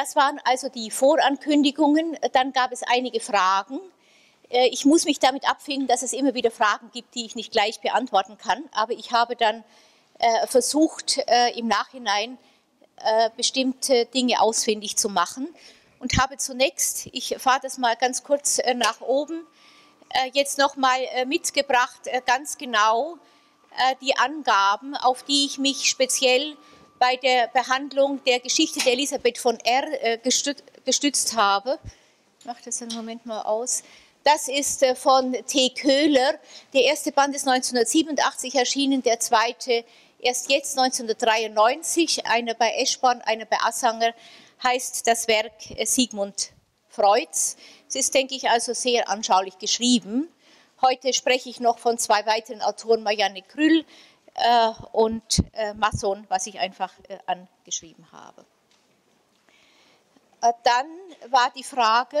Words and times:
Das 0.00 0.16
waren 0.16 0.40
also 0.44 0.70
die 0.70 0.90
Vorankündigungen. 0.90 2.16
Dann 2.32 2.54
gab 2.54 2.72
es 2.72 2.82
einige 2.82 3.20
Fragen. 3.20 3.80
Äh, 4.48 4.68
ich 4.68 4.86
muss 4.86 5.04
mich 5.04 5.18
damit 5.18 5.46
abfinden, 5.46 5.88
dass 5.88 6.00
es 6.00 6.14
immer 6.14 6.32
wieder 6.32 6.50
Fragen 6.50 6.90
gibt, 6.90 7.14
die 7.14 7.26
ich 7.26 7.34
nicht 7.34 7.52
gleich 7.52 7.80
beantworten 7.80 8.38
kann. 8.38 8.64
Aber 8.72 8.94
ich 8.94 9.12
habe 9.12 9.36
dann 9.36 9.62
äh, 10.18 10.46
versucht, 10.46 11.18
äh, 11.26 11.50
im 11.58 11.68
Nachhinein 11.68 12.38
bestimmte 13.34 14.04
Dinge 14.04 14.42
ausfindig 14.42 14.98
zu 14.98 15.08
machen 15.08 15.48
und 16.00 16.18
habe 16.20 16.36
zunächst, 16.36 17.06
ich 17.12 17.34
fahre 17.38 17.60
das 17.62 17.78
mal 17.78 17.96
ganz 17.96 18.22
kurz 18.22 18.60
nach 18.74 19.00
oben, 19.00 19.46
jetzt 20.34 20.58
nochmal 20.58 21.00
mitgebracht, 21.24 22.02
ganz 22.26 22.58
genau 22.58 23.16
die 24.02 24.14
Angaben, 24.18 24.94
auf 24.96 25.22
die 25.22 25.46
ich 25.46 25.56
mich 25.56 25.88
speziell 25.88 26.58
bei 27.00 27.16
der 27.16 27.48
Behandlung 27.48 28.22
der 28.24 28.38
Geschichte 28.38 28.78
der 28.78 28.92
Elisabeth 28.92 29.38
von 29.38 29.58
R 29.60 30.18
gestützt 30.84 31.34
habe. 31.34 31.80
Ich 32.38 32.44
mache 32.44 32.60
das 32.64 32.80
einen 32.82 32.94
Moment 32.94 33.26
mal 33.26 33.42
aus. 33.42 33.82
Das 34.22 34.48
ist 34.48 34.82
äh, 34.82 34.94
von 34.94 35.32
T. 35.46 35.70
Köhler. 35.70 36.38
Der 36.74 36.84
erste 36.84 37.10
Band 37.10 37.34
ist 37.34 37.48
1987 37.48 38.54
erschienen, 38.54 39.02
der 39.02 39.18
zweite 39.18 39.84
erst 40.18 40.50
jetzt 40.50 40.78
1993. 40.78 42.26
Einer 42.26 42.54
bei 42.54 42.70
Eschborn, 42.76 43.22
einer 43.22 43.46
bei 43.46 43.56
Assanger 43.60 44.12
heißt 44.62 45.06
das 45.06 45.26
Werk 45.26 45.70
äh, 45.70 45.86
Sigmund 45.86 46.52
Freuds. 46.88 47.56
Es 47.88 47.94
ist, 47.94 48.14
denke 48.14 48.34
ich, 48.34 48.50
also 48.50 48.74
sehr 48.74 49.08
anschaulich 49.08 49.58
geschrieben. 49.58 50.28
Heute 50.82 51.12
spreche 51.12 51.48
ich 51.48 51.60
noch 51.60 51.78
von 51.78 51.98
zwei 51.98 52.24
weiteren 52.26 52.60
Autoren, 52.60 53.02
Marianne 53.02 53.42
Krüll 53.42 53.84
äh, 54.34 54.70
und 54.92 55.42
äh, 55.52 55.74
Masson, 55.74 56.24
was 56.28 56.46
ich 56.46 56.58
einfach 56.58 56.92
äh, 57.08 57.18
angeschrieben 57.26 58.10
habe. 58.12 58.44
Äh, 60.42 60.52
dann 60.64 60.86
war 61.30 61.50
die 61.54 61.64
Frage, 61.64 62.18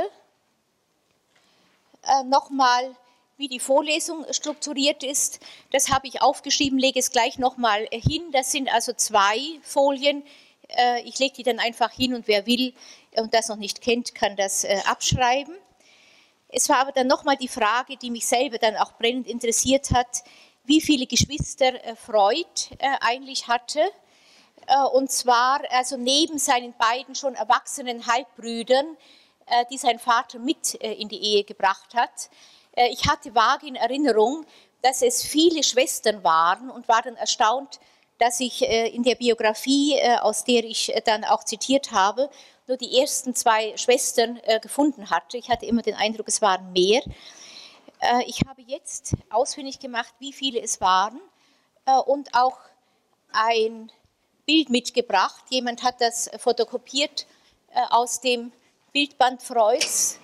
äh, 2.02 2.24
nochmal, 2.24 2.94
wie 3.36 3.48
die 3.48 3.60
Vorlesung 3.60 4.26
strukturiert 4.32 5.02
ist. 5.02 5.40
Das 5.70 5.90
habe 5.90 6.06
ich 6.06 6.20
aufgeschrieben, 6.20 6.78
lege 6.78 6.98
es 6.98 7.10
gleich 7.10 7.38
nochmal 7.38 7.88
hin. 7.90 8.30
Das 8.32 8.52
sind 8.52 8.72
also 8.72 8.92
zwei 8.92 9.38
Folien. 9.62 10.22
Äh, 10.68 11.02
ich 11.02 11.18
lege 11.18 11.36
die 11.36 11.42
dann 11.42 11.58
einfach 11.58 11.90
hin 11.90 12.14
und 12.14 12.28
wer 12.28 12.46
will 12.46 12.74
und 13.16 13.32
das 13.34 13.48
noch 13.48 13.56
nicht 13.56 13.80
kennt, 13.80 14.14
kann 14.14 14.36
das 14.36 14.64
äh, 14.64 14.80
abschreiben. 14.86 15.54
Es 16.48 16.68
war 16.68 16.78
aber 16.78 16.92
dann 16.92 17.06
nochmal 17.06 17.36
die 17.36 17.48
Frage, 17.48 17.96
die 17.96 18.10
mich 18.10 18.26
selber 18.26 18.58
dann 18.58 18.76
auch 18.76 18.92
brennend 18.92 19.26
interessiert 19.26 19.90
hat, 19.92 20.24
wie 20.70 20.80
viele 20.80 21.06
Geschwister 21.06 21.72
Freud 21.96 22.46
eigentlich 23.00 23.48
hatte. 23.48 23.80
Und 24.92 25.10
zwar 25.10 25.60
also 25.70 25.96
neben 25.96 26.38
seinen 26.38 26.74
beiden 26.78 27.14
schon 27.14 27.34
erwachsenen 27.34 28.06
Halbbrüdern 28.06 28.96
äh, 29.50 29.64
die 29.68 29.78
sein 29.78 29.98
Vater 29.98 30.38
mit 30.38 30.80
äh, 30.80 30.92
in 30.92 31.08
die 31.08 31.20
Ehe 31.20 31.44
gebracht 31.44 31.94
hat. 31.94 32.30
Äh, 32.76 32.88
ich 32.90 33.08
hatte 33.08 33.34
vage 33.34 33.66
in 33.66 33.74
Erinnerung, 33.74 34.46
dass 34.80 35.02
es 35.02 35.24
viele 35.24 35.64
Schwestern 35.64 36.22
waren 36.22 36.70
und 36.70 36.86
war 36.86 37.02
dann 37.02 37.16
erstaunt, 37.16 37.80
dass 38.18 38.38
ich 38.38 38.62
in 38.62 39.02
der 39.02 39.14
Biografie, 39.14 39.98
aus 40.20 40.44
der 40.44 40.62
ich 40.64 40.92
dann 41.06 41.24
auch 41.24 41.42
zitiert 41.42 41.90
habe, 41.90 42.28
nur 42.66 42.76
die 42.76 43.00
ersten 43.00 43.34
zwei 43.34 43.74
Schwestern 43.78 44.38
gefunden 44.60 45.08
hatte. 45.08 45.38
Ich 45.38 45.48
hatte 45.48 45.64
immer 45.64 45.80
den 45.80 45.94
Eindruck, 45.94 46.28
es 46.28 46.42
waren 46.42 46.70
mehr. 46.72 47.00
Ich 48.26 48.40
habe 48.48 48.62
jetzt 48.62 49.14
ausfindig 49.28 49.78
gemacht, 49.78 50.14
wie 50.20 50.32
viele 50.32 50.60
es 50.60 50.80
waren 50.80 51.20
und 52.06 52.34
auch 52.34 52.58
ein 53.30 53.92
Bild 54.46 54.70
mitgebracht. 54.70 55.44
Jemand 55.50 55.82
hat 55.82 56.00
das 56.00 56.30
fotokopiert 56.38 57.26
aus 57.90 58.20
dem 58.20 58.52
Bildband 58.92 59.42
Freuds. 59.42 60.18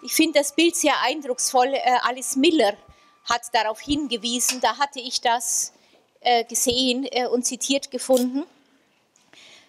Ich 0.00 0.14
finde 0.14 0.38
das 0.38 0.54
Bild 0.54 0.76
sehr 0.76 1.00
eindrucksvoll. 1.02 1.74
Äh, 1.74 1.98
Alice 2.02 2.36
Miller 2.36 2.76
hat 3.24 3.42
darauf 3.52 3.80
hingewiesen, 3.80 4.60
da 4.60 4.78
hatte 4.78 5.00
ich 5.00 5.20
das 5.20 5.72
äh, 6.20 6.44
gesehen 6.44 7.04
äh, 7.10 7.26
und 7.26 7.44
zitiert 7.44 7.90
gefunden. 7.90 8.44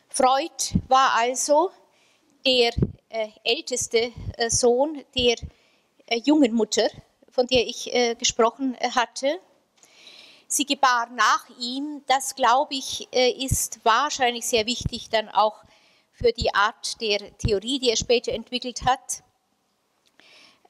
Freud 0.07 0.51
war 0.87 1.13
also 1.15 1.71
der 2.45 2.71
älteste 3.43 4.11
Sohn 4.49 5.03
der 5.15 5.35
jungen 6.23 6.53
Mutter, 6.53 6.87
von 7.29 7.47
der 7.47 7.65
ich 7.65 7.91
gesprochen 8.17 8.77
hatte. 8.95 9.39
Sie 10.51 10.65
gebar 10.65 11.07
nach 11.11 11.47
ihm. 11.59 12.03
Das, 12.07 12.33
glaube 12.33 12.73
ich, 12.73 13.07
äh, 13.13 13.29
ist 13.29 13.85
wahrscheinlich 13.85 14.47
sehr 14.47 14.65
wichtig 14.65 15.09
dann 15.11 15.29
auch 15.29 15.63
für 16.11 16.33
die 16.33 16.53
Art 16.55 16.99
der 17.01 17.37
Theorie, 17.37 17.77
die 17.77 17.91
er 17.91 17.95
später 17.95 18.33
entwickelt 18.33 18.81
hat. 18.83 19.21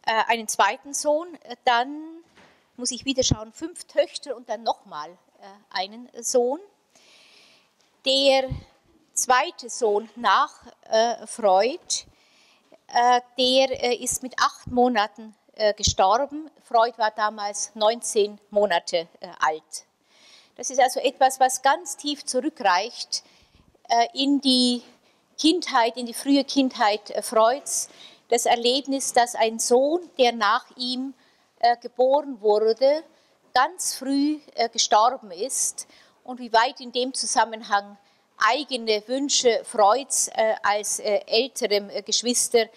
Äh, 0.05 0.23
einen 0.27 0.49
zweiten 0.49 0.93
Sohn, 0.93 1.33
äh, 1.43 1.55
dann 1.63 1.97
muss 2.75 2.91
ich 2.91 3.05
wieder 3.05 3.23
schauen, 3.23 3.53
fünf 3.53 3.85
Töchter 3.85 4.35
und 4.35 4.49
dann 4.49 4.63
nochmal 4.63 5.17
einen 5.69 6.09
Sohn. 6.21 6.59
Der 8.05 8.49
zweite 9.13 9.69
Sohn 9.69 10.09
nach 10.15 10.53
Freud, 11.25 12.05
der 13.37 13.99
ist 13.99 14.23
mit 14.23 14.33
acht 14.39 14.67
Monaten 14.67 15.35
äh, 15.59 15.73
gestorben. 15.73 16.49
Freud 16.63 16.97
war 16.97 17.11
damals 17.11 17.75
19 17.75 18.39
Monate 18.49 19.09
äh, 19.19 19.27
alt. 19.41 19.85
Das 20.55 20.69
ist 20.69 20.79
also 20.79 21.01
etwas, 21.01 21.41
was 21.41 21.61
ganz 21.61 21.97
tief 21.97 22.23
zurückreicht 22.23 23.23
äh, 23.89 24.07
in 24.13 24.39
die 24.39 24.81
Kindheit, 25.37 25.97
in 25.97 26.05
die 26.05 26.13
frühe 26.13 26.45
Kindheit 26.45 27.13
Freuds. 27.25 27.89
Das 28.29 28.45
Erlebnis, 28.45 29.11
dass 29.11 29.35
ein 29.35 29.59
Sohn, 29.59 30.09
der 30.17 30.31
nach 30.31 30.65
ihm 30.77 31.13
geboren 31.81 32.39
wurde, 32.39 33.03
ganz 33.53 33.95
früh 33.95 34.39
gestorben 34.71 35.31
ist 35.31 35.87
und 36.23 36.39
wie 36.39 36.53
weit 36.53 36.79
in 36.79 36.91
dem 36.91 37.13
Zusammenhang 37.13 37.97
eigene 38.39 39.03
Wünsche 39.07 39.61
Freuds 39.63 40.29
als 40.63 40.99
älterem 40.99 41.89
Geschwister 42.05 42.69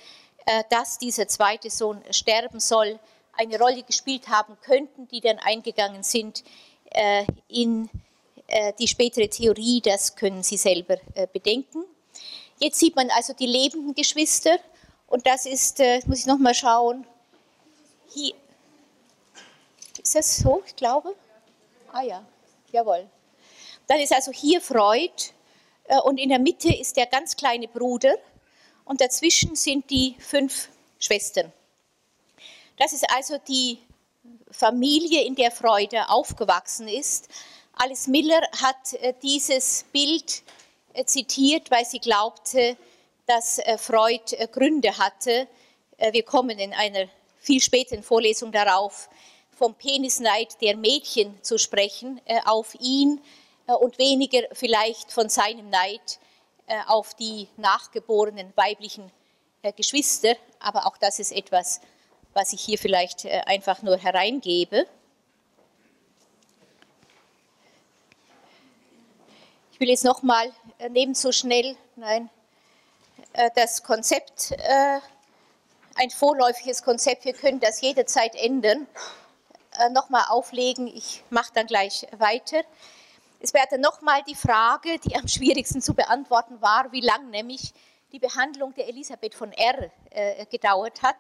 äh, 0.47 0.65
dass 0.71 0.99
dieser 0.99 1.28
zweite 1.28 1.71
Sohn 1.71 2.03
sterben 2.11 2.59
soll, 2.59 2.99
eine 3.34 3.59
Rolle 3.59 3.83
gespielt 3.84 4.28
haben 4.28 4.56
könnten, 4.61 5.06
die 5.09 5.21
dann 5.21 5.39
eingegangen 5.39 6.03
sind 6.03 6.43
äh, 6.91 7.25
in 7.49 7.89
äh, 8.49 8.72
die 8.78 8.89
spätere 8.89 9.28
Theorie, 9.28 9.81
das 9.81 10.17
können 10.17 10.43
Sie 10.43 10.56
selber 10.56 10.97
bedenken. 11.33 11.84
Jetzt 12.59 12.81
sieht 12.81 12.97
man 12.97 13.11
also 13.11 13.33
die 13.33 13.47
lebenden 13.47 13.95
Geschwister 13.95 14.59
und 15.06 15.27
das 15.27 15.47
ist, 15.47 15.81
muss 16.06 16.21
ich 16.21 16.27
nochmal 16.27 16.55
schauen, 16.55 17.06
hier, 18.09 18.34
ist 20.03 20.15
das 20.15 20.37
so, 20.37 20.62
ich 20.67 20.77
glaube? 20.77 21.15
Ah 21.93 22.03
ja, 22.03 22.25
jawohl. 22.72 23.09
Dann 23.87 24.01
ist 24.01 24.12
also 24.12 24.33
hier 24.33 24.61
Freud 24.61 25.33
und 26.04 26.19
in 26.19 26.28
der 26.28 26.38
Mitte 26.38 26.72
ist 26.75 26.97
der 26.97 27.06
ganz 27.06 27.37
kleine 27.37 27.69
Bruder 27.69 28.15
und 28.84 29.00
dazwischen 29.00 29.56
sind 29.56 29.91
die 29.91 30.16
fünf 30.19 30.69
Schwestern. 30.98 31.53
Das 32.78 32.93
ist 32.93 33.09
also 33.10 33.38
die 33.48 33.78
Familie, 34.50 35.25
in 35.25 35.34
der 35.34 35.50
Freude 35.50 36.09
aufgewachsen 36.09 36.88
ist. 36.88 37.28
Alice 37.75 38.06
Miller 38.06 38.41
hat 38.60 38.92
äh, 38.94 39.15
dieses 39.22 39.84
Bild 39.92 40.42
äh, 40.92 41.04
zitiert, 41.04 41.71
weil 41.71 41.84
sie 41.84 41.98
glaubte, 41.98 42.76
dass 43.26 43.59
äh, 43.59 43.78
Freud 43.78 44.37
Gründe 44.53 44.97
hatte. 44.98 45.48
Wir 46.10 46.25
kommen 46.25 46.59
in 46.59 46.72
einer 46.72 47.06
viel 47.38 47.60
späteren 47.60 48.03
Vorlesung 48.03 48.50
darauf, 48.50 49.09
vom 49.56 49.75
Penisneid 49.75 50.60
der 50.60 50.76
Mädchen 50.76 51.38
zu 51.42 51.59
sprechen 51.59 52.21
auf 52.44 52.75
ihn 52.81 53.21
und 53.67 53.99
weniger 53.99 54.43
vielleicht 54.53 55.13
von 55.13 55.28
seinem 55.28 55.71
Neid 55.71 56.19
äh, 56.66 56.81
auf 56.86 57.15
die 57.15 57.48
nachgeborenen 57.57 58.53
weiblichen 58.57 59.10
äh, 59.63 59.72
Geschwister, 59.72 60.36
aber 60.60 60.86
auch 60.86 60.97
das 60.97 61.19
ist 61.19 61.33
etwas, 61.33 61.81
was 62.34 62.53
ich 62.53 62.60
hier 62.60 62.78
vielleicht 62.78 63.25
äh, 63.25 63.42
einfach 63.47 63.83
nur 63.83 63.98
hereingebe. 63.98 64.86
Ich 69.72 69.81
will 69.81 69.89
jetzt 69.89 70.04
nochmal 70.04 70.53
neben 70.91 71.15
so 71.15 71.33
schnell, 71.33 71.77
nein, 71.97 72.31
das 73.57 73.83
Konzept, 73.83 74.54
ein 75.97 76.10
vorläufiges 76.10 76.84
Konzept, 76.84 77.25
wir 77.25 77.33
können 77.33 77.59
das 77.59 77.81
jederzeit 77.81 78.36
ändern, 78.36 78.86
nochmal 79.91 80.27
auflegen. 80.28 80.86
Ich 80.86 81.25
mache 81.31 81.51
dann 81.54 81.66
gleich 81.66 82.07
weiter. 82.16 82.63
Es 83.44 83.53
wäre 83.53 83.77
nochmal 83.77 84.22
die 84.22 84.36
Frage, 84.36 85.00
die 85.00 85.16
am 85.16 85.27
schwierigsten 85.27 85.83
zu 85.83 85.94
beantworten 85.94 86.60
war, 86.60 86.92
wie 86.92 87.00
lang 87.00 87.28
nämlich 87.30 87.74
die 88.12 88.21
Behandlung 88.21 88.72
der 88.74 88.86
Elisabeth 88.86 89.34
von 89.34 89.50
R. 89.50 89.91
Äh, 90.10 90.47
gedauert 90.47 91.03
hat. 91.03 91.16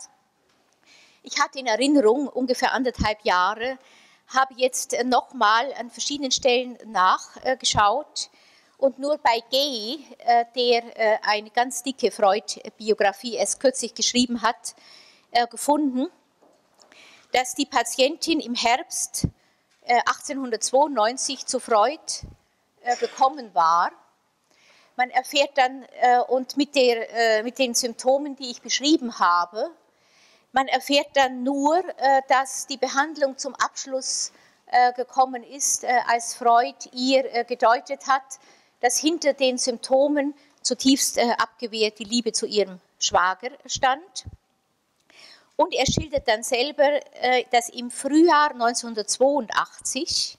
Ich 1.24 1.40
hatte 1.40 1.58
in 1.58 1.66
Erinnerung 1.66 2.28
ungefähr 2.28 2.74
anderthalb 2.74 3.24
Jahre, 3.24 3.76
habe 4.28 4.54
jetzt 4.56 4.96
nochmal 5.04 5.74
an 5.74 5.90
verschiedenen 5.90 6.30
Stellen 6.30 6.78
nachgeschaut 6.86 8.30
und 8.78 9.00
nur 9.00 9.18
bei 9.18 9.42
Gay, 9.50 9.98
äh, 10.18 10.44
der 10.54 10.96
äh, 10.96 11.18
eine 11.22 11.50
ganz 11.50 11.82
dicke 11.82 12.12
Freud-Biografie 12.12 13.34
erst 13.34 13.58
kürzlich 13.58 13.94
geschrieben 13.94 14.42
hat, 14.42 14.76
äh, 15.32 15.48
gefunden, 15.48 16.06
dass 17.32 17.56
die 17.56 17.66
Patientin 17.66 18.38
im 18.38 18.54
Herbst 18.54 19.26
1892 19.86 21.46
zu 21.46 21.60
Freud 21.60 22.00
gekommen 23.00 23.54
war. 23.54 23.90
Man 24.96 25.10
erfährt 25.10 25.56
dann, 25.56 25.84
und 26.28 26.56
mit, 26.56 26.74
der, 26.74 27.42
mit 27.42 27.58
den 27.58 27.74
Symptomen, 27.74 28.36
die 28.36 28.50
ich 28.50 28.60
beschrieben 28.62 29.18
habe, 29.18 29.70
man 30.52 30.68
erfährt 30.68 31.08
dann 31.14 31.42
nur, 31.42 31.82
dass 32.28 32.66
die 32.66 32.76
Behandlung 32.76 33.38
zum 33.38 33.54
Abschluss 33.54 34.32
gekommen 34.96 35.42
ist, 35.42 35.84
als 35.84 36.34
Freud 36.34 36.88
ihr 36.92 37.44
gedeutet 37.44 38.06
hat, 38.06 38.38
dass 38.82 38.98
hinter 38.98 39.32
den 39.32 39.56
Symptomen 39.56 40.34
zutiefst 40.62 41.18
äh, 41.18 41.30
abgewehrt 41.38 41.98
die 41.98 42.04
Liebe 42.04 42.32
zu 42.32 42.46
ihrem 42.46 42.80
Schwager 42.98 43.50
stand. 43.66 44.26
Und 45.62 45.72
er 45.74 45.86
schildert 45.86 46.26
dann 46.26 46.42
selber, 46.42 47.00
äh, 47.20 47.44
dass 47.52 47.68
im 47.68 47.88
Frühjahr 47.88 48.50
1982, 48.50 50.36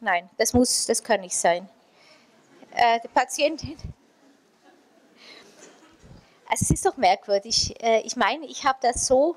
nein, 0.00 0.28
das 0.36 0.52
muss, 0.52 0.84
das 0.84 1.02
kann 1.02 1.22
nicht 1.22 1.34
sein, 1.34 1.66
äh, 2.74 3.00
die 3.02 3.08
Patientin, 3.08 3.78
also 6.46 6.62
es 6.62 6.70
ist 6.70 6.84
doch 6.84 6.98
merkwürdig, 6.98 7.74
äh, 7.82 8.02
ich 8.02 8.16
meine, 8.16 8.44
ich 8.44 8.66
habe 8.66 8.80
das 8.82 9.06
so 9.06 9.34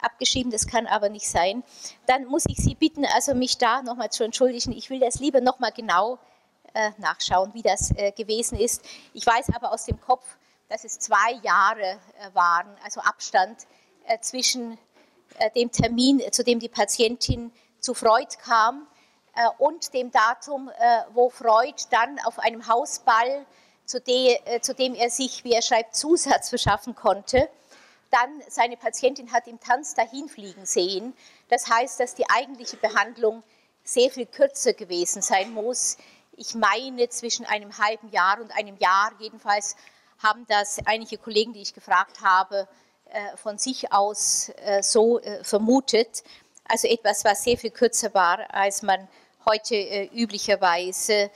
abgeschrieben, 0.00 0.50
das 0.50 0.66
kann 0.66 0.86
aber 0.86 1.10
nicht 1.10 1.28
sein. 1.28 1.62
Dann 2.06 2.24
muss 2.24 2.46
ich 2.46 2.56
Sie 2.56 2.74
bitten, 2.74 3.04
also 3.04 3.34
mich 3.34 3.58
da 3.58 3.82
nochmal 3.82 4.08
zu 4.10 4.24
entschuldigen. 4.24 4.72
Ich 4.72 4.88
will 4.88 5.00
das 5.00 5.20
lieber 5.20 5.42
nochmal 5.42 5.72
genau 5.72 6.18
nachschauen, 6.96 7.52
wie 7.52 7.60
das 7.60 7.90
gewesen 8.16 8.58
ist. 8.58 8.82
Ich 9.12 9.26
weiß 9.26 9.50
aber 9.54 9.72
aus 9.72 9.84
dem 9.84 10.00
Kopf, 10.00 10.24
dass 10.72 10.84
es 10.84 10.98
zwei 10.98 11.32
Jahre 11.42 11.82
äh, 11.82 12.34
waren, 12.34 12.74
also 12.82 13.02
Abstand 13.02 13.66
äh, 14.06 14.18
zwischen 14.20 14.78
äh, 15.38 15.50
dem 15.50 15.70
Termin, 15.70 16.22
zu 16.32 16.42
dem 16.42 16.60
die 16.60 16.70
Patientin 16.70 17.52
zu 17.78 17.94
Freud 17.94 18.36
kam, 18.42 18.86
und 19.56 19.94
dem 19.94 20.10
Datum, 20.10 20.70
wo 21.14 21.30
Freud 21.30 21.84
dann 21.88 22.18
auf 22.26 22.38
einem 22.38 22.68
Hausball, 22.68 23.46
zu, 23.86 23.98
de, 23.98 24.38
zu 24.60 24.74
dem 24.74 24.94
er 24.94 25.08
sich, 25.08 25.42
wie 25.42 25.54
er 25.54 25.62
schreibt, 25.62 25.96
Zusatz 25.96 26.50
verschaffen 26.50 26.94
konnte, 26.94 27.48
dann 28.10 28.42
seine 28.50 28.76
Patientin 28.76 29.32
hat 29.32 29.46
im 29.46 29.58
Tanz 29.58 29.94
dahin 29.94 30.28
fliegen 30.28 30.66
sehen. 30.66 31.14
Das 31.48 31.66
heißt, 31.70 31.98
dass 31.98 32.14
die 32.14 32.28
eigentliche 32.28 32.76
Behandlung 32.76 33.42
sehr 33.84 34.10
viel 34.10 34.26
kürzer 34.26 34.74
gewesen 34.74 35.22
sein 35.22 35.54
muss. 35.54 35.96
Ich 36.36 36.54
meine 36.54 37.08
zwischen 37.08 37.46
einem 37.46 37.78
halben 37.78 38.10
Jahr 38.10 38.38
und 38.38 38.50
einem 38.54 38.76
Jahr. 38.76 39.12
Jedenfalls 39.18 39.76
haben 40.22 40.46
das 40.48 40.78
einige 40.86 41.18
Kollegen, 41.18 41.52
die 41.52 41.62
ich 41.62 41.74
gefragt 41.74 42.20
habe, 42.22 42.68
äh, 43.06 43.36
von 43.36 43.58
sich 43.58 43.92
aus 43.92 44.50
äh, 44.64 44.82
so 44.82 45.20
äh, 45.20 45.44
vermutet. 45.44 46.22
Also 46.64 46.88
etwas, 46.88 47.24
was 47.24 47.44
sehr 47.44 47.58
viel 47.58 47.70
kürzer 47.70 48.14
war, 48.14 48.52
als 48.54 48.82
man 48.82 49.08
heute 49.44 50.08
üblicherweise 50.14 51.30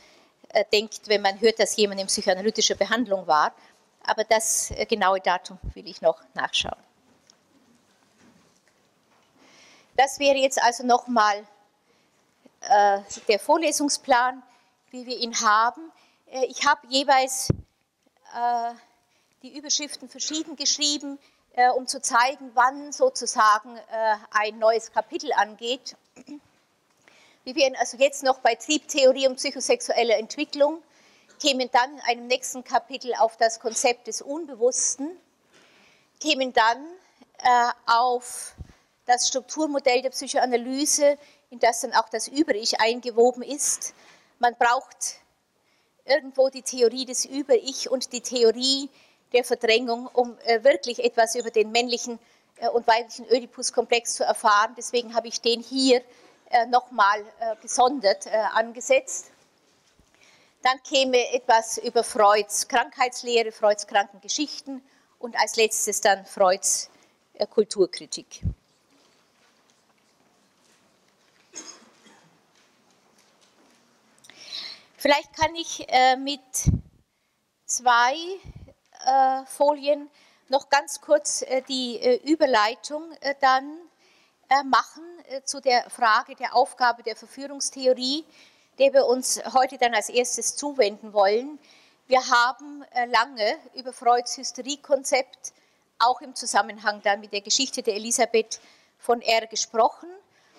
denkt, 0.72 1.08
wenn 1.08 1.20
man 1.20 1.40
hört, 1.40 1.58
dass 1.58 1.76
jemand 1.76 2.00
in 2.00 2.06
psychoanalytischer 2.06 2.76
Behandlung 2.76 3.26
war 3.26 3.52
aber 4.06 4.24
das 4.24 4.72
genaue 4.88 5.20
Datum 5.20 5.58
will 5.74 5.86
ich 5.88 6.00
noch 6.00 6.20
nachschauen. 6.34 6.78
Das 9.96 10.18
wäre 10.18 10.36
jetzt 10.36 10.62
also 10.62 10.86
nochmal 10.86 11.44
der 13.28 13.38
Vorlesungsplan, 13.38 14.42
wie 14.90 15.06
wir 15.06 15.18
ihn 15.18 15.34
haben. 15.40 15.92
Ich 16.48 16.64
habe 16.66 16.86
jeweils 16.88 17.48
die 19.42 19.56
Überschriften 19.56 20.08
verschieden 20.08 20.56
geschrieben, 20.56 21.18
äh, 21.54 21.70
um 21.70 21.86
zu 21.86 22.00
zeigen, 22.00 22.50
wann 22.54 22.92
sozusagen 22.92 23.76
äh, 23.76 24.16
ein 24.30 24.58
neues 24.58 24.92
Kapitel 24.92 25.32
angeht. 25.32 25.96
Wir 27.44 27.54
wären 27.54 27.76
also 27.76 27.96
jetzt 27.96 28.22
noch 28.22 28.40
bei 28.40 28.54
Triebtheorie 28.56 29.28
und 29.28 29.36
psychosexuelle 29.36 30.14
Entwicklung 30.14 30.82
kämen 31.40 31.70
dann 31.70 31.94
in 31.94 32.00
einem 32.00 32.26
nächsten 32.26 32.64
Kapitel 32.64 33.14
auf 33.14 33.36
das 33.36 33.60
Konzept 33.60 34.06
des 34.06 34.22
Unbewussten, 34.22 35.10
kämen 36.20 36.52
dann 36.52 36.84
äh, 37.38 37.72
auf 37.86 38.54
das 39.04 39.28
Strukturmodell 39.28 40.02
der 40.02 40.10
Psychoanalyse, 40.10 41.18
in 41.50 41.58
das 41.58 41.82
dann 41.82 41.92
auch 41.92 42.08
das 42.08 42.28
Über-Ich 42.28 42.80
eingewoben 42.80 43.42
ist. 43.42 43.94
Man 44.38 44.56
braucht 44.56 45.20
irgendwo 46.06 46.48
die 46.48 46.62
Theorie 46.62 47.04
des 47.04 47.24
Über-Ich 47.24 47.90
und 47.90 48.12
die 48.12 48.20
Theorie 48.20 48.88
der 49.32 49.44
Verdrängung, 49.44 50.08
um 50.12 50.36
äh, 50.44 50.62
wirklich 50.64 51.04
etwas 51.04 51.34
über 51.34 51.50
den 51.50 51.72
männlichen 51.72 52.18
äh, 52.56 52.68
und 52.68 52.86
weiblichen 52.86 53.26
Oedipus-Komplex 53.26 54.14
zu 54.14 54.24
erfahren. 54.24 54.74
Deswegen 54.76 55.14
habe 55.14 55.28
ich 55.28 55.40
den 55.40 55.60
hier 55.60 56.02
äh, 56.50 56.66
nochmal 56.66 57.20
äh, 57.40 57.56
gesondert 57.60 58.26
äh, 58.26 58.30
angesetzt. 58.54 59.30
Dann 60.62 60.82
käme 60.82 61.32
etwas 61.32 61.78
über 61.78 62.02
Freuds 62.02 62.68
Krankheitslehre, 62.68 63.52
Freuds 63.52 63.86
Krankengeschichten 63.86 64.82
und 65.18 65.36
als 65.38 65.56
letztes 65.56 66.00
dann 66.00 66.24
Freuds 66.24 66.90
äh, 67.34 67.46
Kulturkritik. 67.46 68.42
Vielleicht 74.96 75.32
kann 75.36 75.54
ich 75.54 75.86
äh, 75.88 76.16
mit 76.16 76.40
zwei 77.64 78.14
äh, 79.04 79.44
Folien 79.46 80.10
noch 80.48 80.68
ganz 80.68 81.00
kurz 81.00 81.42
äh, 81.42 81.62
die 81.62 81.96
äh, 81.96 82.30
Überleitung 82.30 83.12
äh, 83.20 83.34
dann 83.40 83.78
machen 84.66 85.02
zu 85.44 85.60
der 85.60 85.90
Frage 85.90 86.36
der 86.36 86.54
Aufgabe 86.54 87.02
der 87.02 87.16
Verführungstheorie 87.16 88.24
der 88.78 88.92
wir 88.92 89.06
uns 89.06 89.40
heute 89.54 89.78
dann 89.78 89.94
als 89.94 90.08
erstes 90.08 90.56
zuwenden 90.56 91.12
wollen. 91.12 91.58
Wir 92.06 92.20
haben 92.28 92.84
äh, 92.92 93.06
lange 93.06 93.56
über 93.74 93.92
Freuds 93.92 94.36
Hysteriekonzept 94.36 95.52
auch 95.98 96.20
im 96.20 96.34
Zusammenhang 96.34 97.00
dann 97.02 97.20
mit 97.20 97.32
der 97.32 97.40
Geschichte 97.40 97.82
der 97.82 97.94
Elisabeth 97.94 98.60
von 98.98 99.22
R 99.22 99.46
gesprochen 99.46 100.08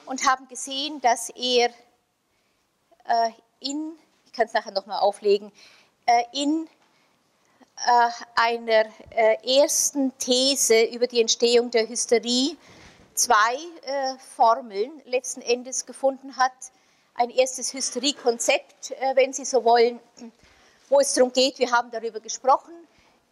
und 0.05 0.27
haben 0.27 0.47
gesehen, 0.47 0.99
dass 1.01 1.29
er 1.29 1.69
äh, 3.05 3.31
in, 3.59 3.93
kann 4.37 4.47
es 4.47 4.53
nachher 4.53 4.71
nochmal 4.71 4.99
auflegen, 4.99 5.51
äh, 6.05 6.23
in 6.31 6.69
einer 8.35 8.85
ersten 9.43 10.17
These 10.17 10.85
über 10.85 11.05
die 11.05 11.21
Entstehung 11.21 11.69
der 11.69 11.87
Hysterie 11.87 12.57
zwei 13.13 13.55
Formeln 14.35 14.99
letzten 15.05 15.41
Endes 15.43 15.85
gefunden 15.85 16.37
hat, 16.37 16.53
ein 17.17 17.31
erstes 17.31 17.73
Hysteriekonzept, 17.73 18.91
äh, 18.91 19.15
wenn 19.15 19.33
Sie 19.33 19.43
so 19.43 19.63
wollen, 19.63 19.99
wo 20.87 20.99
es 20.99 21.13
darum 21.13 21.33
geht, 21.33 21.59
wir 21.59 21.71
haben 21.71 21.91
darüber 21.91 22.19
gesprochen. 22.19 22.73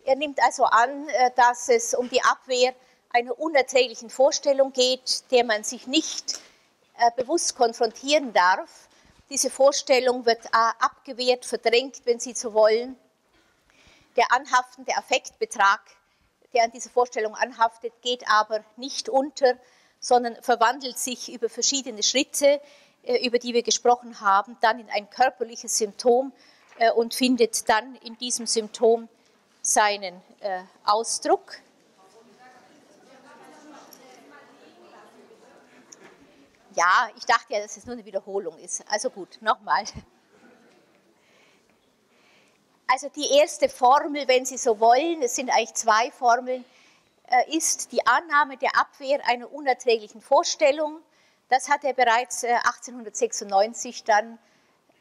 Er 0.04 0.16
nimmt 0.16 0.42
also 0.44 0.66
an, 0.66 1.08
äh, 1.10 1.32
dass 1.36 1.70
es 1.70 1.94
um 1.94 2.10
die 2.10 2.22
Abwehr 2.24 2.74
einer 3.12 3.40
unerträglichen 3.40 4.10
Vorstellung 4.10 4.74
geht, 4.74 5.24
der 5.32 5.46
man 5.46 5.64
sich 5.64 5.88
nicht 5.88 6.40
äh, 6.98 7.12
bewusst 7.16 7.56
konfrontieren 7.56 8.34
darf. 8.34 8.85
Diese 9.30 9.50
Vorstellung 9.50 10.26
wird 10.26 10.40
abgewehrt, 10.54 11.46
verdrängt, 11.46 12.02
wenn 12.06 12.20
Sie 12.20 12.34
so 12.34 12.54
wollen. 12.54 12.96
Der 14.16 14.32
anhaftende 14.32 14.96
Affektbetrag, 14.96 15.82
der 16.54 16.64
an 16.64 16.72
dieser 16.72 16.90
Vorstellung 16.90 17.36
anhaftet, 17.36 17.92
geht 18.02 18.28
aber 18.30 18.64
nicht 18.78 19.10
unter, 19.10 19.58
sondern 20.00 20.36
verwandelt 20.42 20.98
sich 20.98 21.34
über 21.34 21.50
verschiedene 21.50 22.04
Schritte 22.04 22.62
äh, 23.06 23.26
über 23.26 23.38
die 23.38 23.54
wir 23.54 23.62
gesprochen 23.62 24.20
haben, 24.20 24.58
dann 24.62 24.80
in 24.80 24.90
ein 24.90 25.10
körperliches 25.10 25.78
Symptom 25.78 26.32
äh, 26.80 26.92
und 26.92 27.14
findet 27.14 27.70
dann 27.70 27.96
in 27.98 28.18
diesem 28.18 28.48
Symptom 28.48 29.08
seinen 29.62 30.22
äh, 30.40 30.62
Ausdruck. 30.86 31.58
Ja, 36.76 37.10
ich 37.18 37.26
dachte 37.26 37.54
ja, 37.54 37.62
dass 37.62 37.78
es 37.78 37.86
nur 37.86 37.94
eine 37.94 38.06
Wiederholung 38.06 38.58
ist. 38.60 38.84
Also 38.90 39.10
gut, 39.10 39.38
nochmal. 39.42 39.84
Also 42.88 43.10
die 43.10 43.32
erste 43.40 43.68
Formel, 43.68 44.28
wenn 44.28 44.46
Sie 44.46 44.58
so 44.58 44.80
wollen, 44.80 45.22
es 45.24 45.36
sind 45.36 45.50
eigentlich 45.50 45.74
zwei 45.74 46.12
Formeln, 46.12 46.64
ist 47.48 47.92
die 47.92 48.06
Annahme 48.06 48.58
der 48.58 48.78
Abwehr 48.78 49.20
einer 49.28 49.52
unerträglichen 49.52 50.22
Vorstellung 50.22 51.02
das 51.50 51.70
hat 51.70 51.84
er 51.84 51.94
bereits 51.94 52.44
1896 52.44 54.02
äh, 54.02 54.04
dann 54.06 54.40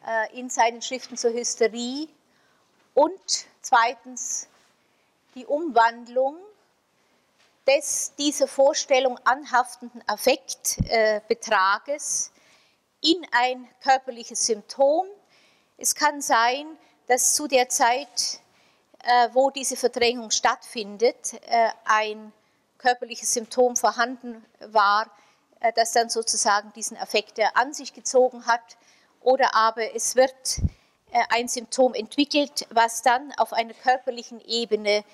äh, 0.07 0.39
in 0.39 0.51
seinen 0.51 0.83
Schriften 0.83 1.17
zur 1.17 1.33
Hysterie. 1.33 2.09
Und 2.93 3.47
zweitens 3.63 4.49
die 5.35 5.47
Umwandlung 5.47 6.37
des 7.67 8.15
dieser 8.17 8.47
Vorstellung 8.47 9.19
anhaftenden 9.25 10.05
Affektbetrages 10.07 12.31
in 13.01 13.27
ein 13.33 13.69
körperliches 13.83 14.47
Symptom, 14.47 15.07
Es 15.77 15.95
kann 15.95 16.23
sein, 16.23 16.67
dass 17.09 17.35
zu 17.35 17.49
der 17.49 17.69
Zeit, 17.69 18.41
äh, 19.03 19.29
wo 19.33 19.51
diese 19.51 19.77
Verdrängung 19.77 20.31
stattfindet, 20.31 21.35
äh, 21.47 21.69
ein 21.85 22.33
körperliches 22.79 23.35
Symptom 23.35 23.77
vorhanden 23.77 24.43
war, 24.61 25.11
äh, 25.61 25.73
das 25.75 25.93
dann 25.93 26.09
sozusagen 26.09 26.73
diesen 26.75 26.97
Affekt 26.97 27.39
an 27.55 27.75
sich 27.75 27.93
gezogen 27.93 28.47
hat. 28.47 28.79
Oder 29.21 29.55
aber 29.55 29.95
es 29.95 30.17
wird 30.17 30.63
ein 31.31 31.49
Symptom 31.49 31.95
entwickelt, 31.95 32.67
was 32.71 33.03
dann 33.03 33.33
auf 33.37 33.53
einer 33.53 33.75
körperlichen 33.75 34.41
Ebene 34.41 35.05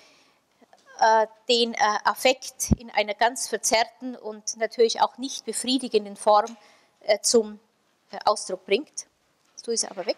den 1.49 1.75
Affekt 2.05 2.71
in 2.77 2.89
einer 2.91 3.13
ganz 3.15 3.47
verzerrten 3.47 4.15
und 4.15 4.57
natürlich 4.57 5.01
auch 5.01 5.17
nicht 5.17 5.45
befriedigenden 5.45 6.15
Form 6.15 6.55
zum 7.23 7.59
Ausdruck 8.25 8.65
bringt. 8.65 9.07
So 9.55 9.71
ist 9.71 9.83
er 9.83 9.91
aber 9.91 10.05
weg. 10.05 10.17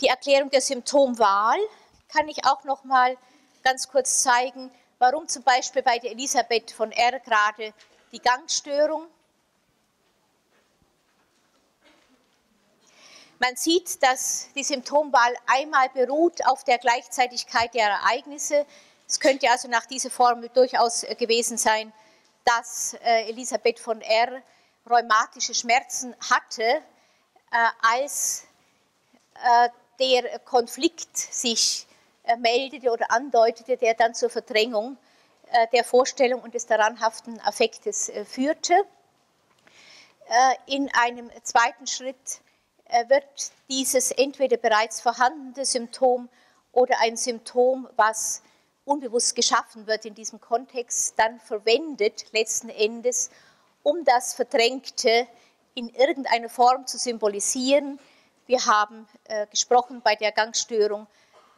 Die 0.00 0.08
Erklärung 0.08 0.50
der 0.50 0.60
Symptomwahl 0.60 1.58
kann 2.08 2.28
ich 2.28 2.44
auch 2.44 2.64
noch 2.64 2.84
mal 2.84 3.16
ganz 3.62 3.88
kurz 3.88 4.22
zeigen, 4.22 4.70
warum 4.98 5.28
zum 5.28 5.42
Beispiel 5.42 5.82
bei 5.82 5.98
der 5.98 6.12
Elisabeth 6.12 6.70
von 6.70 6.90
R 6.92 7.20
gerade 7.20 7.72
die 8.12 8.20
Gangstörung. 8.20 9.06
Man 13.40 13.54
sieht, 13.54 14.02
dass 14.02 14.48
die 14.54 14.64
Symptomwahl 14.64 15.32
einmal 15.46 15.88
beruht 15.90 16.44
auf 16.46 16.64
der 16.64 16.78
Gleichzeitigkeit 16.78 17.72
der 17.72 17.88
Ereignisse. 17.88 18.66
Es 19.06 19.20
könnte 19.20 19.48
also 19.48 19.68
nach 19.68 19.86
dieser 19.86 20.10
Formel 20.10 20.48
durchaus 20.48 21.06
gewesen 21.18 21.56
sein, 21.56 21.92
dass 22.44 22.94
äh, 23.04 23.28
Elisabeth 23.28 23.78
von 23.78 24.00
R 24.00 24.42
rheumatische 24.90 25.54
Schmerzen 25.54 26.16
hatte, 26.30 26.62
äh, 26.62 26.80
als 27.80 28.44
äh, 29.34 29.68
der 30.00 30.40
Konflikt 30.40 31.16
sich 31.16 31.86
äh, 32.24 32.36
meldete 32.36 32.90
oder 32.90 33.10
andeutete, 33.10 33.76
der 33.76 33.94
dann 33.94 34.14
zur 34.14 34.30
Verdrängung 34.30 34.96
äh, 35.52 35.68
der 35.72 35.84
Vorstellung 35.84 36.42
und 36.42 36.54
des 36.54 36.66
daranhaften 36.66 37.40
Affektes 37.40 38.08
äh, 38.08 38.24
führte. 38.24 38.74
In 40.66 40.90
einem 40.92 41.30
zweiten 41.42 41.86
Schritt 41.86 42.42
wird 43.08 43.24
dieses 43.68 44.10
entweder 44.10 44.56
bereits 44.56 45.00
vorhandene 45.00 45.64
Symptom 45.64 46.28
oder 46.72 47.00
ein 47.00 47.16
Symptom, 47.16 47.88
was 47.96 48.42
unbewusst 48.84 49.36
geschaffen 49.36 49.86
wird 49.86 50.04
in 50.04 50.14
diesem 50.14 50.40
Kontext, 50.40 51.14
dann 51.18 51.40
verwendet 51.40 52.26
letzten 52.32 52.70
Endes, 52.70 53.30
um 53.82 54.04
das 54.04 54.34
Verdrängte 54.34 55.26
in 55.74 55.90
irgendeiner 55.90 56.48
Form 56.48 56.86
zu 56.86 56.98
symbolisieren, 56.98 57.98
wir 58.48 58.64
haben 58.64 59.06
äh, 59.24 59.46
gesprochen 59.48 60.00
bei 60.02 60.14
der 60.14 60.32
Gangstörung, 60.32 61.06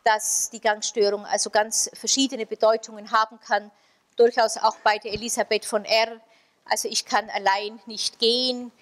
dass 0.02 0.50
die 0.50 0.60
Gangstörung 0.60 1.24
also 1.24 1.48
ganz 1.48 1.88
verschiedene 1.94 2.46
Bedeutungen 2.46 3.12
haben 3.12 3.38
kann, 3.46 3.70
durchaus 4.16 4.56
auch 4.56 4.76
bei 4.82 4.98
der 4.98 5.12
Elisabeth 5.12 5.64
von 5.64 5.84
R. 5.84 6.20
Also 6.64 6.88
ich 6.88 7.04
kann 7.04 7.30
allein 7.30 7.80
nicht 7.86 8.18
gehen, 8.18 8.72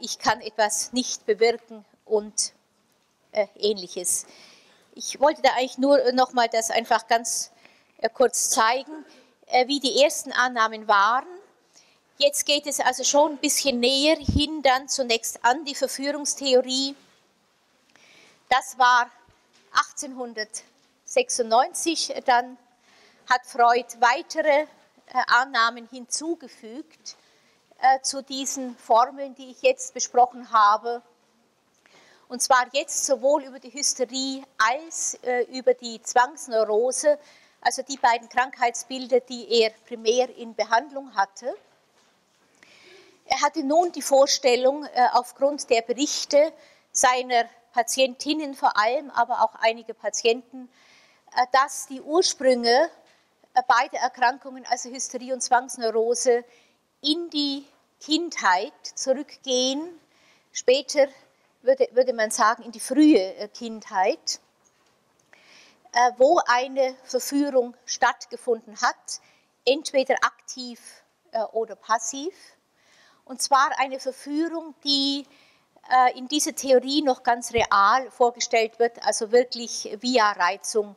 ich 0.00 0.18
kann 0.18 0.40
etwas 0.40 0.92
nicht 0.92 1.26
bewirken 1.26 1.84
und 2.04 2.52
äh, 3.32 3.46
ähnliches. 3.56 4.26
Ich 4.94 5.20
wollte 5.20 5.42
da 5.42 5.50
eigentlich 5.50 5.78
nur 5.78 6.12
noch 6.12 6.32
mal 6.32 6.48
das 6.48 6.70
einfach 6.70 7.06
ganz 7.06 7.52
äh, 7.98 8.08
kurz 8.08 8.50
zeigen, 8.50 9.04
äh, 9.46 9.66
wie 9.68 9.80
die 9.80 10.02
ersten 10.02 10.32
Annahmen 10.32 10.88
waren. 10.88 11.26
Jetzt 12.18 12.46
geht 12.46 12.66
es 12.66 12.80
also 12.80 13.04
schon 13.04 13.32
ein 13.32 13.38
bisschen 13.38 13.80
näher 13.80 14.16
hin 14.16 14.62
dann 14.62 14.88
zunächst 14.88 15.44
an 15.44 15.64
die 15.64 15.74
Verführungstheorie 15.74 16.94
das 18.50 18.76
war 18.78 19.10
1896. 19.94 22.12
Dann 22.26 22.58
hat 23.28 23.46
Freud 23.46 23.86
weitere 24.00 24.62
äh, 24.62 24.66
Annahmen 25.28 25.88
hinzugefügt 25.88 27.16
äh, 27.82 28.00
zu 28.02 28.22
diesen 28.22 28.76
Formeln, 28.76 29.34
die 29.34 29.50
ich 29.50 29.62
jetzt 29.62 29.94
besprochen 29.94 30.50
habe. 30.52 31.02
Und 32.28 32.42
zwar 32.42 32.66
jetzt 32.72 33.06
sowohl 33.06 33.44
über 33.44 33.58
die 33.58 33.72
Hysterie 33.72 34.44
als 34.58 35.14
äh, 35.22 35.42
über 35.56 35.74
die 35.74 36.00
Zwangsneurose, 36.02 37.18
also 37.60 37.82
die 37.82 37.98
beiden 37.98 38.28
Krankheitsbilder, 38.28 39.20
die 39.20 39.62
er 39.62 39.70
primär 39.86 40.34
in 40.36 40.54
Behandlung 40.54 41.14
hatte. 41.14 41.54
Er 43.26 43.42
hatte 43.42 43.62
nun 43.62 43.92
die 43.92 44.02
Vorstellung, 44.02 44.88
aufgrund 45.12 45.70
der 45.70 45.82
Berichte 45.82 46.52
seiner 46.90 47.44
Patientinnen 47.72 48.54
vor 48.54 48.76
allem, 48.76 49.10
aber 49.10 49.42
auch 49.42 49.54
einige 49.60 49.94
Patienten, 49.94 50.68
äh, 51.36 51.46
dass 51.52 51.86
die 51.86 52.00
Ursprünge 52.00 52.90
äh, 53.54 53.62
beider 53.66 53.98
Erkrankungen, 53.98 54.66
also 54.66 54.90
Hysterie 54.90 55.32
und 55.32 55.40
Zwangsneurose, 55.40 56.44
in 57.02 57.30
die 57.30 57.64
Kindheit 58.00 58.72
zurückgehen. 58.94 59.98
Später 60.52 61.06
würde, 61.62 61.88
würde 61.92 62.12
man 62.12 62.30
sagen, 62.30 62.62
in 62.62 62.72
die 62.72 62.80
frühe 62.80 63.34
äh, 63.36 63.48
Kindheit, 63.48 64.40
wo 66.18 66.40
eine 66.46 66.94
Verführung 67.02 67.76
stattgefunden 67.84 68.80
hat, 68.80 69.20
entweder 69.64 70.14
aktiv 70.22 70.80
oder 71.50 71.74
passiv. 71.74 72.32
Und 73.24 73.42
zwar 73.42 73.76
eine 73.76 73.98
Verführung, 73.98 74.76
die 74.84 75.26
äh, 75.88 76.16
in 76.18 76.28
dieser 76.28 76.54
Theorie 76.54 77.02
noch 77.02 77.22
ganz 77.22 77.52
real 77.52 78.10
vorgestellt 78.10 78.78
wird, 78.78 79.04
also 79.04 79.32
wirklich 79.32 79.96
via 80.00 80.30
Reizung 80.32 80.94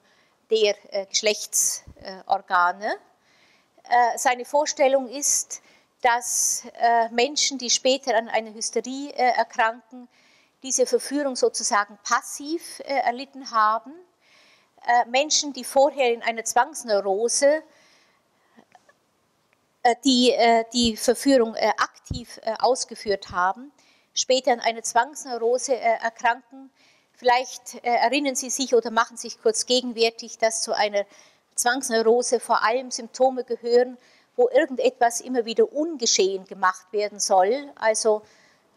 der 0.51 0.75
äh, 0.93 1.05
Geschlechtsorgane. 1.07 2.95
Äh, 3.83 4.17
seine 4.17 4.45
Vorstellung 4.45 5.07
ist, 5.07 5.61
dass 6.03 6.63
Menschen, 7.11 7.57
die 7.57 7.69
später 7.69 8.15
an 8.15 8.27
einer 8.27 8.53
Hysterie 8.53 9.11
erkranken, 9.13 10.09
diese 10.61 10.85
Verführung 10.85 11.35
sozusagen 11.35 11.97
passiv 12.03 12.81
erlitten 12.85 13.51
haben. 13.51 13.93
Menschen, 15.07 15.53
die 15.53 15.63
vorher 15.63 16.13
in 16.13 16.21
einer 16.21 16.43
Zwangsneurose 16.43 17.63
die, 20.03 20.35
die 20.73 20.97
Verführung 20.97 21.55
aktiv 21.55 22.39
ausgeführt 22.59 23.31
haben, 23.31 23.71
später 24.13 24.51
an 24.51 24.59
eine 24.59 24.81
Zwangsneurose 24.81 25.75
äh, 25.75 25.97
erkranken. 26.01 26.69
Vielleicht 27.13 27.75
äh, 27.75 27.89
erinnern 27.89 28.35
Sie 28.35 28.49
sich 28.49 28.73
oder 28.73 28.91
machen 28.91 29.17
sich 29.17 29.41
kurz 29.41 29.65
gegenwärtig, 29.65 30.37
dass 30.37 30.61
zu 30.61 30.73
einer 30.73 31.05
Zwangsneurose 31.55 32.39
vor 32.39 32.63
allem 32.63 32.91
Symptome 32.91 33.43
gehören, 33.43 33.97
wo 34.35 34.49
irgendetwas 34.49 35.21
immer 35.21 35.45
wieder 35.45 35.71
ungeschehen 35.71 36.45
gemacht 36.45 36.85
werden 36.91 37.19
soll. 37.19 37.71
Also 37.75 38.21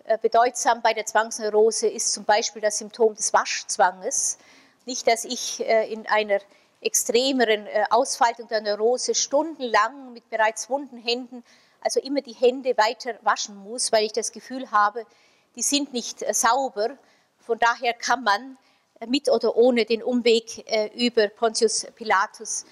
äh, 0.04 0.18
bedeutsam 0.18 0.82
bei 0.82 0.92
der 0.92 1.06
Zwangsneurose 1.06 1.88
ist 1.88 2.12
zum 2.12 2.24
Beispiel 2.24 2.62
das 2.62 2.78
Symptom 2.78 3.14
des 3.14 3.32
Waschzwanges. 3.32 4.38
Nicht, 4.84 5.08
dass 5.08 5.24
ich 5.24 5.66
in 5.66 6.06
einer 6.06 6.38
extremeren 6.80 7.66
Ausfaltung 7.90 8.46
der 8.46 8.60
Neurose 8.60 9.16
stundenlang 9.16 10.12
mit 10.12 10.30
bereits 10.30 10.70
wunden 10.70 10.96
Händen, 10.96 11.42
also 11.86 12.00
immer 12.00 12.20
die 12.20 12.34
Hände 12.34 12.76
weiter 12.76 13.14
waschen 13.22 13.56
muss, 13.56 13.92
weil 13.92 14.04
ich 14.04 14.12
das 14.12 14.32
Gefühl 14.32 14.70
habe, 14.70 15.06
die 15.56 15.62
sind 15.62 15.92
nicht 15.92 16.22
äh, 16.22 16.34
sauber. 16.34 16.98
Von 17.38 17.58
daher 17.58 17.94
kann 17.94 18.22
man 18.22 18.58
äh, 19.00 19.06
mit 19.06 19.28
oder 19.28 19.56
ohne 19.56 19.84
den 19.84 20.02
Umweg 20.02 20.70
äh, 20.70 20.90
über 20.94 21.28
Pontius 21.28 21.86
Pilatus 21.94 22.64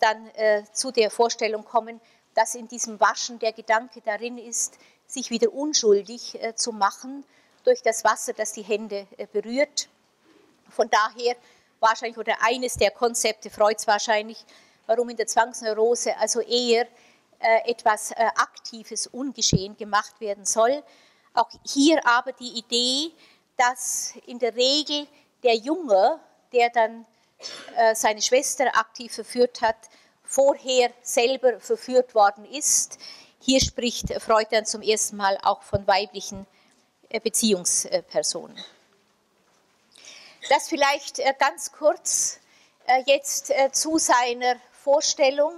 dann 0.00 0.30
zu 0.72 0.92
der 0.92 1.10
Vorstellung 1.10 1.62
kommen, 1.62 2.00
dass 2.34 2.54
in 2.54 2.68
diesem 2.68 3.00
Waschen 3.00 3.38
der 3.38 3.52
Gedanke 3.52 4.00
darin 4.00 4.38
ist, 4.38 4.78
sich 5.06 5.30
wieder 5.30 5.52
unschuldig 5.52 6.38
zu 6.56 6.72
machen 6.72 7.24
durch 7.64 7.82
das 7.82 8.04
Wasser, 8.04 8.32
das 8.32 8.52
die 8.52 8.62
Hände 8.62 9.06
berührt. 9.32 9.88
Von 10.70 10.90
daher 10.90 11.36
wahrscheinlich 11.80 12.18
oder 12.18 12.36
eines 12.40 12.74
der 12.74 12.90
Konzepte 12.90 13.50
Freuds 13.50 13.86
wahrscheinlich, 13.86 14.44
warum 14.86 15.10
in 15.10 15.16
der 15.16 15.26
Zwangsneurose 15.26 16.16
also 16.18 16.40
eher 16.40 16.86
etwas 17.66 18.12
Aktives 18.12 19.06
ungeschehen 19.06 19.76
gemacht 19.76 20.20
werden 20.20 20.44
soll. 20.44 20.82
Auch 21.34 21.50
hier 21.66 22.04
aber 22.06 22.32
die 22.32 22.58
Idee, 22.58 23.12
dass 23.56 24.14
in 24.26 24.38
der 24.38 24.54
Regel 24.56 25.06
der 25.42 25.54
Junge, 25.56 26.18
der 26.52 26.70
dann 26.70 27.06
äh, 27.76 27.94
seine 27.94 28.22
Schwester 28.22 28.66
aktiv 28.76 29.12
verführt 29.12 29.60
hat, 29.60 29.76
vorher 30.24 30.90
selber 31.02 31.60
verführt 31.60 32.14
worden 32.14 32.44
ist. 32.44 32.98
Hier 33.40 33.60
spricht 33.60 34.12
Freud 34.22 34.48
dann 34.50 34.64
zum 34.64 34.82
ersten 34.82 35.16
Mal 35.16 35.38
auch 35.42 35.62
von 35.62 35.86
weiblichen 35.86 36.46
äh, 37.10 37.20
Beziehungspersonen. 37.20 38.56
Das 40.48 40.68
vielleicht 40.68 41.20
äh, 41.20 41.32
ganz 41.38 41.70
kurz 41.70 42.40
äh, 42.86 43.02
jetzt 43.06 43.52
zu 43.72 43.98
seiner 43.98 44.56
Vorstellung, 44.72 45.52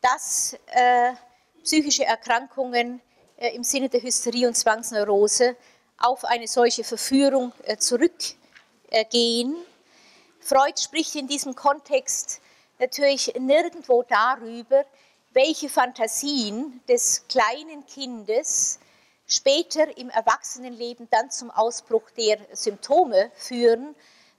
dass 0.00 0.56
psychische 1.62 2.04
Erkrankungen 2.04 3.00
im 3.36 3.62
Sinne 3.62 3.88
der 3.88 4.02
Hysterie 4.02 4.48
und 4.48 4.56
Zwangsneurose 4.56 5.56
auf 5.98 6.24
eine 6.24 6.48
solche 6.48 6.82
Verführung 6.82 7.52
zurückgehen. 7.78 9.56
Freud 10.40 10.80
spricht 10.80 11.14
in 11.14 11.28
diesem 11.28 11.54
Kontext 11.54 12.40
natürlich 12.78 13.32
nirgendwo 13.38 14.02
darüber, 14.02 14.84
welche 15.32 15.68
Fantasien 15.68 16.80
des 16.88 17.24
kleinen 17.28 17.86
Kindes 17.86 18.78
später 19.26 19.96
im 19.98 20.08
Erwachsenenleben 20.08 21.08
dann 21.10 21.30
zum 21.30 21.50
Ausbruch 21.50 22.10
der 22.16 22.38
Symptome 22.52 23.30
führen. 23.34 23.94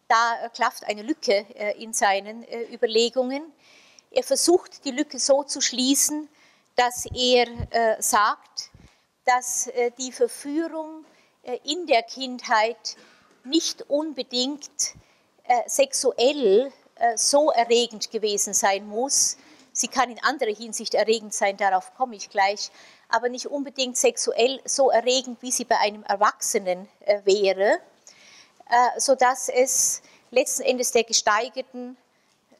Da 0.08 0.50
klafft 0.54 0.86
eine 0.86 1.04
Lücke 1.04 1.46
äh, 1.56 1.82
in 1.82 1.94
seinen 1.94 2.44
äh, 2.44 2.64
Überlegungen. 2.74 3.44
Er 4.12 4.24
versucht, 4.24 4.86
die 4.86 4.92
Lücke 4.92 5.20
so 5.20 5.44
zu 5.44 5.60
schließen, 5.62 6.30
dass 6.76 7.06
er 7.14 7.48
äh, 7.72 8.02
sagt, 8.02 8.70
dass 9.26 9.70
die 9.98 10.14
Verführung 10.14 11.04
in 11.66 11.86
der 11.86 12.02
Kindheit 12.04 12.96
nicht 13.44 13.90
unbedingt 13.90 14.96
sexuell 15.66 16.72
so 17.16 17.52
erregend 17.52 18.12
gewesen 18.12 18.54
sein 18.54 18.88
muss, 18.88 19.38
Sie 19.78 19.88
kann 19.88 20.10
in 20.10 20.18
anderer 20.24 20.56
Hinsicht 20.56 20.96
erregend 20.96 21.36
sein, 21.36 21.56
darauf 21.56 21.94
komme 21.94 22.16
ich 22.16 22.32
gleich, 22.32 22.72
aber 23.10 23.30
nicht 23.30 23.46
unbedingt 23.46 23.96
sexuell 23.96 24.60
so 24.66 24.90
erregend, 24.90 25.40
wie 25.44 25.52
sie 25.52 25.66
bei 25.66 25.78
einem 25.78 26.04
Erwachsenen 26.04 26.90
äh, 27.02 27.22
wäre, 27.26 27.80
äh, 28.70 29.00
sodass 29.00 29.50
es 29.50 30.02
letzten 30.32 30.64
Endes 30.64 30.94
der 30.94 31.04
gesteigerten 31.04 31.96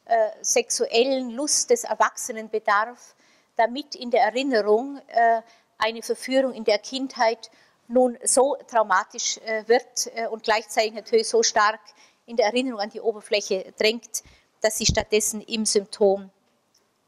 äh, 0.04 0.28
sexuellen 0.42 1.30
Lust 1.30 1.70
des 1.70 1.82
Erwachsenen 1.82 2.50
bedarf, 2.50 3.16
damit 3.56 3.96
in 3.96 4.12
der 4.12 4.22
Erinnerung 4.22 5.00
äh, 5.08 5.42
eine 5.76 6.02
Verführung 6.02 6.54
in 6.54 6.62
der 6.62 6.78
Kindheit 6.78 7.50
nun 7.88 8.16
so 8.22 8.56
traumatisch 8.68 9.38
äh, 9.38 9.66
wird 9.66 10.08
äh, 10.14 10.28
und 10.28 10.44
gleichzeitig 10.44 10.92
natürlich 10.92 11.28
so 11.28 11.42
stark 11.42 11.80
in 12.28 12.36
der 12.36 12.46
Erinnerung 12.46 12.80
an 12.80 12.90
die 12.90 13.00
Oberfläche 13.00 13.72
drängt, 13.78 14.22
dass 14.60 14.76
sie 14.76 14.86
stattdessen 14.86 15.40
im 15.40 15.64
Symptom 15.64 16.30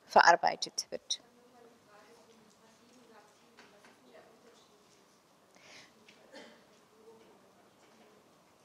verarbeitet 0.07 0.87
wird. 0.91 1.21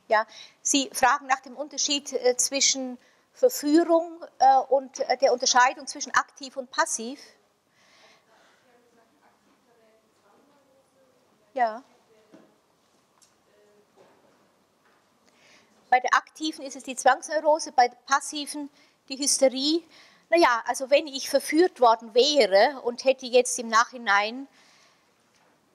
Ja, 0.08 0.28
Sie 0.62 0.90
fragen 0.94 1.26
nach 1.26 1.42
dem 1.42 1.58
Unterschied 1.58 2.14
äh, 2.14 2.38
zwischen 2.38 3.00
Verführung 3.34 4.24
äh, 4.38 4.58
und 4.70 5.00
äh, 5.00 5.18
der 5.18 5.34
Unterscheidung 5.34 5.88
zwischen 5.88 6.12
aktiv 6.12 6.56
und 6.58 6.70
passiv. 6.70 7.20
Ja. 11.54 11.84
Bei 15.96 16.02
der 16.02 16.14
aktiven 16.16 16.66
ist 16.66 16.76
es 16.76 16.84
die 16.84 16.98
Zwangsneurose, 16.98 17.72
bei 17.72 17.88
der 17.88 17.96
passiven 18.06 18.70
die 19.08 19.18
Hysterie. 19.18 19.82
Naja, 20.30 20.62
also 20.68 20.90
wenn 20.90 21.08
ich 21.08 21.30
verführt 21.30 21.80
worden 21.80 22.14
wäre 22.14 22.82
und 22.82 23.06
hätte 23.06 23.26
jetzt 23.26 23.58
im 23.60 23.70
Nachhinein 23.70 24.46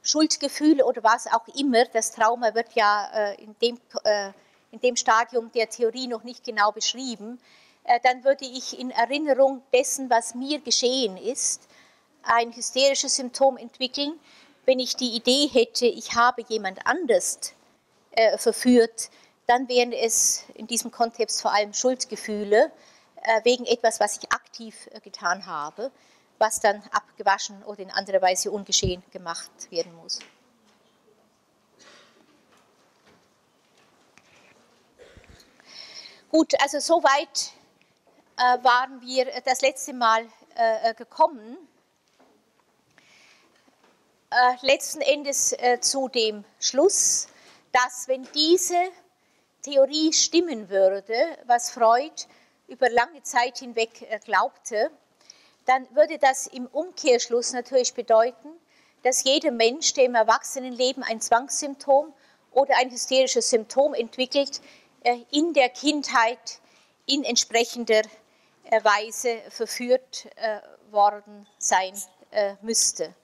Schuldgefühle 0.03 0.85
oder 0.85 1.03
was 1.03 1.27
auch 1.27 1.49
immer, 1.57 1.87
das 1.87 2.13
Trauma 2.13 2.55
wird 2.55 2.75
ja 2.75 3.11
äh, 3.15 3.43
in, 3.43 3.57
dem, 3.63 3.81
äh, 4.05 4.33
in 4.73 4.81
dem 4.81 4.97
Stadium 4.97 5.51
der 5.53 5.71
Theorie 5.71 6.07
noch 6.07 6.23
nicht 6.23 6.45
genau 6.45 6.71
beschrieben, 6.71 7.41
äh, 7.85 7.99
dann 8.03 8.23
würde 8.23 8.45
ich 8.45 8.79
in 8.79 8.91
Erinnerung 8.91 9.63
dessen, 9.73 10.11
was 10.11 10.35
mir 10.35 10.61
geschehen 10.61 11.17
ist, 11.17 11.67
ein 12.25 12.55
hysterisches 12.55 13.17
Symptom 13.17 13.57
entwickeln. 13.57 14.21
Wenn 14.67 14.81
ich 14.81 14.97
die 14.97 15.17
Idee 15.17 15.47
hätte, 15.47 15.87
ich 15.87 16.15
habe 16.15 16.45
jemand 16.47 16.87
anders 16.87 17.55
äh, 18.11 18.37
verführt, 18.37 19.09
dann 19.51 19.69
wären 19.69 19.91
es 19.91 20.45
in 20.55 20.69
diesem 20.69 20.93
Kontext 20.93 21.43
vor 21.43 21.53
allem 21.53 21.75
Schuldgefühle 21.75 22.71
äh, 23.21 23.45
wegen 23.45 23.67
etwas, 23.67 23.99
was 23.99 24.19
ich 24.19 24.31
aktiv 24.31 24.89
äh, 24.93 25.01
getan 25.01 25.45
habe, 25.45 25.91
was 26.39 26.61
dann 26.61 26.81
abgewaschen 26.93 27.61
oder 27.65 27.81
in 27.81 27.91
anderer 27.91 28.23
Weise 28.23 28.53
ungeschehen 28.53 29.03
gemacht 29.11 29.51
werden 29.71 29.93
muss. 29.97 30.21
Gut, 36.29 36.55
also 36.63 36.79
soweit 36.79 37.51
äh, 38.37 38.63
waren 38.63 39.01
wir 39.01 39.27
das 39.45 39.63
letzte 39.63 39.95
Mal 39.95 40.29
äh, 40.55 40.95
gekommen. 40.95 41.59
Äh, 44.31 44.65
letzten 44.65 45.01
Endes 45.01 45.53
äh, 45.55 45.81
zu 45.81 46.07
dem 46.09 46.45
Schluss, 46.61 47.27
dass 47.73 48.07
wenn 48.07 48.29
diese 48.33 48.93
Theorie 49.63 50.13
stimmen 50.13 50.71
würde, 50.71 51.15
was 51.45 51.71
Freud 51.71 52.27
über 52.67 52.89
lange 52.89 53.23
Zeit 53.23 53.59
hinweg 53.59 54.03
äh, 54.03 54.19
glaubte, 54.21 54.91
dann 55.67 55.87
würde 55.95 56.19
das 56.19 56.47
im 56.47 56.67
Umkehrschluss 56.67 57.53
natürlich 57.53 57.95
bedeuten, 57.95 58.49
dass 59.03 59.25
jeder 59.25 59.51
Mensch, 59.51 59.93
der 59.95 60.05
im 60.05 60.15
Erwachsenenleben 60.15 61.03
ein 61.03 61.21
Zwangssymptom 61.21 62.13
oder 62.53 62.77
ein 62.79 62.91
hysterisches 62.91 63.51
Symptom 63.51 63.93
entwickelt, 63.93 64.61
äh, 65.03 65.19
in 65.31 65.53
der 65.53 65.69
Kindheit 65.69 66.61
in 67.07 67.25
entsprechender 67.25 68.03
äh, 68.65 68.85
Weise 68.85 69.39
verführt 69.49 70.29
worden 70.91 71.47
sein 71.59 71.95
müsste. 72.63 73.15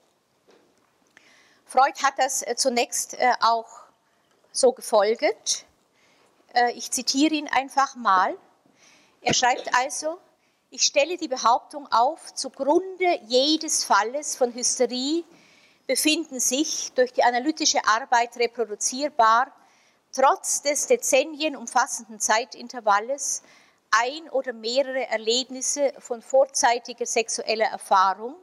Freud 1.65 2.01
hat 2.01 2.13
das 2.17 2.45
zunächst 2.55 3.17
auch 3.41 3.67
so 4.53 4.71
gefolgt. 4.71 5.65
Ich 6.75 6.91
zitiere 6.91 7.35
ihn 7.35 7.47
einfach 7.47 7.95
mal. 7.95 8.35
Er 9.21 9.33
schreibt 9.33 9.73
also, 9.75 10.17
ich 10.69 10.81
stelle 10.81 11.17
die 11.17 11.27
Behauptung 11.27 11.87
auf, 11.91 12.33
zugrunde 12.33 13.19
jedes 13.27 13.83
Falles 13.83 14.35
von 14.35 14.53
Hysterie 14.53 15.23
befinden 15.85 16.39
sich 16.39 16.91
durch 16.93 17.13
die 17.13 17.23
analytische 17.23 17.85
Arbeit 17.85 18.35
reproduzierbar, 18.37 19.51
trotz 20.11 20.61
des 20.61 20.87
Dezennien 20.87 21.55
umfassenden 21.55 22.19
Zeitintervalles, 22.19 23.43
ein 23.91 24.29
oder 24.31 24.51
mehrere 24.51 25.07
Erlebnisse 25.07 25.93
von 25.99 26.21
vorzeitiger 26.21 27.05
sexueller 27.05 27.67
Erfahrung, 27.67 28.35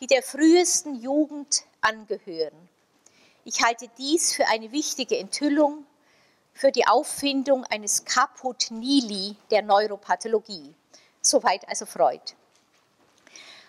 die 0.00 0.08
der 0.08 0.22
frühesten 0.22 0.96
Jugend 0.96 1.64
angehören. 1.80 2.68
Ich 3.44 3.62
halte 3.62 3.88
dies 3.98 4.34
für 4.34 4.48
eine 4.48 4.72
wichtige 4.72 5.18
Enthüllung 5.18 5.86
für 6.54 6.70
die 6.70 6.86
Auffindung 6.86 7.64
eines 7.64 8.04
Caput 8.04 8.70
Nili 8.70 9.36
der 9.50 9.62
Neuropathologie. 9.62 10.74
Soweit 11.20 11.68
also 11.68 11.86
Freud. 11.86 12.22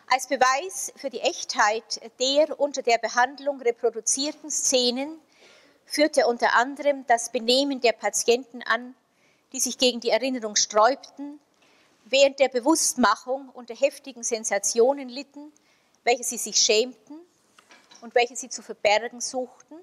Als 0.08 0.28
Beweis 0.28 0.94
für 0.96 1.10
die 1.10 1.22
Echtheit 1.22 2.02
der 2.20 2.60
unter 2.60 2.82
der 2.82 2.98
Behandlung 2.98 3.62
reproduzierten 3.62 4.52
Szenen 4.52 5.20
führt 5.86 6.18
er 6.18 6.28
unter 6.28 6.54
anderem 6.54 7.06
das 7.08 7.32
Benehmen 7.32 7.82
der 7.82 7.94
Patienten 7.94 8.62
an, 8.64 8.96
die 9.54 9.60
sich 9.60 9.78
gegen 9.78 10.00
die 10.00 10.10
Erinnerung 10.10 10.56
sträubten, 10.56 11.40
während 12.06 12.40
der 12.40 12.50
Bewusstmachung 12.50 13.50
unter 13.50 13.76
heftigen 13.76 14.24
Sensationen 14.24 15.10
litten, 15.10 15.52
welche 16.04 16.24
sie 16.24 16.38
sich 16.38 16.58
schämten 16.58 17.18
und 18.02 18.14
welche 18.14 18.36
sie 18.36 18.50
zu 18.50 18.62
verbergen 18.62 19.22
suchten 19.22 19.78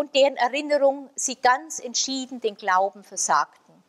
und 0.00 0.14
deren 0.14 0.38
Erinnerung 0.38 1.10
sie 1.14 1.36
ganz 1.36 1.78
entschieden 1.78 2.40
den 2.40 2.56
Glauben 2.56 3.04
versagten. 3.04 3.84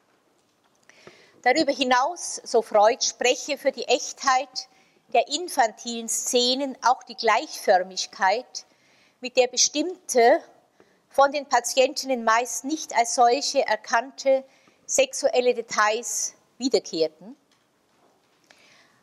Darüber 1.42 1.72
hinaus, 1.72 2.42
so 2.44 2.62
Freud, 2.62 3.02
spreche 3.02 3.58
für 3.58 3.72
die 3.72 3.88
Echtheit 3.88 4.68
der 5.14 5.30
infantilen 5.30 6.10
Szenen 6.10 6.78
auch 6.82 7.02
die 7.04 7.16
Gleichförmigkeit, 7.16 8.66
mit 9.22 9.38
der 9.38 9.48
bestimmte, 9.48 10.44
von 11.08 11.32
den 11.32 11.46
Patientinnen 11.46 12.26
meist 12.26 12.66
nicht 12.66 12.94
als 12.94 13.16
solche 13.16 13.66
erkannte 13.66 14.44
sexuelle 14.86 15.54
Details 15.54 16.34
wiederkehrten. 16.58 17.38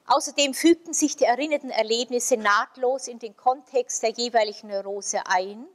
Außerdem 0.05 0.53
fügten 0.53 0.93
sich 0.93 1.17
die 1.17 1.25
erinnerten 1.25 1.71
Erlebnisse 1.71 2.37
nahtlos 2.37 3.09
in 3.09 3.19
den 3.19 3.35
Kontext 3.35 4.03
der 4.03 4.11
jeweiligen 4.11 4.69
Neurose 4.69 5.23
ein 5.25 5.67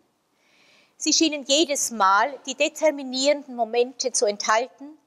Sie 1.03 1.11
schienen 1.11 1.43
jedes 1.43 1.91
Mal 1.91 2.39
die 2.45 2.55
determinierenden 2.55 3.57
Momente 3.57 4.13
zu 4.13 4.25
enthalten, 4.25 4.97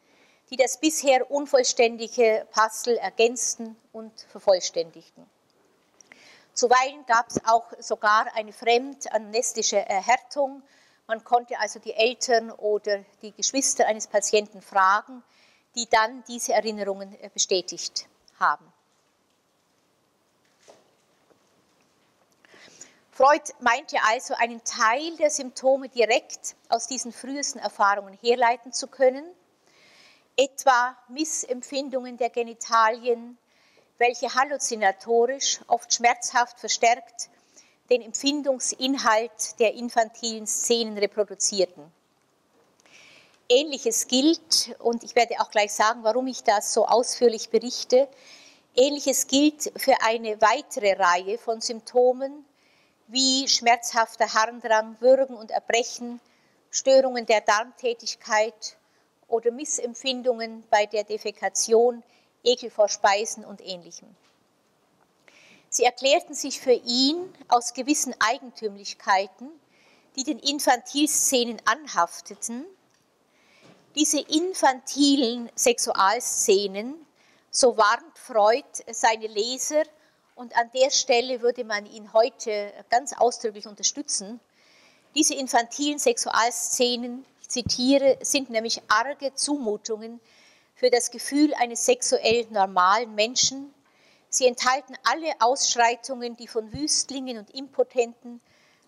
die 0.50 0.56
das 0.56 0.78
bisher 0.78 1.30
unvollständige 1.30 2.46
Puzzle 2.50 2.98
ergänzten 2.98 3.78
und 3.92 4.12
vervollständigten. 4.30 5.26
Zuweilen 6.52 7.06
gab 7.06 7.30
es 7.30 7.42
auch 7.46 7.72
sogar 7.78 8.26
eine 8.34 8.52
fremdamnestische 8.52 9.78
Erhärtung. 9.78 10.62
Man 11.06 11.24
konnte 11.24 11.58
also 11.60 11.78
die 11.78 11.94
Eltern 11.94 12.50
oder 12.50 13.02
die 13.22 13.32
Geschwister 13.32 13.86
eines 13.86 14.06
Patienten 14.06 14.60
fragen, 14.60 15.22
die 15.76 15.88
dann 15.88 16.22
diese 16.28 16.52
Erinnerungen 16.52 17.18
äh, 17.22 17.30
bestätigt 17.32 18.06
haben. 18.38 18.70
Freud 23.16 23.50
meinte 23.60 23.96
also, 24.02 24.34
einen 24.34 24.62
Teil 24.62 25.16
der 25.16 25.30
Symptome 25.30 25.88
direkt 25.88 26.54
aus 26.68 26.86
diesen 26.86 27.12
frühesten 27.12 27.58
Erfahrungen 27.58 28.18
herleiten 28.20 28.74
zu 28.74 28.88
können, 28.88 29.24
etwa 30.36 30.94
Missempfindungen 31.08 32.18
der 32.18 32.28
Genitalien, 32.28 33.38
welche 33.96 34.34
halluzinatorisch, 34.34 35.60
oft 35.66 35.94
schmerzhaft 35.94 36.60
verstärkt, 36.60 37.30
den 37.88 38.02
Empfindungsinhalt 38.02 39.58
der 39.60 39.72
infantilen 39.72 40.46
Szenen 40.46 40.98
reproduzierten. 40.98 41.90
Ähnliches 43.48 44.08
gilt, 44.08 44.76
und 44.80 45.02
ich 45.04 45.14
werde 45.14 45.40
auch 45.40 45.50
gleich 45.50 45.72
sagen, 45.72 46.04
warum 46.04 46.26
ich 46.26 46.44
das 46.44 46.74
so 46.74 46.84
ausführlich 46.84 47.48
berichte, 47.48 48.08
Ähnliches 48.74 49.26
gilt 49.26 49.72
für 49.74 49.94
eine 50.02 50.38
weitere 50.42 50.92
Reihe 50.92 51.38
von 51.38 51.62
Symptomen, 51.62 52.45
wie 53.08 53.48
schmerzhafter 53.48 54.34
Harndrang, 54.34 54.96
Würgen 55.00 55.36
und 55.36 55.50
Erbrechen, 55.50 56.20
Störungen 56.70 57.26
der 57.26 57.40
Darmtätigkeit 57.40 58.76
oder 59.28 59.50
Missempfindungen 59.50 60.64
bei 60.70 60.86
der 60.86 61.04
Defekation, 61.04 62.02
Ekel 62.42 62.70
vor 62.70 62.88
Speisen 62.88 63.44
und 63.44 63.60
ähnlichem. 63.60 64.08
Sie 65.68 65.84
erklärten 65.84 66.34
sich 66.34 66.60
für 66.60 66.72
ihn 66.72 67.32
aus 67.48 67.74
gewissen 67.74 68.14
Eigentümlichkeiten, 68.18 69.50
die 70.16 70.24
den 70.24 70.38
Infantilszenen 70.38 71.60
anhafteten. 71.64 72.64
Diese 73.94 74.20
infantilen 74.20 75.50
Sexualszenen, 75.54 76.94
so 77.50 77.76
warnt 77.76 78.18
Freud 78.18 78.66
seine 78.90 79.26
Leser, 79.26 79.82
und 80.36 80.54
an 80.56 80.70
der 80.72 80.90
Stelle 80.90 81.40
würde 81.40 81.64
man 81.64 81.86
ihn 81.86 82.12
heute 82.12 82.72
ganz 82.90 83.14
ausdrücklich 83.14 83.66
unterstützen. 83.66 84.38
Diese 85.14 85.34
infantilen 85.34 85.98
Sexualszenen, 85.98 87.24
ich 87.40 87.48
zitiere, 87.48 88.18
sind 88.20 88.50
nämlich 88.50 88.82
arge 88.86 89.34
Zumutungen 89.34 90.20
für 90.74 90.90
das 90.90 91.10
Gefühl 91.10 91.54
eines 91.54 91.86
sexuell 91.86 92.46
normalen 92.50 93.14
Menschen. 93.14 93.74
Sie 94.28 94.46
enthalten 94.46 94.94
alle 95.04 95.32
Ausschreitungen, 95.40 96.36
die 96.36 96.48
von 96.48 96.70
Wüstlingen 96.70 97.38
und 97.38 97.54
Impotenten, 97.54 98.42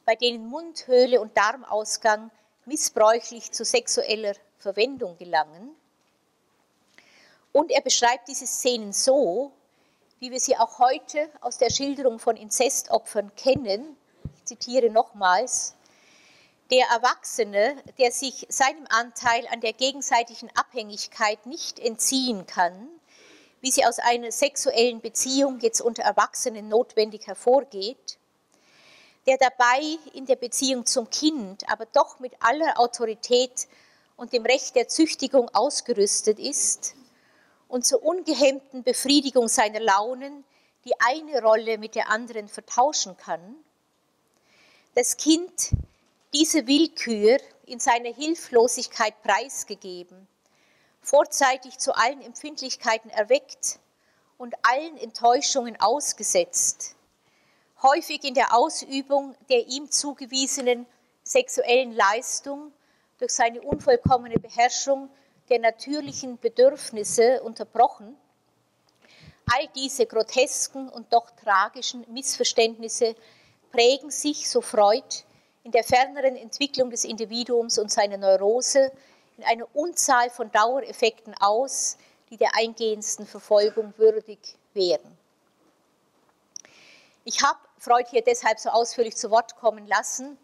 bei 0.04 0.16
denen 0.16 0.46
Mundhöhle 0.46 1.18
und 1.18 1.34
Darmausgang 1.37 2.30
missbräuchlich 2.66 3.52
zu 3.52 3.64
sexueller 3.64 4.34
Verwendung 4.58 5.16
gelangen. 5.16 5.74
Und 7.52 7.70
er 7.70 7.80
beschreibt 7.80 8.28
diese 8.28 8.46
Szenen 8.46 8.92
so, 8.92 9.52
wie 10.20 10.31
wir 10.31 10.40
sie 10.40 10.57
auch 10.57 10.78
heute 10.78 11.28
aus 11.40 11.59
der 11.59 11.70
Schilderung 11.70 12.18
von 12.18 12.37
Inzestopfern 12.37 13.35
kennen. 13.37 13.96
Ich 14.37 14.44
zitiere 14.44 14.90
nochmals. 14.90 15.74
Der 16.70 16.87
Erwachsene, 16.88 17.76
der 17.98 18.12
sich 18.12 18.46
seinem 18.50 18.87
Anteil 18.90 19.46
an 19.50 19.61
der 19.61 19.72
gegenseitigen 19.72 20.50
Abhängigkeit 20.54 21.46
nicht 21.46 21.78
entziehen 21.78 22.46
kann, 22.46 22.88
wie 23.61 23.70
sie 23.70 23.87
aus 23.87 23.98
einer 23.98 24.31
sexuellen 24.33 25.00
Beziehung 25.00 25.61
jetzt 25.61 25.81
unter 25.81 26.02
Erwachsenen 26.02 26.68
notwendig 26.68 27.26
hervorgeht, 27.26 28.18
der 29.26 29.38
dabei 29.38 29.81
in 30.12 30.26
der 30.26 30.37
Beziehung 30.37 30.85
zum 30.85 31.09
Kind 31.11 31.68
aber 31.70 31.87
doch 31.87 32.18
mit 32.18 32.33
aller 32.40 32.78
Autorität 32.78 33.68
und 34.16 34.33
dem 34.33 34.44
Recht 34.44 34.74
der 34.74 34.88
Züchtigung 34.88 35.48
ausgerüstet 35.54 36.38
ist, 36.38 36.96
und 37.68 37.87
zur 37.87 38.02
ungehemmten 38.02 38.83
Befriedigung 38.83 39.48
seiner 39.48 39.81
Launen 39.81 40.44
die 40.85 40.98
eine 41.00 41.42
Rolle 41.42 41.76
mit 41.76 41.94
der 41.94 42.09
anderen 42.09 42.48
vertauschen 42.48 43.16
kann, 43.16 43.57
das 44.94 45.16
Kind 45.16 45.72
diese 46.33 46.66
Willkür 46.66 47.38
in 47.66 47.78
seiner 47.78 48.12
Hilflosigkeit 48.12 49.22
preisgegeben, 49.22 50.26
vorzeitig 51.02 51.78
zu 51.78 51.94
allen 51.94 52.22
Empfindlichkeiten 52.22 53.11
erweckt 53.11 53.78
und 54.38 54.54
allen 54.62 54.96
Enttäuschungen 54.98 55.78
ausgesetzt, 55.81 56.94
häufig 57.83 58.24
in 58.24 58.35
der 58.35 58.54
Ausübung 58.54 59.35
der 59.50 59.66
ihm 59.66 59.90
zugewiesenen 59.90 60.87
sexuellen 61.22 61.92
Leistung 61.92 62.72
durch 63.18 63.33
seine 63.33 63.61
unvollkommene 63.61 64.38
Beherrschung 64.38 65.11
der 65.48 65.58
natürlichen 65.58 66.38
Bedürfnisse 66.38 67.42
unterbrochen. 67.42 68.16
All 69.50 69.66
diese 69.74 70.06
grotesken 70.06 70.88
und 70.88 71.12
doch 71.12 71.30
tragischen 71.30 72.04
Missverständnisse 72.12 73.14
prägen 73.70 74.11
sich, 74.11 74.48
so 74.48 74.61
Freud, 74.61 75.24
in 75.64 75.72
der 75.72 75.84
ferneren 75.84 76.37
Entwicklung 76.37 76.90
des 76.90 77.04
Individuums 77.04 77.78
und 77.78 77.90
seiner 77.90 78.16
Neurose 78.16 78.92
in 79.37 79.44
einer 79.44 79.66
Unzahl 79.74 80.30
von 80.30 80.50
Dauereffekten 80.50 81.34
aus, 81.40 81.96
die 82.30 82.37
der 82.37 82.54
eingehendsten 82.56 83.26
Verfolgung 83.26 83.94
würdig 83.96 84.38
wären. 84.74 85.16
Ich 87.24 87.42
habe 87.42 87.58
Freud 87.78 88.06
hier 88.11 88.22
deshalb 88.22 88.58
so 88.58 88.70
ausführlich 88.70 89.16
zu 89.16 89.30
Wort 89.30 89.56
kommen 89.56 89.87
lassen, 89.87 90.38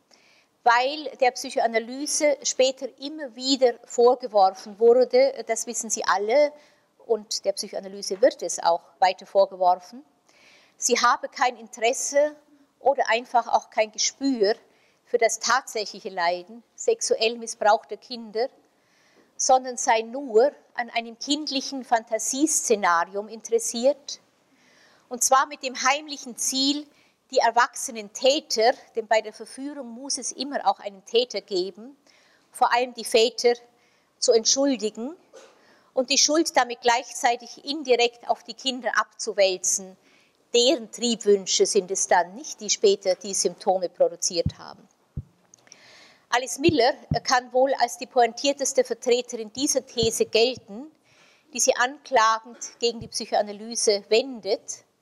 weil 0.65 1.05
der 1.21 1.31
Psychoanalyse 1.31 2.39
später 2.43 2.89
immer 2.99 3.37
wieder 3.37 3.75
vorgeworfen 3.85 4.79
wurde, 4.79 5.45
das 5.47 5.67
wissen 5.67 5.91
Sie 5.91 6.05
alle, 6.05 6.53
und 7.07 7.45
der 7.45 7.53
Psychoanalyse 7.53 8.21
wird 8.23 8.43
es 8.43 8.59
auch 8.59 8.81
weiter 8.99 9.27
vorgeworfen, 9.27 10.03
sie 10.79 10.99
habe 10.99 11.29
kein 11.29 11.57
Interesse 11.59 12.35
oder 12.81 13.09
einfach 13.09 13.47
auch 13.47 13.69
kein 13.71 13.93
Gespür 13.93 14.55
für 15.05 15.19
das 15.19 15.39
tatsächliche 15.39 16.09
Leiden 16.09 16.63
sexuell 16.75 17.37
missbrauchter 17.37 17.99
Kinder, 17.99 18.49
sondern 19.37 19.77
sei 19.77 20.01
nur 20.01 20.51
an 20.75 20.89
einem 20.91 21.19
kindlichen 21.19 21.85
Fantasieszenarium 21.85 23.29
interessiert, 23.29 24.21
und 25.11 25.23
zwar 25.23 25.47
mit 25.47 25.63
dem 25.63 25.77
heimlichen 25.83 26.37
Ziel, 26.39 26.87
die 27.35 27.41
erwachsenen 27.41 28.13
Täter, 28.13 28.75
denn 28.95 29.09
bei 29.09 29.21
der 29.21 29.33
Verführung 29.33 29.89
muss 29.89 30.19
es 30.19 30.31
immer 30.31 30.69
auch 30.69 30.79
einen 30.79 31.05
Täter 31.05 31.41
geben, 31.41 31.97
vor 32.53 32.73
allem 32.73 32.95
die 32.95 33.05
Väter 33.05 33.55
zu 34.21 34.31
entschuldigen 34.33 35.17
und 35.95 36.11
die 36.11 36.19
Schuld 36.19 36.57
damit 36.57 36.81
gleichzeitig 36.81 37.65
indirekt 37.65 38.29
auf 38.29 38.45
die 38.45 38.55
Kinder 38.55 38.93
abzuwälzen. 38.97 39.97
Deren 40.55 40.93
Triebwünsche 40.93 41.67
sind 41.67 41.91
es 41.91 42.07
dann 42.07 42.37
nicht, 42.37 42.61
die 42.61 42.71
später 42.71 43.17
die 43.17 43.35
Symptome 43.35 43.89
produziert 43.89 44.57
haben. 44.57 44.89
Alice 46.29 46.59
Miller 46.59 46.95
kann 47.25 47.53
wohl 47.53 47.75
als 47.81 47.99
die 47.99 48.07
pointierteste 48.07 48.85
Vertreterin 48.85 49.53
dieser 49.53 49.85
These 49.85 50.27
gelten, 50.27 50.89
die 51.53 51.61
sie 51.61 51.75
anklagend 51.75 52.59
gegen 52.79 53.01
die 53.01 53.09
Psychoanalyse 53.09 54.05
wendet 54.09 54.61
äh, 54.61 54.94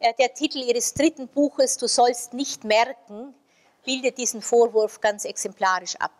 der 0.00 0.34
Titel 0.34 0.58
ihres 0.58 0.94
dritten 0.94 1.28
Buches, 1.28 1.76
Du 1.76 1.88
sollst 1.88 2.32
nicht 2.32 2.64
merken, 2.64 3.34
bildet 3.84 4.18
diesen 4.18 4.42
Vorwurf 4.42 5.00
ganz 5.00 5.24
exemplarisch 5.24 5.96
ab. 5.96 6.12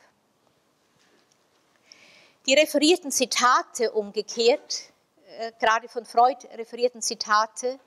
Die 2.47 2.55
referierten 2.55 3.11
Zitate 3.11 3.93
umgekehrt, 3.93 4.91
äh, 5.39 5.53
gerade 5.61 5.89
von 5.89 6.05
Freud 6.05 6.47
referierten 6.55 7.03
Zitate, 7.03 7.79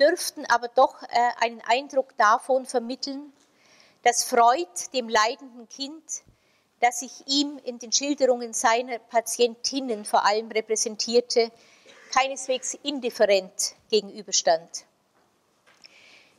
dürften 0.00 0.46
aber 0.46 0.68
doch 0.68 1.02
äh, 1.02 1.08
einen 1.40 1.60
Eindruck 1.60 2.16
davon 2.16 2.66
vermitteln, 2.66 3.32
dass 4.02 4.24
Freud 4.24 4.66
dem 4.92 5.08
leidenden 5.08 5.68
Kind, 5.68 6.02
das 6.80 7.00
sich 7.00 7.12
ihm 7.26 7.60
in 7.64 7.78
den 7.78 7.92
Schilderungen 7.92 8.54
seiner 8.54 8.98
Patientinnen 8.98 10.04
vor 10.04 10.24
allem 10.24 10.50
repräsentierte, 10.50 11.52
keineswegs 12.10 12.74
indifferent 12.82 13.74
gegenüberstand 13.90 14.86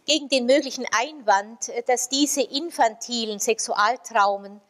gegen 0.05 0.29
den 0.29 0.45
möglichen 0.45 0.85
Einwand, 0.91 1.69
äh, 1.69 1.83
dass 1.83 2.09
diese 2.09 2.41
infantilen 2.41 3.39
Sexualtraumen 3.39 4.61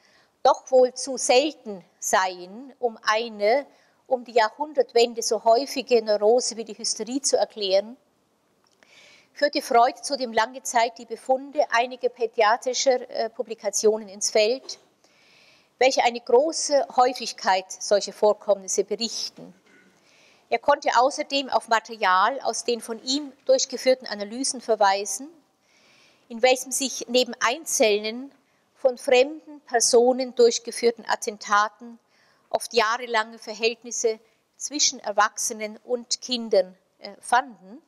doch 0.44 0.70
wohl 0.72 0.94
zu 0.94 1.18
selten 1.18 1.84
seien, 2.00 2.74
um 2.80 2.98
eine 3.04 3.66
um 4.08 4.24
die 4.24 4.34
Jahrhundertwende 4.34 5.22
so 5.22 5.44
häufige 5.44 6.04
Neurose 6.04 6.58
wie 6.58 6.66
die 6.66 6.78
Hysterie 6.78 7.22
zu 7.22 7.38
erklären, 7.38 7.98
führte 9.34 9.62
Freud 9.62 9.96
zudem 10.02 10.34
lange 10.34 10.62
Zeit 10.62 10.98
die 10.98 11.06
Befunde 11.06 11.66
einiger 11.72 12.10
pädiatrischer 12.10 13.10
äh, 13.10 13.30
Publikationen 13.30 14.10
ins 14.10 14.30
Feld, 14.30 14.78
welche 15.80 16.04
eine 16.04 16.20
große 16.20 16.88
Häufigkeit 16.96 17.66
solcher 17.70 18.14
Vorkommnisse 18.14 18.84
berichten. 18.84 19.54
Er 20.54 20.60
konnte 20.60 20.90
außerdem 20.96 21.50
auf 21.50 21.68
Material 21.68 22.40
aus 22.42 22.64
den 22.64 22.80
von 22.80 23.04
ihm 23.04 23.34
durchgeführten 23.46 24.06
Analysen 24.06 24.62
verweisen, 24.62 25.28
in 26.30 26.44
welchem 26.44 26.72
sich 26.72 27.08
neben 27.08 27.34
einzelnen 27.40 28.32
von 28.76 29.00
fremden 29.00 29.62
Personen 29.62 30.36
durchgeführten 30.36 31.06
Attentaten 31.08 31.98
oft 32.52 32.72
jahrelange 32.76 33.40
Verhältnisse 33.40 34.20
zwischen 34.56 35.00
Erwachsenen 35.00 35.80
und 35.86 36.22
Kindern 36.22 36.78
äh, 37.00 37.10
fanden. 37.20 37.82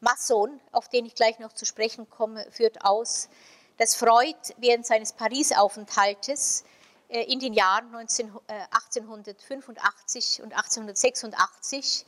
Masson, 0.00 0.58
auf 0.72 0.88
den 0.88 1.04
ich 1.04 1.14
gleich 1.14 1.38
noch 1.40 1.52
zu 1.52 1.66
sprechen 1.66 2.08
komme, 2.08 2.50
führt 2.50 2.86
aus, 2.86 3.28
dass 3.76 3.94
Freud 3.94 4.38
während 4.56 4.86
seines 4.86 5.12
Paris-Aufenthaltes 5.12 6.64
in 7.08 7.40
den 7.40 7.54
Jahren 7.54 7.90
19, 7.90 8.30
1885 8.48 10.42
und 10.42 10.52
1886, 10.52 12.04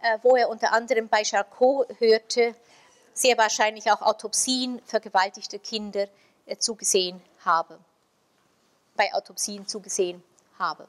äh, 0.00 0.18
wo 0.22 0.34
er 0.34 0.48
unter 0.48 0.72
anderem 0.72 1.08
bei 1.08 1.22
Charcot 1.22 1.88
hörte, 2.00 2.54
sehr 3.12 3.38
wahrscheinlich 3.38 3.90
auch 3.92 4.02
Autopsien 4.02 4.82
vergewaltigter 4.86 5.58
Kinder 5.58 6.08
äh, 6.46 6.56
zugesehen 6.56 7.22
habe, 7.44 7.78
bei 8.96 9.14
Autopsien 9.14 9.68
zugesehen 9.68 10.22
habe. 10.58 10.88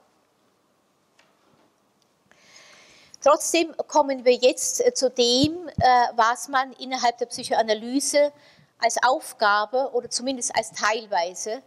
Trotzdem 3.22 3.76
kommen 3.88 4.26
wir 4.26 4.34
jetzt 4.36 4.84
zu 4.96 5.10
dem, 5.10 5.68
was 6.14 6.48
man 6.48 6.74
innerhalb 6.74 7.18
der 7.18 7.26
Psychoanalyse 7.26 8.32
als 8.78 9.02
Aufgabe 9.04 9.90
oder 9.94 10.12
zumindest 10.12 10.56
als 10.56 10.72
teilweise 10.74 11.54
äh, 11.54 11.62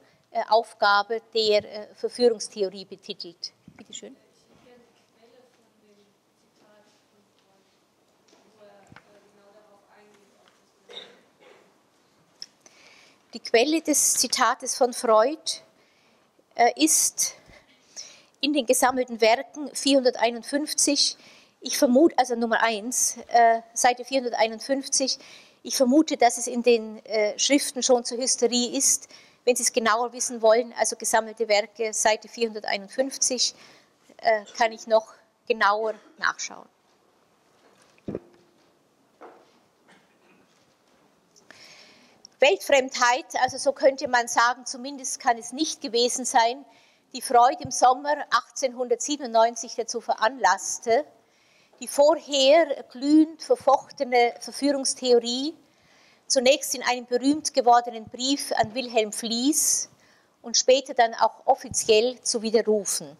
Aufgabe 0.49 1.23
der 1.35 1.65
äh, 1.65 1.95
Verführungstheorie 1.95 2.85
betitelt. 2.85 3.53
Bitte 3.77 3.93
schön. 3.93 4.17
Die 13.35 13.41
Quelle 13.41 13.83
des 13.83 14.15
Zitates 14.15 14.75
von 14.75 14.93
Freud 14.93 15.63
äh, 16.55 16.73
ist 16.77 17.35
in 18.41 18.53
den 18.53 18.67
gesammelten 18.67 19.21
Werken 19.21 19.75
451, 19.75 21.17
ich 21.61 21.77
vermute, 21.77 22.17
also 22.19 22.37
Nummer 22.37 22.63
1, 22.63 23.19
Seite 23.75 24.05
451, 24.05 25.19
ich 25.65 25.77
vermute, 25.77 26.17
dass 26.17 26.39
es 26.39 26.47
in 26.47 26.63
den 26.63 27.03
Schriften 27.37 27.83
schon 27.83 28.05
zur 28.05 28.19
Hysterie 28.19 28.79
ist, 28.79 29.09
wenn 29.49 29.57
Sie 29.57 29.63
es 29.63 29.73
genauer 29.73 30.13
wissen 30.13 30.43
wollen, 30.43 30.75
also 30.75 30.95
gesammelte 30.95 31.49
Werke, 31.49 31.95
Seite 31.95 32.29
451, 32.29 33.55
äh, 34.19 34.45
kann 34.59 34.73
ich 34.73 34.87
noch 34.87 35.15
genauer 35.47 35.95
nachschauen. 36.19 36.69
Weltfremdheit, 42.41 43.25
also 43.41 43.57
so 43.57 43.73
könnte 43.73 44.07
man 44.07 44.29
sagen, 44.29 44.67
zumindest 44.67 45.19
kann 45.19 45.39
es 45.39 45.55
nicht 45.55 45.81
gewesen 45.81 46.27
sein, 46.27 46.63
die 47.15 47.23
Freud 47.23 47.57
im 47.61 47.71
Sommer 47.71 48.17
1897 48.53 49.77
dazu 49.77 50.03
veranlasste, 50.03 51.07
die 51.81 51.89
vorher 51.89 52.85
glühend 52.91 53.43
verfochtene 53.43 54.35
Verführungstheorie 54.41 55.57
zunächst 56.29 56.75
in 56.75 56.83
einem 56.83 57.07
berühmt 57.07 57.55
gewordenen 57.55 58.05
Brief 58.05 58.53
an 58.53 58.75
Wilhelm 58.75 59.13
Flies 59.13 59.89
und 60.43 60.57
später 60.57 60.95
dann 60.95 61.15
auch 61.15 61.47
offiziell 61.47 62.21
zu 62.21 62.43
widerrufen. 62.43 63.17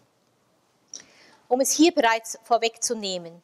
Um 1.47 1.59
es 1.59 1.71
hier 1.71 1.91
bereits 1.93 2.37
vorwegzunehmen, 2.43 3.41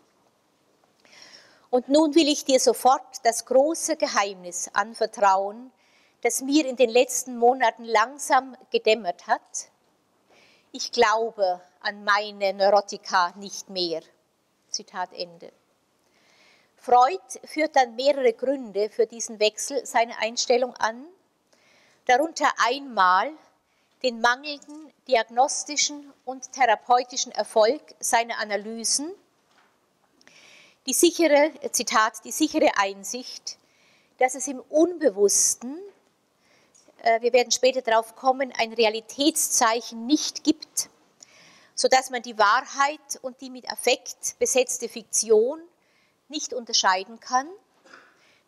Und 1.70 1.88
nun 1.88 2.14
will 2.14 2.28
ich 2.28 2.44
dir 2.44 2.60
sofort 2.60 3.24
das 3.24 3.46
große 3.46 3.96
Geheimnis 3.96 4.70
anvertrauen, 4.72 5.72
das 6.22 6.40
mir 6.40 6.66
in 6.66 6.76
den 6.76 6.90
letzten 6.90 7.36
Monaten 7.36 7.84
langsam 7.84 8.56
gedämmert 8.70 9.26
hat. 9.26 9.70
Ich 10.70 10.92
glaube 10.92 11.60
an 11.80 12.04
meine 12.04 12.54
Neurotika 12.54 13.32
nicht 13.36 13.70
mehr. 13.70 14.02
Zitat 14.70 15.12
Ende. 15.12 15.52
Freud 16.76 17.40
führt 17.44 17.76
dann 17.76 17.96
mehrere 17.96 18.32
Gründe 18.32 18.90
für 18.90 19.06
diesen 19.06 19.40
Wechsel 19.40 19.84
seiner 19.86 20.18
Einstellung 20.18 20.74
an, 20.76 21.04
darunter 22.06 22.48
einmal 22.66 23.32
den 24.04 24.20
mangelnden 24.20 24.92
diagnostischen 25.08 26.12
und 26.26 26.52
therapeutischen 26.52 27.32
Erfolg 27.32 27.80
seiner 28.00 28.38
Analysen, 28.38 29.10
die 30.86 30.92
sichere, 30.92 31.50
Zitat, 31.72 32.22
die 32.24 32.30
sichere 32.30 32.70
Einsicht, 32.76 33.56
dass 34.18 34.34
es 34.34 34.46
im 34.46 34.60
Unbewussten, 34.60 35.78
äh, 37.02 37.22
wir 37.22 37.32
werden 37.32 37.50
später 37.50 37.80
darauf 37.80 38.14
kommen, 38.14 38.52
ein 38.58 38.74
Realitätszeichen 38.74 40.06
nicht 40.06 40.44
gibt, 40.44 40.90
sodass 41.74 42.10
man 42.10 42.20
die 42.20 42.38
Wahrheit 42.38 43.18
und 43.22 43.40
die 43.40 43.48
mit 43.48 43.70
Affekt 43.72 44.38
besetzte 44.38 44.90
Fiktion 44.90 45.62
nicht 46.28 46.52
unterscheiden 46.52 47.20
kann. 47.20 47.48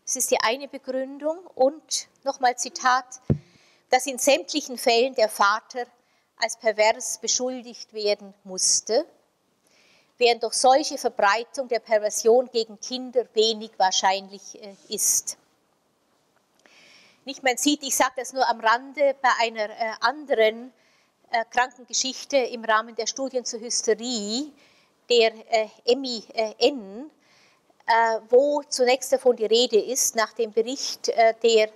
Das 0.04 0.16
ist 0.16 0.30
die 0.30 0.40
eine 0.40 0.68
Begründung. 0.68 1.38
Und 1.54 2.08
nochmal 2.24 2.56
Zitat, 2.58 3.06
dass 3.90 4.06
in 4.06 4.18
sämtlichen 4.18 4.78
Fällen 4.78 5.14
der 5.14 5.28
Vater 5.28 5.86
als 6.36 6.56
pervers 6.56 7.18
beschuldigt 7.18 7.92
werden 7.92 8.34
musste, 8.44 9.06
während 10.18 10.42
doch 10.42 10.52
solche 10.52 10.98
Verbreitung 10.98 11.68
der 11.68 11.80
Perversion 11.80 12.50
gegen 12.50 12.80
Kinder 12.80 13.26
wenig 13.34 13.70
wahrscheinlich 13.76 14.62
äh, 14.62 14.74
ist. 14.88 15.36
Nicht, 17.24 17.42
man 17.42 17.56
sieht, 17.56 17.82
ich 17.82 17.96
sage 17.96 18.12
das 18.16 18.32
nur 18.32 18.48
am 18.48 18.60
Rande, 18.60 19.16
bei 19.20 19.30
einer 19.40 19.68
äh, 19.68 19.92
anderen 20.00 20.72
äh, 21.30 21.44
Krankengeschichte 21.50 22.36
im 22.36 22.64
Rahmen 22.64 22.94
der 22.94 23.06
Studien 23.06 23.44
zur 23.44 23.60
Hysterie, 23.60 24.52
der 25.08 25.32
Emmy 25.84 26.24
N., 26.58 27.08
wo 28.28 28.60
zunächst 28.64 29.12
davon 29.12 29.36
die 29.36 29.46
Rede 29.46 29.78
ist, 29.78 30.16
nach 30.16 30.32
dem 30.32 30.50
Bericht 30.50 31.06
der 31.06 31.70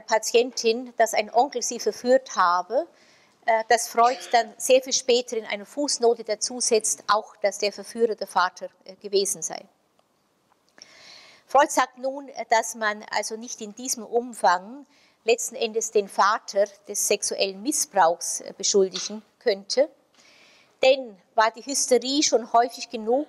Patientin, 0.00 0.94
dass 0.96 1.12
ein 1.12 1.32
Onkel 1.32 1.62
sie 1.62 1.78
verführt 1.78 2.36
habe, 2.36 2.86
äh, 3.44 3.64
dass 3.68 3.88
Freud 3.88 4.18
dann 4.30 4.54
sehr 4.56 4.82
viel 4.82 4.92
später 4.92 5.36
in 5.36 5.44
einer 5.44 5.66
Fußnote 5.66 6.24
dazu 6.24 6.60
setzt, 6.60 7.04
auch 7.08 7.36
dass 7.36 7.58
der 7.58 7.72
Verführer 7.72 8.14
der 8.14 8.28
Vater 8.28 8.68
äh, 8.84 8.94
gewesen 8.96 9.42
sei. 9.42 9.64
Freud 11.46 11.70
sagt 11.70 11.98
nun, 11.98 12.30
dass 12.48 12.76
man 12.76 13.04
also 13.10 13.36
nicht 13.36 13.60
in 13.60 13.74
diesem 13.74 14.04
Umfang 14.06 14.86
letzten 15.24 15.56
Endes 15.56 15.90
den 15.90 16.08
Vater 16.08 16.64
des 16.88 17.06
sexuellen 17.06 17.60
Missbrauchs 17.62 18.42
beschuldigen 18.56 19.22
könnte, 19.38 19.90
denn 20.82 21.16
war 21.34 21.50
die 21.50 21.64
Hysterie 21.64 22.22
schon 22.22 22.52
häufig 22.52 22.88
genug, 22.88 23.28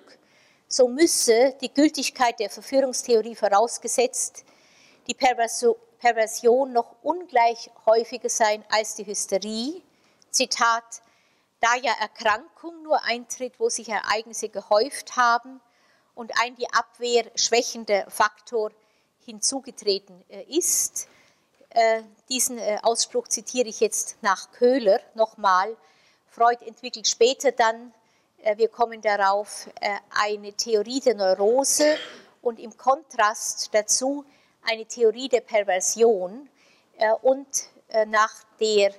so 0.68 0.88
müsse 0.88 1.54
die 1.60 1.72
Gültigkeit 1.72 2.40
der 2.40 2.50
Verführungstheorie 2.50 3.36
vorausgesetzt, 3.36 4.44
die 5.06 5.14
Perversion 6.04 6.70
noch 6.70 6.96
ungleich 7.02 7.70
häufiger 7.86 8.28
sein 8.28 8.62
als 8.68 8.94
die 8.94 9.06
Hysterie. 9.06 9.80
Zitat, 10.30 11.00
da 11.60 11.76
ja 11.76 11.94
Erkrankung 11.98 12.82
nur 12.82 13.02
eintritt, 13.04 13.58
wo 13.58 13.70
sich 13.70 13.88
Ereignisse 13.88 14.50
gehäuft 14.50 15.16
haben 15.16 15.62
und 16.14 16.38
ein 16.42 16.56
die 16.56 16.70
Abwehr 16.74 17.24
schwächender 17.36 18.04
Faktor 18.10 18.70
hinzugetreten 19.24 20.22
ist. 20.48 21.08
Diesen 22.28 22.60
Ausspruch 22.82 23.28
zitiere 23.28 23.68
ich 23.68 23.80
jetzt 23.80 24.18
nach 24.20 24.52
Köhler 24.52 25.00
nochmal. 25.14 25.74
Freud 26.28 26.62
entwickelt 26.66 27.08
später 27.08 27.50
dann, 27.50 27.94
wir 28.56 28.68
kommen 28.68 29.00
darauf, 29.00 29.70
eine 30.10 30.52
Theorie 30.52 31.00
der 31.00 31.14
Neurose 31.14 31.96
und 32.42 32.60
im 32.60 32.76
Kontrast 32.76 33.70
dazu 33.72 34.26
eine 34.64 34.86
Theorie 34.86 35.28
der 35.28 35.40
Perversion 35.40 36.48
und 37.22 37.46
nach 38.06 38.32
der 38.60 38.94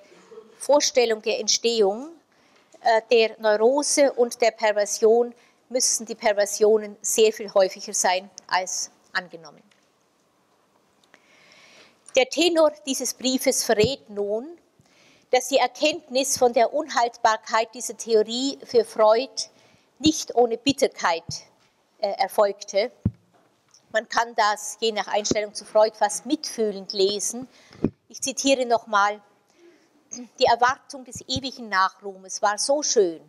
Vorstellung 0.59 1.21
der 1.21 1.39
Entstehung 1.39 2.09
äh, 2.85 3.01
der 3.11 3.39
Neurose 3.39 4.13
und 4.13 4.39
der 4.41 4.51
Perversion 4.51 5.33
müssten 5.69 6.05
die 6.05 6.13
Perversionen 6.13 6.95
sehr 7.01 7.33
viel 7.33 7.51
häufiger 7.51 7.93
sein 7.93 8.29
als 8.47 8.91
angenommen. 9.11 9.63
Der 12.15 12.29
Tenor 12.29 12.71
dieses 12.85 13.15
Briefes 13.15 13.63
verrät 13.63 14.09
nun, 14.09 14.57
dass 15.31 15.47
die 15.47 15.57
Erkenntnis 15.57 16.37
von 16.37 16.53
der 16.53 16.73
Unhaltbarkeit 16.73 17.73
dieser 17.73 17.97
Theorie 17.97 18.59
für 18.63 18.85
Freud 18.85 19.49
nicht 19.97 20.35
ohne 20.35 20.57
Bitterkeit 20.57 21.23
äh, 21.97 22.11
erfolgte. 22.11 22.91
Man 23.95 24.09
kann 24.09 24.35
das 24.35 24.75
je 24.81 24.91
nach 24.91 25.07
Einstellung 25.07 25.53
zu 25.53 25.63
Freud 25.63 25.95
fast 25.97 26.25
mitfühlend 26.25 26.91
lesen. 26.91 27.47
Ich 28.09 28.21
zitiere 28.21 28.65
nochmal 28.65 29.21
die 30.37 30.43
Erwartung 30.43 31.05
des 31.05 31.21
ewigen 31.29 31.69
Nachruhmes 31.69 32.41
war 32.41 32.57
so 32.57 32.83
schön 32.83 33.21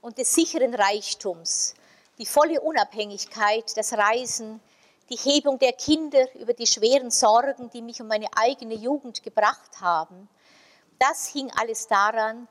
und 0.00 0.16
des 0.16 0.34
sicheren 0.34 0.74
Reichtums, 0.74 1.74
die 2.16 2.24
volle 2.24 2.62
Unabhängigkeit, 2.62 3.76
das 3.76 3.92
Reisen, 3.92 4.62
die 5.10 5.18
Hebung 5.18 5.58
der 5.58 5.74
Kinder 5.74 6.34
über 6.34 6.54
die 6.54 6.66
schweren 6.66 7.10
Sorgen, 7.10 7.68
die 7.68 7.82
mich 7.82 8.00
um 8.00 8.06
meine 8.08 8.28
eigene 8.34 8.76
Jugend 8.76 9.22
gebracht 9.22 9.82
haben, 9.82 10.30
das 10.98 11.26
hing 11.26 11.52
alles 11.60 11.88
daran, 11.88 12.48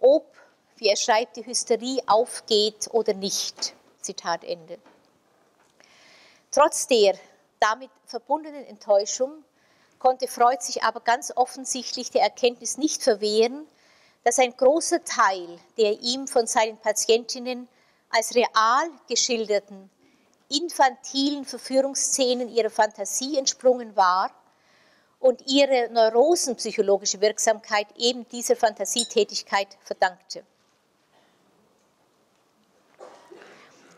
ob, 0.00 0.34
wie 0.78 0.88
er 0.88 0.96
schreibt, 0.96 1.36
die 1.36 1.46
Hysterie 1.46 2.02
aufgeht 2.08 2.88
oder 2.90 3.14
nicht. 3.14 3.72
Zitat 4.00 4.42
Ende. 4.42 4.80
Trotz 6.50 6.86
der 6.86 7.14
damit 7.60 7.90
verbundenen 8.06 8.64
Enttäuschung 8.64 9.44
konnte 9.98 10.28
Freud 10.28 10.62
sich 10.62 10.82
aber 10.82 11.00
ganz 11.00 11.32
offensichtlich 11.34 12.10
der 12.10 12.22
Erkenntnis 12.22 12.78
nicht 12.78 13.02
verwehren, 13.02 13.66
dass 14.24 14.38
ein 14.38 14.56
großer 14.56 15.04
Teil 15.04 15.58
der 15.76 16.00
ihm 16.00 16.26
von 16.26 16.46
seinen 16.46 16.78
Patientinnen 16.78 17.68
als 18.10 18.34
real 18.34 18.90
geschilderten 19.08 19.90
infantilen 20.48 21.44
Verführungsszenen 21.44 22.48
ihrer 22.48 22.70
Fantasie 22.70 23.36
entsprungen 23.36 23.94
war 23.96 24.30
und 25.20 25.42
ihre 25.46 25.90
neurosenpsychologische 25.90 27.20
Wirksamkeit 27.20 27.86
eben 27.96 28.26
dieser 28.28 28.56
Fantasietätigkeit 28.56 29.68
verdankte. 29.82 30.44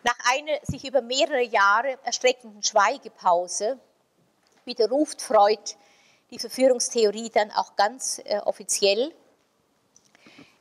Nach 0.03 0.17
einer 0.33 0.59
sich 0.63 0.87
über 0.87 1.03
mehrere 1.03 1.43
Jahre 1.43 1.99
erstreckenden 2.05 2.63
Schweigepause 2.63 3.79
widerruft 4.65 5.21
Freud 5.21 5.75
die 6.31 6.39
Verführungstheorie 6.39 7.31
dann 7.31 7.51
auch 7.51 7.77
ganz 7.77 8.21
äh, 8.25 8.39
offiziell. 8.39 9.13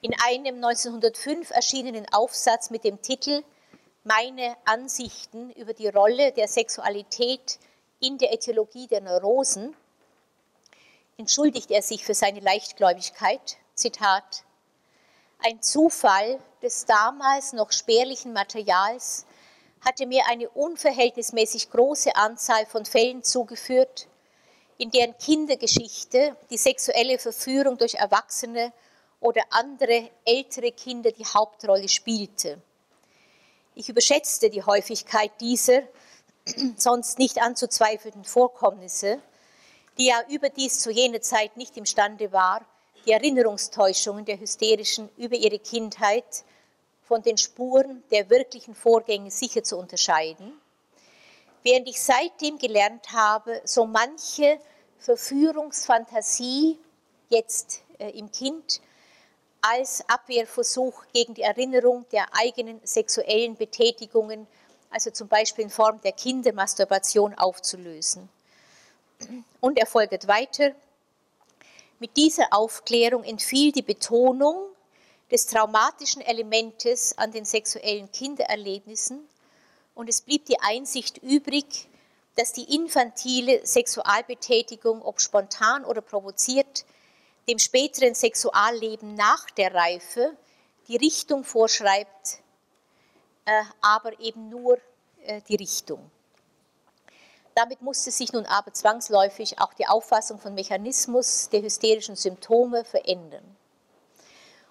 In 0.02 0.14
einem 0.26 0.56
1905 0.56 1.52
erschienenen 1.52 2.12
Aufsatz 2.12 2.70
mit 2.70 2.84
dem 2.84 3.02
Titel 3.02 3.44
Meine 4.04 4.58
Ansichten 4.66 5.52
über 5.52 5.74
die 5.74 5.88
Rolle 5.88 6.32
der 6.32 6.48
Sexualität 6.48 7.60
in 8.00 8.18
der 8.18 8.34
Äthiologie 8.34 8.88
der 8.88 9.02
Neurosen 9.02 9.76
entschuldigt 11.18 11.70
er 11.70 11.82
sich 11.82 12.06
für 12.06 12.14
seine 12.14 12.40
Leichtgläubigkeit. 12.40 13.58
Zitat: 13.76 14.44
Ein 15.44 15.62
Zufall 15.62 16.40
des 16.62 16.86
damals 16.86 17.54
noch 17.54 17.72
spärlichen 17.72 18.34
Materials 18.34 19.26
hatte 19.82 20.06
mir 20.06 20.26
eine 20.28 20.50
unverhältnismäßig 20.50 21.70
große 21.70 22.16
Anzahl 22.16 22.66
von 22.66 22.86
Fällen 22.86 23.24
zugeführt, 23.24 24.08
in 24.78 24.92
deren 24.92 25.18
Kindergeschichte 25.18 26.36
die 26.50 26.58
sexuelle 26.58 27.20
Verführung 27.20 27.78
durch 27.78 27.96
Erwachsene 27.96 28.72
oder 29.20 29.44
andere 29.50 30.10
ältere 30.26 30.72
Kinder 30.72 31.12
die 31.12 31.26
Hauptrolle 31.26 31.90
spielte. 31.90 32.62
Ich 33.76 33.90
überschätzte 33.90 34.50
die 34.50 34.64
Häufigkeit 34.64 35.32
dieser 35.40 35.84
sonst 36.78 37.20
nicht 37.20 37.42
anzuzweifelnden 37.42 38.26
Vorkommnisse, 38.26 39.22
die 39.98 40.08
ja 40.08 40.22
überdies 40.30 40.80
zu 40.80 40.92
jener 40.92 41.22
Zeit 41.22 41.58
nicht 41.58 41.76
imstande 41.76 42.32
war, 42.32 42.66
die 43.06 43.12
Erinnerungstäuschungen 43.12 44.26
der 44.26 44.40
Hysterischen 44.40 45.10
über 45.18 45.36
ihre 45.36 45.60
Kindheit 45.60 46.44
von 47.10 47.22
den 47.22 47.38
Spuren 47.38 48.04
der 48.10 48.30
wirklichen 48.30 48.74
Vorgänge 48.74 49.32
sicher 49.32 49.64
zu 49.64 49.78
unterscheiden 49.78 50.54
während 51.64 51.88
ich 51.88 52.02
seitdem 52.02 52.58
gelernt 52.58 53.12
habe, 53.12 53.62
so 53.64 53.86
manche 53.86 54.60
Verführungsfantasie 55.00 56.78
jetzt 57.30 57.84
äh, 58.00 58.10
im 58.12 58.32
Kind 58.32 58.82
als 59.62 60.04
Abwehrversuch 60.08 61.04
gegen 61.14 61.34
die 61.34 61.42
Erinnerung 61.42 62.06
der 62.12 62.26
eigenen 62.34 62.80
sexuellen 62.84 63.56
Betätigungen, 63.56 64.48
also 64.90 65.12
zum 65.12 65.28
Beispiel 65.28 65.66
in 65.66 65.70
Form 65.70 66.00
der 66.02 66.14
Kindermasturbation, 66.14 67.34
aufzulösen. 67.36 68.30
Und 69.60 69.78
er 69.78 69.86
folgt 69.86 70.28
weiter. 70.28 70.72
Mit 72.00 72.16
dieser 72.16 72.48
Aufklärung 72.52 73.26
entfiel 73.26 73.74
die 73.74 73.82
Betonung 73.82 74.70
des 75.32 75.46
traumatischen 75.46 76.22
Elementes 76.22 77.18
an 77.18 77.32
den 77.32 77.46
sexuellen 77.46 78.12
Kindererlebnissen 78.12 79.28
und 79.96 80.10
es 80.10 80.22
blieb 80.22 80.46
die 80.46 80.60
Einsicht 80.60 81.18
übrig, 81.18 81.90
dass 82.36 82.54
die 82.54 82.74
infantile 82.74 83.66
Sexualbetätigung, 83.66 85.02
ob 85.02 85.20
spontan 85.20 85.84
oder 85.84 86.02
provoziert, 86.02 86.86
dem 87.50 87.60
späteren 87.60 88.16
Sexualleben 88.16 89.16
nach 89.16 89.50
der 89.52 89.74
Reife 89.74 90.38
die 90.88 90.96
Richtung 90.96 91.44
vorschreibt, 91.44 92.40
äh, 93.46 93.64
aber 93.82 94.18
eben 94.20 94.50
nur 94.50 94.78
äh, 95.24 95.42
die 95.50 95.56
Richtung. 95.56 96.10
Damit 97.56 97.82
musste 97.82 98.10
sich 98.10 98.32
nun 98.32 98.46
aber 98.46 98.74
zwangsläufig 98.74 99.60
auch 99.60 99.74
die 99.74 99.88
Auffassung 99.88 100.40
von 100.40 100.54
Mechanismus 100.54 101.50
der 101.50 101.62
hysterischen 101.62 102.16
Symptome 102.16 102.86
verändern. 102.86 103.44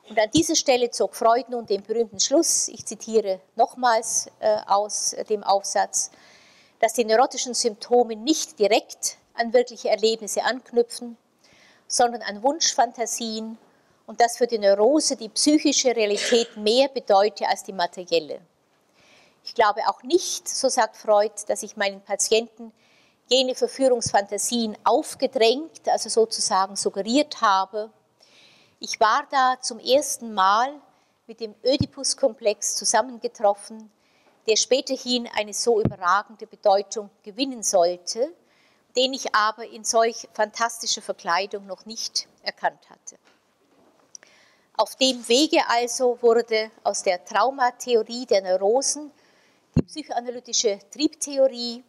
Und 0.09 0.19
an 0.19 0.31
dieser 0.31 0.57
Stelle 0.57 0.91
zog 0.91 1.15
Freud 1.15 1.45
nun 1.51 1.67
den 1.67 1.83
berühmten 1.83 2.19
Schluss, 2.19 2.69
ich 2.69 2.87
zitiere 2.87 3.41
nochmals 3.57 4.29
äh, 4.41 4.57
aus 4.67 5.15
dem 5.29 5.45
Aufsatz, 5.45 6.11
dass 6.81 6.95
die 6.95 7.05
neurotischen 7.05 7.53
Symptome 7.53 8.17
nicht 8.17 8.59
direkt 8.59 9.19
an 9.35 9.53
wirkliche 9.53 9.91
Erlebnisse 9.91 10.45
anknüpfen, 10.45 11.19
sondern 11.87 12.23
an 12.23 12.43
Wunschfantasien 12.43 13.59
und 14.07 14.21
dass 14.21 14.39
für 14.39 14.47
die 14.47 14.59
Neurose 14.59 15.17
die 15.17 15.29
psychische 15.29 15.95
Realität 15.95 16.57
mehr 16.57 16.89
bedeute 16.89 17.47
als 17.47 17.65
die 17.65 17.75
materielle. 17.75 18.41
Ich 19.45 19.55
glaube 19.55 19.83
auch 19.89 20.03
nicht, 20.03 20.49
so 20.49 20.71
sagt 20.71 20.97
Freud, 20.97 21.35
dass 21.49 21.63
ich 21.63 21.77
meinen 21.77 22.01
Patienten 22.01 22.73
jene 23.29 23.55
Verführungsfantasien 23.55 24.77
aufgedrängt, 24.85 25.87
also 25.87 26.09
sozusagen 26.09 26.77
suggeriert 26.77 27.43
habe, 27.43 27.91
ich 28.81 29.01
war 29.01 29.27
da 29.31 29.61
zum 29.61 29.79
ersten 29.79 30.35
Mal 30.35 30.81
mit 31.27 31.41
dem 31.41 31.55
Ödipus-Komplex 31.65 32.77
zusammengetroffen, 32.77 33.91
der 34.49 34.57
späterhin 34.57 35.29
eine 35.35 35.53
so 35.53 35.81
überragende 35.81 36.47
Bedeutung 36.47 37.11
gewinnen 37.23 37.63
sollte, 37.63 38.33
den 38.97 39.13
ich 39.13 39.35
aber 39.35 39.67
in 39.67 39.85
solch 39.85 40.29
fantastischer 40.33 41.03
Verkleidung 41.03 41.67
noch 41.67 41.85
nicht 41.87 42.29
erkannt 42.43 42.89
hatte. 42.89 43.19
Auf 44.77 44.97
dem 44.97 45.29
Wege 45.29 45.61
also 45.69 46.19
wurde 46.23 46.71
aus 46.85 47.03
der 47.03 47.25
Traumatheorie 47.25 48.27
der 48.27 48.43
Neurosen 48.43 49.11
die 49.77 49.83
psychoanalytische 49.83 50.79
Triebtheorie. 50.91 51.85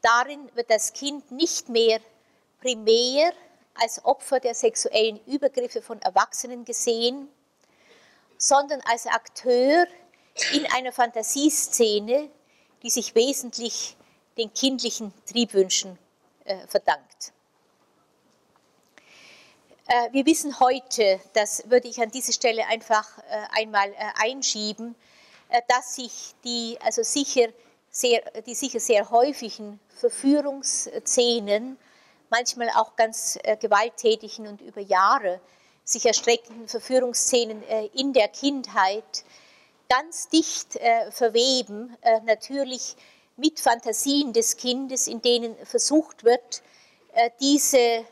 Darin 0.00 0.50
wird 0.54 0.70
das 0.70 0.92
Kind 0.92 1.30
nicht 1.30 1.68
mehr 1.68 2.00
primär 2.60 3.32
als 3.80 4.04
Opfer 4.04 4.40
der 4.40 4.54
sexuellen 4.54 5.20
Übergriffe 5.26 5.82
von 5.82 6.00
Erwachsenen 6.02 6.64
gesehen, 6.64 7.28
sondern 8.36 8.80
als 8.82 9.06
Akteur 9.06 9.86
in 10.52 10.66
einer 10.72 10.92
Fantasieszene, 10.92 12.30
die 12.82 12.90
sich 12.90 13.14
wesentlich 13.14 13.96
den 14.36 14.52
kindlichen 14.54 15.12
Triebwünschen 15.26 15.98
äh, 16.44 16.66
verdankt. 16.66 17.32
Äh, 19.88 20.12
wir 20.12 20.26
wissen 20.26 20.60
heute, 20.60 21.20
das 21.32 21.68
würde 21.68 21.88
ich 21.88 22.00
an 22.00 22.10
dieser 22.10 22.32
Stelle 22.32 22.66
einfach 22.66 23.18
äh, 23.18 23.22
einmal 23.60 23.90
äh, 23.90 23.96
einschieben, 24.22 24.94
äh, 25.48 25.60
dass 25.66 25.96
sich 25.96 26.34
die, 26.44 26.78
also 26.82 27.02
sicher 27.02 27.48
sehr, 27.90 28.22
die 28.42 28.54
sicher 28.54 28.80
sehr 28.80 29.10
häufigen 29.10 29.80
Verführungsszenen, 29.96 31.78
manchmal 32.30 32.70
auch 32.70 32.96
ganz 32.96 33.38
äh, 33.42 33.56
gewalttätigen 33.56 34.46
und 34.46 34.60
über 34.60 34.80
Jahre 34.80 35.40
sich 35.84 36.04
erstreckenden 36.04 36.68
Verführungsszenen 36.68 37.62
äh, 37.62 37.86
in 37.94 38.12
der 38.12 38.28
Kindheit 38.28 39.24
ganz 39.88 40.28
dicht 40.28 40.76
äh, 40.76 41.10
verweben, 41.10 41.96
äh, 42.02 42.20
natürlich 42.20 42.96
mit 43.36 43.58
Fantasien 43.58 44.32
des 44.32 44.56
Kindes, 44.56 45.06
in 45.06 45.22
denen 45.22 45.56
versucht 45.64 46.24
wird, 46.24 46.62
äh, 47.14 47.30
diese 47.40 48.04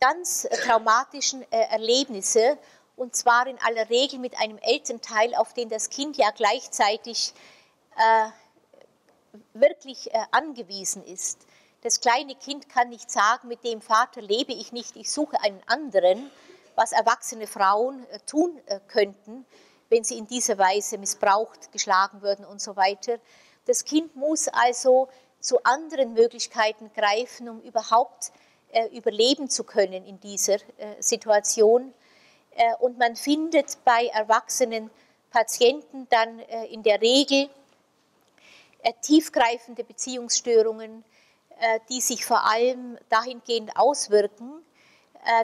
ganz 0.00 0.48
traumatischen 0.64 1.42
äh, 1.52 1.60
Erlebnisse, 1.70 2.58
und 2.96 3.14
zwar 3.14 3.46
in 3.46 3.58
aller 3.60 3.88
Regel 3.90 4.18
mit 4.18 4.38
einem 4.38 4.58
Elternteil, 4.58 5.34
auf 5.34 5.52
den 5.52 5.68
das 5.68 5.90
Kind 5.90 6.16
ja 6.16 6.30
gleichzeitig 6.30 7.34
wirklich 9.52 10.10
angewiesen 10.32 11.04
ist. 11.04 11.40
Das 11.84 12.00
kleine 12.00 12.34
Kind 12.34 12.70
kann 12.70 12.88
nicht 12.88 13.10
sagen, 13.10 13.46
mit 13.46 13.62
dem 13.62 13.82
Vater 13.82 14.22
lebe 14.22 14.54
ich 14.54 14.72
nicht, 14.72 14.96
ich 14.96 15.12
suche 15.12 15.38
einen 15.42 15.60
anderen, 15.66 16.30
was 16.76 16.92
erwachsene 16.92 17.46
Frauen 17.46 18.06
tun 18.24 18.58
könnten, 18.88 19.44
wenn 19.90 20.02
sie 20.02 20.16
in 20.16 20.26
dieser 20.26 20.56
Weise 20.56 20.96
missbraucht, 20.96 21.72
geschlagen 21.72 22.22
würden 22.22 22.46
und 22.46 22.62
so 22.62 22.74
weiter. 22.76 23.18
Das 23.66 23.84
Kind 23.84 24.16
muss 24.16 24.48
also 24.48 25.08
zu 25.40 25.62
anderen 25.62 26.14
Möglichkeiten 26.14 26.90
greifen, 26.94 27.50
um 27.50 27.60
überhaupt 27.60 28.32
äh, 28.72 28.86
überleben 28.96 29.50
zu 29.50 29.62
können 29.62 30.06
in 30.06 30.18
dieser 30.20 30.54
äh, 30.54 31.00
Situation. 31.00 31.92
Äh, 32.52 32.74
und 32.76 32.96
man 32.96 33.14
findet 33.14 33.76
bei 33.84 34.06
erwachsenen 34.06 34.90
Patienten 35.30 36.08
dann 36.08 36.38
äh, 36.38 36.64
in 36.64 36.82
der 36.82 37.02
Regel 37.02 37.50
äh, 38.82 38.94
tiefgreifende 39.02 39.84
Beziehungsstörungen, 39.84 41.02
äh, 41.02 41.13
die 41.88 42.00
sich 42.00 42.24
vor 42.24 42.44
allem 42.44 42.98
dahingehend 43.08 43.76
auswirken, 43.76 44.52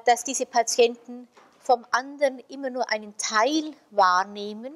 dass 0.05 0.25
diese 0.25 0.45
Patienten 0.45 1.29
vom 1.61 1.87
anderen 1.93 2.41
immer 2.49 2.71
nur 2.71 2.91
einen 2.91 3.17
Teil 3.17 3.73
wahrnehmen 3.91 4.75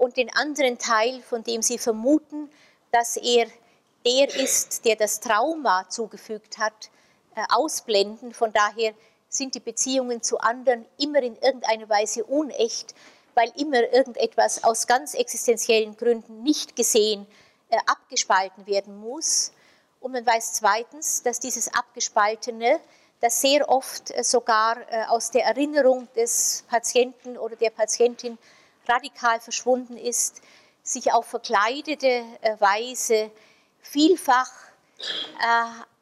und 0.00 0.16
den 0.16 0.32
anderen 0.34 0.78
Teil, 0.78 1.22
von 1.22 1.42
dem 1.42 1.62
sie 1.62 1.78
vermuten, 1.78 2.50
dass 2.92 3.16
er 3.16 3.46
der 4.04 4.34
ist, 4.34 4.84
der 4.84 4.96
das 4.96 5.20
Trauma 5.20 5.88
zugefügt 5.88 6.58
hat, 6.58 6.90
äh, 7.34 7.42
ausblenden. 7.50 8.34
Von 8.34 8.52
daher 8.52 8.94
sind 9.28 9.54
die 9.54 9.60
Beziehungen 9.60 10.22
zu 10.22 10.38
anderen 10.38 10.84
immer 10.98 11.22
in 11.22 11.36
irgendeiner 11.36 11.88
Weise 11.88 12.24
unecht, 12.24 12.94
weil 13.34 13.50
immer 13.56 13.80
irgendetwas 13.92 14.64
aus 14.64 14.86
ganz 14.86 15.14
existenziellen 15.14 15.96
Gründen 15.96 16.42
nicht 16.42 16.76
gesehen, 16.76 17.26
äh, 17.70 17.78
abgespalten 17.86 18.66
werden 18.66 18.96
muss. 18.98 19.52
Und 20.02 20.12
man 20.12 20.26
weiß 20.26 20.54
zweitens, 20.54 21.22
dass 21.22 21.38
dieses 21.38 21.72
Abgespaltene, 21.72 22.80
das 23.20 23.40
sehr 23.40 23.68
oft 23.68 24.10
äh, 24.10 24.24
sogar 24.24 24.78
aus 25.08 25.30
der 25.30 25.44
Erinnerung 25.44 26.08
des 26.16 26.64
Patienten 26.68 27.38
oder 27.38 27.54
der 27.54 27.70
Patientin 27.70 28.36
radikal 28.88 29.38
verschwunden 29.38 29.96
ist, 29.96 30.42
sich 30.82 31.12
auf 31.12 31.26
verkleidete 31.26 32.24
Weise 32.58 33.30
vielfach 33.80 34.50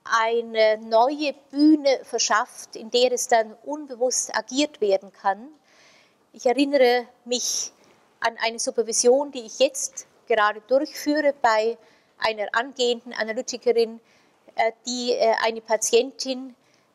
eine 0.05 0.79
neue 0.79 1.35
Bühne 1.51 2.01
verschafft, 2.05 2.77
in 2.77 2.91
der 2.91 3.13
es 3.13 3.29
dann 3.29 3.55
unbewusst 3.65 4.35
agiert 4.35 4.81
werden 4.81 5.13
kann. 5.13 5.49
Ich 6.33 6.47
erinnere 6.47 7.07
mich 7.27 7.73
an 8.21 8.37
eine 8.43 8.59
Supervision, 8.59 9.31
die 9.31 9.43
ich 9.43 9.59
jetzt 9.59 10.07
gerade 10.27 10.63
durchführe 10.63 11.35
bei 11.43 11.77
einer 12.21 12.49
angehenden 12.53 13.13
Analytikerin, 13.13 14.01
äh, 14.57 14.73
die 14.87 15.13
äh, 15.13 15.35
eine 15.43 15.61
Patientin 15.61 16.55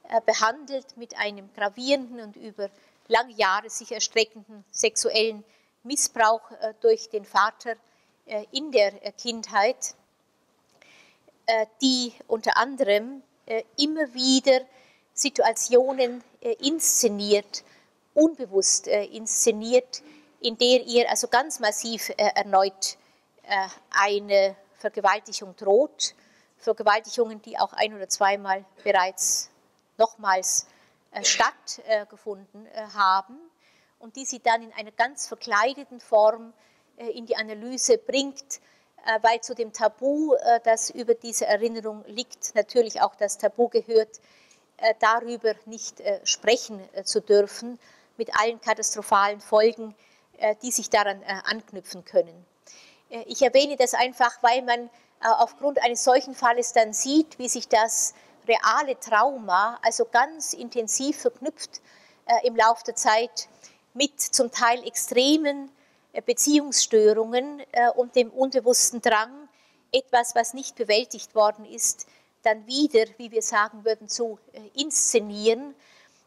äh, 0.09 0.21
behandelt 0.21 0.97
mit 0.97 1.17
einem 1.17 1.49
gravierenden 1.53 2.21
und 2.21 2.35
über 2.35 2.69
lange 3.07 3.33
Jahre 3.33 3.69
sich 3.69 3.91
erstreckenden 3.91 4.63
sexuellen 4.71 5.43
Missbrauch 5.83 6.41
durch 6.81 7.09
den 7.09 7.25
Vater 7.25 7.75
in 8.51 8.71
der 8.71 8.91
Kindheit. 9.11 9.93
Die 11.83 12.11
unter 12.25 12.57
anderem 12.57 13.21
immer 13.77 14.11
wieder 14.15 14.61
Situationen 15.13 16.23
inszeniert, 16.41 17.63
unbewusst 18.15 18.87
inszeniert, 18.87 20.01
in 20.39 20.57
der 20.57 20.81
ihr 20.87 21.07
also 21.07 21.27
ganz 21.27 21.59
massiv 21.59 22.11
erneut 22.17 22.97
eine 23.91 24.55
Vergewaltigung 24.85 25.55
droht. 25.55 26.13
Vergewaltigungen, 26.57 27.41
die 27.41 27.57
auch 27.57 27.73
ein 27.73 27.93
oder 27.95 28.07
zweimal 28.07 28.63
bereits 28.83 29.49
nochmals 29.97 30.67
stattgefunden 31.21 32.67
haben 32.93 33.37
und 33.99 34.15
die 34.15 34.25
sie 34.25 34.39
dann 34.39 34.61
in 34.61 34.71
einer 34.73 34.91
ganz 34.91 35.27
verkleideten 35.27 35.99
Form 35.99 36.53
in 36.97 37.25
die 37.25 37.35
Analyse 37.35 37.97
bringt, 37.97 38.59
äh, 39.05 39.19
weil 39.21 39.41
zu 39.41 39.53
dem 39.53 39.71
Tabu, 39.71 40.33
äh, 40.33 40.59
das 40.63 40.89
über 40.89 41.13
diese 41.13 41.45
Erinnerung 41.45 42.03
liegt, 42.07 42.55
natürlich 42.55 43.01
auch 43.01 43.15
das 43.15 43.37
Tabu 43.37 43.69
gehört, 43.69 44.19
äh, 44.77 44.93
darüber 44.99 45.53
nicht 45.65 46.01
sprechen 46.23 46.81
zu 47.03 47.21
dürfen, 47.21 47.79
mit 48.17 48.35
allen 48.39 48.59
katastrophalen 48.59 49.39
Folgen, 49.41 49.95
die 50.61 50.71
sich 50.71 50.89
daran 50.89 51.23
anknüpfen 51.23 52.03
können. 52.03 52.45
Ich 53.27 53.41
erwähne 53.41 53.75
das 53.77 53.93
einfach, 53.93 54.31
weil 54.41 54.61
man 54.61 54.89
aufgrund 55.21 55.81
eines 55.83 56.03
solchen 56.03 56.35
Falles 56.35 56.73
dann 56.73 56.93
sieht, 56.93 57.39
wie 57.39 57.49
sich 57.49 57.67
das 57.67 58.13
reale 58.47 58.99
Trauma 58.99 59.79
also 59.81 60.05
ganz 60.05 60.53
intensiv 60.53 61.19
verknüpft 61.21 61.81
im 62.43 62.55
Laufe 62.55 62.83
der 62.85 62.95
Zeit 62.95 63.47
mit 63.95 64.19
zum 64.19 64.51
Teil 64.51 64.85
extremen 64.85 65.71
äh, 66.15 66.21
Beziehungsstörungen 66.21 67.61
äh, 67.71 67.89
und 67.95 68.15
dem 68.15 68.29
unbewussten 68.29 69.01
Drang, 69.01 69.49
etwas, 69.91 70.35
was 70.35 70.53
nicht 70.53 70.75
bewältigt 70.75 71.35
worden 71.35 71.65
ist, 71.65 72.07
dann 72.43 72.65
wieder, 72.67 73.05
wie 73.17 73.31
wir 73.31 73.41
sagen 73.41 73.83
würden, 73.85 74.07
zu 74.07 74.39
äh, 74.53 74.81
inszenieren, 74.81 75.75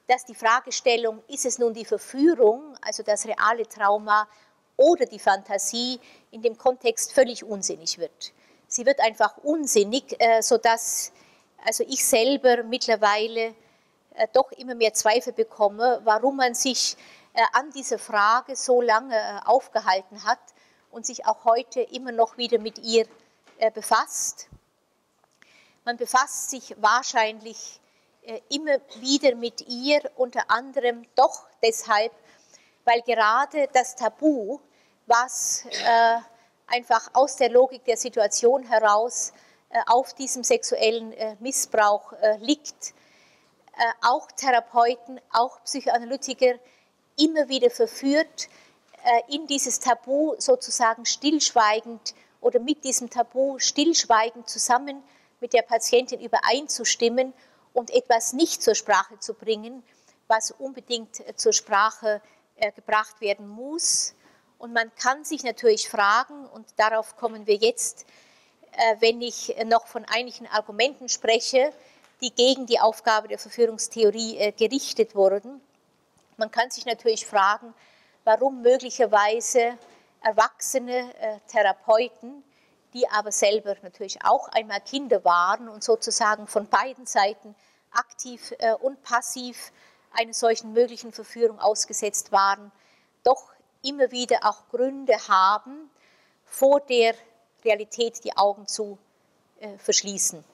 dass 0.06 0.24
die 0.24 0.34
Fragestellung, 0.34 1.22
ist 1.28 1.44
es 1.44 1.58
nun 1.58 1.74
die 1.74 1.84
Verführung, 1.84 2.76
also 2.80 3.02
das 3.02 3.26
reale 3.26 3.68
Trauma 3.68 4.26
oder 4.78 5.04
die 5.04 5.18
Fantasie, 5.18 6.00
in 6.30 6.40
dem 6.40 6.56
Kontext 6.56 7.12
völlig 7.12 7.44
unsinnig 7.44 7.98
wird. 7.98 8.32
Sie 8.66 8.86
wird 8.86 9.00
einfach 9.00 9.36
unsinnig, 9.38 10.16
sodass 10.40 11.12
also 11.64 11.84
ich 11.86 12.04
selber 12.04 12.62
mittlerweile 12.62 13.54
doch 14.32 14.52
immer 14.52 14.74
mehr 14.74 14.94
Zweifel 14.94 15.32
bekomme, 15.32 16.00
warum 16.04 16.36
man 16.36 16.54
sich 16.54 16.96
äh, 17.38 17.42
an 17.52 17.70
dieser 17.70 18.00
Frage 18.00 18.56
so 18.56 18.82
lange 18.82 19.14
äh, 19.14 19.40
aufgehalten 19.44 20.24
hat 20.24 20.40
und 20.90 21.06
sich 21.06 21.24
auch 21.24 21.44
heute 21.44 21.80
immer 21.80 22.10
noch 22.10 22.36
wieder 22.36 22.58
mit 22.58 22.80
ihr 22.80 23.06
äh, 23.58 23.70
befasst. 23.70 24.48
Man 25.84 25.96
befasst 25.96 26.50
sich 26.50 26.74
wahrscheinlich 26.80 27.80
immer 28.50 28.78
wieder 28.96 29.34
mit 29.36 29.66
ihr, 29.68 30.02
unter 30.16 30.50
anderem 30.50 31.06
doch 31.14 31.46
deshalb, 31.62 32.12
weil 32.84 33.00
gerade 33.00 33.68
das 33.72 33.96
Tabu, 33.96 34.58
was 35.08 35.64
einfach 36.66 37.10
aus 37.14 37.36
der 37.36 37.50
Logik 37.50 37.84
der 37.84 37.96
Situation 37.96 38.62
heraus 38.62 39.32
auf 39.86 40.14
diesem 40.14 40.44
sexuellen 40.44 41.14
Missbrauch 41.40 42.12
liegt, 42.38 42.94
auch 44.02 44.30
Therapeuten, 44.32 45.20
auch 45.32 45.62
Psychoanalytiker 45.64 46.54
immer 47.16 47.48
wieder 47.48 47.70
verführt, 47.70 48.48
äh, 49.04 49.34
in 49.34 49.46
dieses 49.46 49.80
Tabu 49.80 50.34
sozusagen 50.38 51.06
stillschweigend 51.06 52.14
oder 52.40 52.60
mit 52.60 52.84
diesem 52.84 53.10
Tabu 53.10 53.58
stillschweigend 53.58 54.48
zusammen 54.48 55.02
mit 55.40 55.52
der 55.52 55.62
Patientin 55.62 56.20
übereinzustimmen 56.20 57.32
und 57.72 57.90
etwas 57.90 58.32
nicht 58.32 58.62
zur 58.62 58.74
Sprache 58.74 59.18
zu 59.20 59.34
bringen, 59.34 59.84
was 60.26 60.50
unbedingt 60.50 61.20
äh, 61.20 61.34
zur 61.36 61.52
Sprache 61.52 62.20
äh, 62.56 62.72
gebracht 62.72 63.20
werden 63.20 63.48
muss. 63.48 64.14
Und 64.58 64.72
man 64.72 64.92
kann 64.96 65.24
sich 65.24 65.44
natürlich 65.44 65.88
fragen, 65.88 66.46
und 66.46 66.66
darauf 66.76 67.16
kommen 67.16 67.46
wir 67.46 67.56
jetzt, 67.56 68.06
wenn 69.00 69.20
ich 69.22 69.56
noch 69.66 69.86
von 69.86 70.04
einigen 70.04 70.46
Argumenten 70.48 71.08
spreche, 71.08 71.72
die 72.20 72.32
gegen 72.32 72.66
die 72.66 72.78
Aufgabe 72.78 73.28
der 73.28 73.38
Verführungstheorie 73.38 74.52
gerichtet 74.56 75.14
wurden, 75.14 75.60
man 76.36 76.50
kann 76.52 76.70
sich 76.70 76.86
natürlich 76.86 77.26
fragen, 77.26 77.74
warum 78.22 78.62
möglicherweise 78.62 79.76
erwachsene 80.22 81.14
äh, 81.20 81.40
Therapeuten, 81.48 82.44
die 82.94 83.08
aber 83.10 83.32
selber 83.32 83.76
natürlich 83.82 84.24
auch 84.24 84.48
einmal 84.48 84.80
Kinder 84.80 85.24
waren 85.24 85.68
und 85.68 85.82
sozusagen 85.82 86.46
von 86.46 86.68
beiden 86.68 87.06
Seiten 87.06 87.54
aktiv 87.90 88.54
äh, 88.58 88.74
und 88.74 89.02
passiv 89.02 89.72
einer 90.12 90.32
solchen 90.32 90.72
möglichen 90.72 91.12
Verführung 91.12 91.58
ausgesetzt 91.58 92.30
waren, 92.30 92.70
doch 93.24 93.50
immer 93.82 94.10
wieder 94.10 94.40
auch 94.42 94.68
Gründe 94.68 95.16
haben, 95.28 95.90
vor 96.44 96.80
der 96.80 97.14
Realität 97.64 98.24
die 98.24 98.36
Augen 98.36 98.66
zu 98.66 98.98
äh, 99.60 99.76
verschließen. 99.78 100.44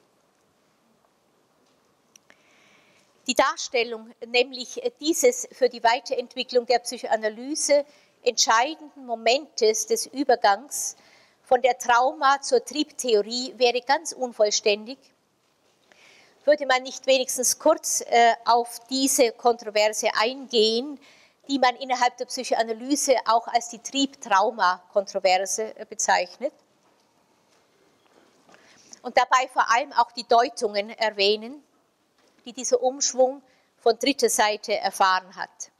Die 3.26 3.34
Darstellung 3.34 4.10
nämlich 4.26 4.82
dieses 5.00 5.48
für 5.52 5.68
die 5.68 5.82
Weiterentwicklung 5.82 6.66
der 6.66 6.80
Psychoanalyse 6.80 7.86
entscheidenden 8.22 9.06
Momentes 9.06 9.86
des 9.86 10.06
Übergangs 10.06 10.96
von 11.42 11.60
der 11.62 11.78
Trauma 11.78 12.40
zur 12.40 12.64
Triebtheorie 12.64 13.54
wäre 13.56 13.80
ganz 13.82 14.12
unvollständig, 14.12 14.98
würde 16.44 16.66
man 16.66 16.82
nicht 16.82 17.06
wenigstens 17.06 17.58
kurz 17.58 18.02
äh, 18.02 18.34
auf 18.44 18.80
diese 18.90 19.32
Kontroverse 19.32 20.08
eingehen, 20.14 20.98
die 21.48 21.58
man 21.58 21.76
innerhalb 21.76 22.16
der 22.16 22.26
Psychoanalyse 22.26 23.16
auch 23.26 23.46
als 23.48 23.68
die 23.68 23.78
Triebtrauma-Kontroverse 23.78 25.76
äh, 25.76 25.86
bezeichnet. 25.86 26.52
Und 29.02 29.16
dabei 29.18 29.48
vor 29.52 29.70
allem 29.70 29.92
auch 29.92 30.12
die 30.12 30.26
Deutungen 30.26 30.90
erwähnen, 30.90 31.62
die 32.44 32.52
dieser 32.52 32.82
Umschwung 32.82 33.42
von 33.78 33.98
dritter 33.98 34.30
Seite 34.30 34.76
erfahren 34.78 35.36
hat. 35.36 35.70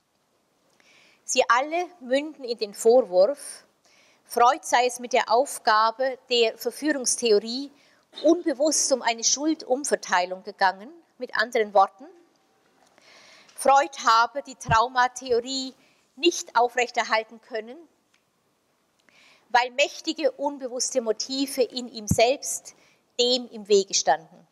Sie 1.25 1.43
alle 1.49 1.87
münden 2.01 2.45
in 2.45 2.59
den 2.59 2.75
Vorwurf, 2.75 3.65
Freud 4.27 4.61
sei 4.63 4.87
es 4.87 5.01
mit 5.01 5.13
der 5.13 5.31
Aufgabe 5.31 6.19
der 6.29 6.57
Verführungstheorie 6.59 7.71
unbewusst 8.23 8.93
um 8.93 9.03
eine 9.03 9.25
Schuldumverteilung 9.25 10.43
gegangen, 10.43 10.91
mit 11.19 11.37
anderen 11.37 11.73
Worten. 11.75 12.07
Freud 13.65 13.97
habe 14.05 14.43
die 14.43 14.57
Traumatheorie 14.57 15.73
nicht 16.17 16.55
aufrechterhalten 16.55 17.41
können, 17.41 17.79
weil 19.49 19.71
mächtige 19.71 20.33
unbewusste 20.33 21.01
Motive 21.01 21.63
in 21.63 21.89
ihm 21.89 22.07
selbst 22.07 22.75
dem 23.19 23.49
im 23.49 23.67
Wege 23.67 23.95
standen. 23.95 24.47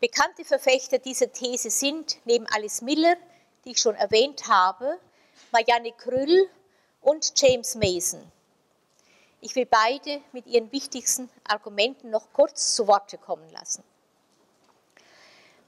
Bekannte 0.00 0.44
Verfechter 0.44 0.98
dieser 0.98 1.32
These 1.32 1.70
sind 1.70 2.18
neben 2.26 2.46
Alice 2.48 2.82
Miller, 2.82 3.16
die 3.64 3.70
ich 3.70 3.78
schon 3.78 3.94
erwähnt 3.94 4.48
habe, 4.48 5.00
Marianne 5.50 5.92
Krüll 5.92 6.50
und 7.00 7.32
James 7.40 7.74
Mason. 7.76 8.20
Ich 9.40 9.56
will 9.56 9.64
beide 9.64 10.20
mit 10.32 10.46
ihren 10.46 10.70
wichtigsten 10.72 11.30
Argumenten 11.44 12.10
noch 12.10 12.34
kurz 12.34 12.74
zu 12.74 12.86
Worte 12.86 13.16
kommen 13.16 13.50
lassen. 13.50 13.82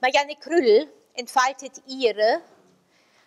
Marianne 0.01 0.35
Krüll 0.35 0.87
entfaltet 1.15 1.81
ihre, 1.87 2.41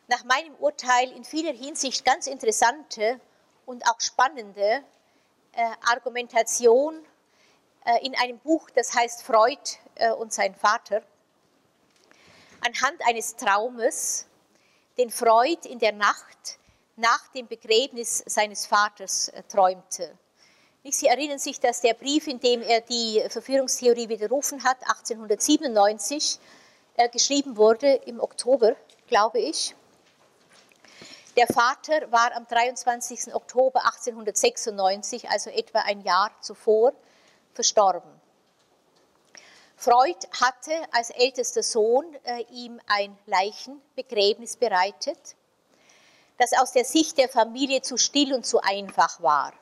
nach 0.06 0.24
meinem 0.24 0.54
Urteil 0.56 1.12
in 1.12 1.24
vieler 1.24 1.52
Hinsicht 1.52 2.04
ganz 2.04 2.26
interessante 2.26 3.20
und 3.66 3.86
auch 3.88 4.00
spannende 4.00 4.82
äh, 5.52 5.70
Argumentation 5.90 7.04
äh, 7.84 8.04
in 8.06 8.14
einem 8.16 8.38
Buch, 8.38 8.70
das 8.70 8.94
heißt 8.94 9.22
Freud 9.22 9.60
äh, 9.96 10.12
und 10.12 10.32
sein 10.32 10.54
Vater, 10.54 11.02
anhand 12.60 13.00
eines 13.06 13.36
Traumes, 13.36 14.26
den 14.96 15.10
Freud 15.10 15.68
in 15.68 15.78
der 15.78 15.92
Nacht 15.92 16.58
nach 16.96 17.28
dem 17.28 17.46
Begräbnis 17.46 18.24
seines 18.26 18.66
Vaters 18.66 19.28
äh, 19.28 19.42
träumte. 19.44 20.18
Sie 20.90 21.06
erinnern 21.06 21.38
sich, 21.38 21.60
dass 21.60 21.82
der 21.82 21.92
Brief, 21.92 22.26
in 22.28 22.40
dem 22.40 22.62
er 22.62 22.80
die 22.80 23.22
Verführungstheorie 23.28 24.08
widerrufen 24.08 24.64
hat, 24.64 24.78
1897, 24.82 26.38
äh, 26.98 27.08
geschrieben 27.08 27.56
wurde, 27.56 27.94
im 28.06 28.20
Oktober, 28.20 28.76
glaube 29.06 29.38
ich. 29.38 29.74
Der 31.36 31.46
Vater 31.46 32.10
war 32.10 32.34
am 32.34 32.46
23. 32.46 33.32
Oktober 33.34 33.84
1896, 33.86 35.30
also 35.30 35.50
etwa 35.50 35.78
ein 35.80 36.00
Jahr 36.00 36.32
zuvor, 36.40 36.92
verstorben. 37.54 38.10
Freud 39.76 40.18
hatte 40.40 40.72
als 40.90 41.10
ältester 41.10 41.62
Sohn 41.62 42.04
äh, 42.24 42.42
ihm 42.50 42.80
ein 42.88 43.16
Leichenbegräbnis 43.26 44.56
bereitet, 44.56 45.36
das 46.36 46.52
aus 46.60 46.72
der 46.72 46.84
Sicht 46.84 47.16
der 47.16 47.28
Familie 47.28 47.80
zu 47.82 47.96
still 47.96 48.34
und 48.34 48.44
zu 48.44 48.60
einfach 48.60 49.22
war. 49.22 49.52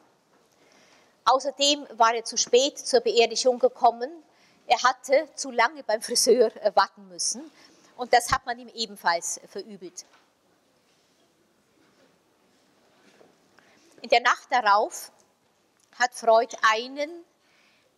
Außerdem 1.26 1.86
war 1.98 2.14
er 2.14 2.24
zu 2.24 2.38
spät 2.38 2.78
zur 2.78 3.00
Beerdigung 3.00 3.58
gekommen. 3.58 4.10
Er 4.66 4.82
hatte 4.82 5.28
zu 5.34 5.50
lange 5.50 5.82
beim 5.84 6.02
Friseur 6.02 6.54
äh, 6.56 6.72
warten 6.74 7.08
müssen 7.08 7.50
und 7.96 8.12
das 8.12 8.32
hat 8.32 8.46
man 8.46 8.58
ihm 8.58 8.68
ebenfalls 8.68 9.40
verübelt. 9.48 10.04
In 14.02 14.10
der 14.10 14.20
Nacht 14.20 14.48
darauf 14.50 15.10
hat 15.98 16.14
Freud 16.14 16.54
einen, 16.72 17.24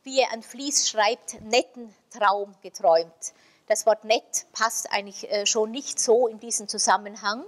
wie 0.05 0.21
er 0.21 0.33
an 0.33 0.43
Fließ 0.43 0.89
schreibt, 0.89 1.41
netten 1.43 1.95
Traum 2.11 2.55
geträumt. 2.63 3.33
Das 3.67 3.85
Wort 3.85 4.05
nett 4.05 4.47
passt 4.53 4.91
eigentlich 4.91 5.31
äh, 5.31 5.45
schon 5.45 5.71
nicht 5.71 5.99
so 6.01 6.29
in 6.29 6.39
diesen 6.41 6.69
Zusammenhang. 6.69 7.45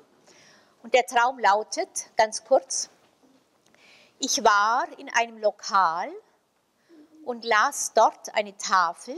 Und 0.83 0.93
der 0.95 1.07
Traum 1.07 1.39
lautet, 1.39 1.89
ganz 2.17 2.45
kurz, 2.45 2.91
ich 4.19 4.45
war 4.45 4.87
in 4.99 5.09
einem 5.11 5.39
Lokal 5.39 6.11
und 7.25 7.45
las 7.45 7.93
dort 7.95 8.35
eine 8.35 8.57
Tafel. 8.57 9.17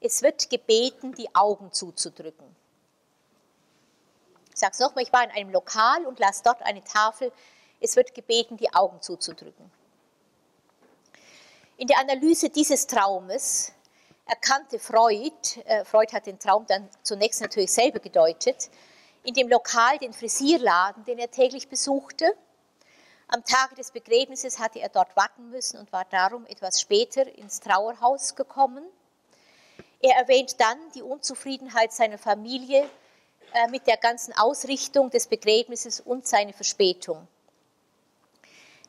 Es 0.00 0.22
wird 0.22 0.50
gebeten, 0.50 1.14
die 1.14 1.34
Augen 1.34 1.72
zuzudrücken. 1.72 2.56
Ich 4.52 4.58
sage 4.58 4.72
es 4.72 4.80
nochmal, 4.80 5.04
ich 5.04 5.12
war 5.12 5.24
in 5.24 5.30
einem 5.30 5.50
Lokal 5.50 6.06
und 6.06 6.18
las 6.18 6.42
dort 6.42 6.62
eine 6.62 6.82
Tafel. 6.84 7.32
Es 7.80 7.96
wird 7.96 8.14
gebeten, 8.14 8.56
die 8.56 8.72
Augen 8.74 9.00
zuzudrücken. 9.00 9.70
In 11.76 11.86
der 11.86 11.98
Analyse 11.98 12.50
dieses 12.50 12.86
Traumes 12.86 13.72
erkannte 14.26 14.78
Freud, 14.78 15.60
äh, 15.64 15.84
Freud 15.84 16.12
hat 16.12 16.26
den 16.26 16.38
Traum 16.38 16.66
dann 16.66 16.88
zunächst 17.02 17.40
natürlich 17.40 17.72
selber 17.72 17.98
gedeutet, 17.98 18.70
in 19.24 19.34
dem 19.34 19.48
Lokal 19.48 19.98
den 19.98 20.12
Frisierladen, 20.12 21.04
den 21.04 21.18
er 21.18 21.30
täglich 21.30 21.68
besuchte, 21.68 22.36
am 23.32 23.44
Tage 23.44 23.74
des 23.76 23.90
Begräbnisses 23.90 24.58
hatte 24.58 24.78
er 24.78 24.90
dort 24.90 25.16
warten 25.16 25.48
müssen 25.48 25.78
und 25.78 25.90
war 25.90 26.04
darum 26.04 26.44
etwas 26.46 26.80
später 26.80 27.26
ins 27.38 27.60
Trauerhaus 27.60 28.34
gekommen. 28.34 28.84
Er 30.00 30.16
erwähnt 30.16 30.60
dann 30.60 30.78
die 30.94 31.02
Unzufriedenheit 31.02 31.92
seiner 31.94 32.18
Familie 32.18 32.88
äh, 33.54 33.68
mit 33.70 33.86
der 33.86 33.96
ganzen 33.96 34.34
Ausrichtung 34.36 35.08
des 35.08 35.28
Begräbnisses 35.28 36.00
und 36.00 36.26
seine 36.26 36.52
Verspätung. 36.52 37.26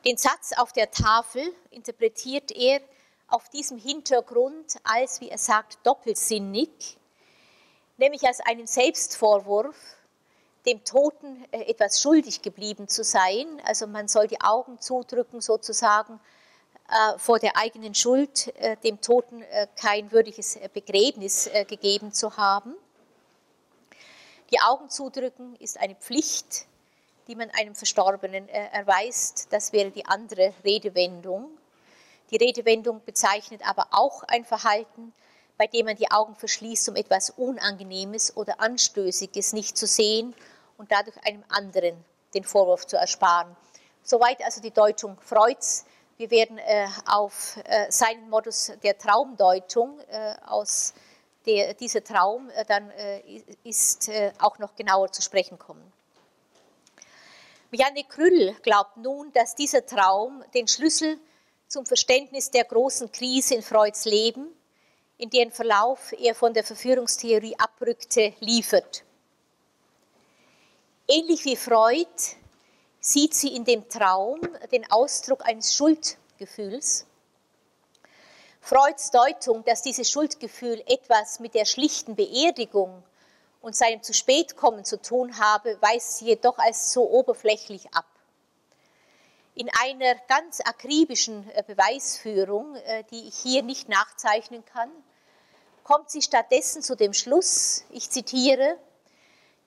Den 0.04 0.18
Satz 0.18 0.52
auf 0.58 0.74
der 0.74 0.92
Tafel 0.92 1.44
interpretiert 1.72 2.52
er 2.52 2.82
auf 3.28 3.48
diesem 3.48 3.78
Hintergrund 3.78 4.76
als, 4.84 5.22
wie 5.22 5.30
er 5.30 5.38
sagt, 5.38 5.78
doppelsinnig, 5.86 6.98
nämlich 7.96 8.24
als 8.28 8.42
einen 8.42 8.68
Selbstvorwurf 8.68 9.78
dem 10.66 10.84
Toten 10.84 11.44
äh, 11.52 11.64
etwas 11.70 12.02
schuldig 12.02 12.42
geblieben 12.42 12.88
zu 12.88 13.04
sein. 13.04 13.62
Also 13.66 13.88
man 13.88 14.08
soll 14.08 14.28
die 14.28 14.42
Augen 14.42 14.80
zudrücken 14.80 15.42
sozusagen 15.42 16.20
äh, 16.90 17.18
vor 17.18 17.40
der 17.40 17.58
eigenen 17.58 17.96
Schuld, 17.96 18.54
äh, 18.58 18.78
dem 18.78 19.02
Toten 19.02 19.44
kein 19.76 20.12
würdiges 20.12 20.60
Begräbnis 20.74 21.50
gegeben 21.68 22.14
zu 22.14 22.38
haben. 22.38 22.76
Die 24.52 24.60
Augen 24.60 24.90
zudrücken 24.90 25.56
ist 25.58 25.80
eine 25.80 25.96
Pflicht, 25.96 26.66
die 27.28 27.36
man 27.36 27.50
einem 27.52 27.76
Verstorbenen 27.76 28.48
erweist. 28.50 29.48
Das 29.52 29.74
wäre 29.74 29.92
die 29.92 30.06
andere 30.06 30.54
Redewendung. 30.64 31.50
Die 32.32 32.38
Redewendung 32.38 33.02
bezeichnet 33.04 33.62
aber 33.68 33.88
auch 33.92 34.24
ein 34.24 34.46
Verhalten, 34.46 35.14
bei 35.58 35.68
dem 35.68 35.86
man 35.86 35.96
die 35.96 36.12
Augen 36.12 36.36
verschließt, 36.36 36.90
um 36.90 36.96
etwas 36.96 37.32
Unangenehmes 37.32 38.36
oder 38.38 38.60
Anstößiges 38.60 39.54
nicht 39.54 39.78
zu 39.78 39.88
sehen 39.88 40.36
und 40.78 40.92
dadurch 40.92 41.18
einem 41.26 41.44
anderen 41.50 42.04
den 42.34 42.44
Vorwurf 42.44 42.86
zu 42.88 42.98
ersparen. 42.98 43.56
Soweit 44.02 44.44
also 44.44 44.62
die 44.62 44.72
Deutung 44.72 45.18
Freuds. 45.22 45.86
Wir 46.18 46.30
werden 46.30 46.58
äh, 46.58 46.88
auf 47.08 47.58
äh, 47.64 47.92
seinen 47.92 48.30
Modus 48.30 48.72
der 48.84 48.98
Traumdeutung 48.98 50.00
äh, 50.10 50.36
aus 50.46 50.94
der, 51.46 51.74
dieser 51.74 52.04
Traum 52.04 52.50
äh, 52.50 52.66
dann 52.66 52.90
äh, 52.92 53.44
ist 53.64 54.10
äh, 54.10 54.32
auch 54.40 54.60
noch 54.60 54.76
genauer 54.76 55.12
zu 55.12 55.22
sprechen 55.22 55.58
kommen. 55.58 55.92
Janne 57.72 58.04
Krüll 58.04 58.56
glaubt 58.62 58.98
nun, 58.98 59.32
dass 59.34 59.56
dieser 59.56 59.84
Traum 59.86 60.44
den 60.54 60.68
Schlüssel 60.68 61.18
zum 61.68 61.88
Verständnis 61.88 62.52
der 62.52 62.66
großen 62.66 63.12
Krise 63.12 63.56
in 63.56 63.64
Freuds 63.64 64.06
Leben, 64.06 64.48
in 65.18 65.32
deren 65.32 65.52
Verlauf 65.52 66.14
er 66.20 66.36
von 66.36 66.54
der 66.54 66.64
Verführungstheorie 66.64 67.56
abrückte, 67.58 68.34
liefert. 68.40 69.04
Ähnlich 71.08 71.44
wie 71.44 71.58
Freud 71.58 72.08
sieht 73.02 73.34
sie 73.34 73.54
in 73.54 73.66
dem 73.66 73.90
Traum 73.90 74.40
den 74.72 74.90
Ausdruck 74.90 75.46
eines 75.46 75.76
Schuldgefühls. 75.76 77.06
Freuds 78.62 79.12
Deutung, 79.12 79.66
dass 79.66 79.82
dieses 79.82 80.10
Schuldgefühl 80.10 80.82
etwas 80.88 81.42
mit 81.42 81.56
der 81.56 81.66
schlichten 81.66 82.16
Beerdigung 82.16 83.04
und 83.62 83.76
seinem 83.76 84.02
zu 84.02 84.14
spät 84.14 84.56
kommen 84.56 84.86
zu 84.86 85.02
tun 85.02 85.38
habe, 85.38 85.78
weist 85.82 86.20
sie 86.20 86.28
jedoch 86.28 86.58
als 86.58 86.94
so 86.94 87.10
oberflächlich 87.10 87.94
ab. 87.94 88.06
in 89.56 89.70
einer 89.82 90.16
ganz 90.28 90.62
akribischen 90.62 91.50
äh, 91.52 91.64
Beweisführung, 91.66 92.76
äh, 92.76 93.04
die 93.12 93.28
ich 93.28 93.36
hier 93.36 93.62
nicht 93.62 93.88
nachzeichnen 93.88 94.66
kann, 94.66 94.90
kommt 95.84 96.10
sie 96.10 96.22
stattdessen 96.22 96.82
zu 96.82 96.96
dem 96.96 97.14
Schluss, 97.14 97.84
ich 97.92 98.10
zitiere, 98.10 98.80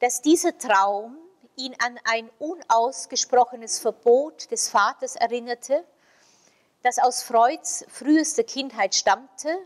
dass 0.00 0.22
dieser 0.22 0.58
Traum 0.58 1.16
ihn 1.56 1.74
an 1.78 1.98
ein 2.04 2.30
unausgesprochenes 2.38 3.78
Verbot 3.78 4.50
des 4.50 4.68
Vaters 4.68 5.16
erinnerte, 5.16 5.84
das 6.82 6.98
aus 6.98 7.22
Freuds 7.22 7.84
frühester 7.88 8.44
Kindheit 8.44 8.94
stammte 8.94 9.58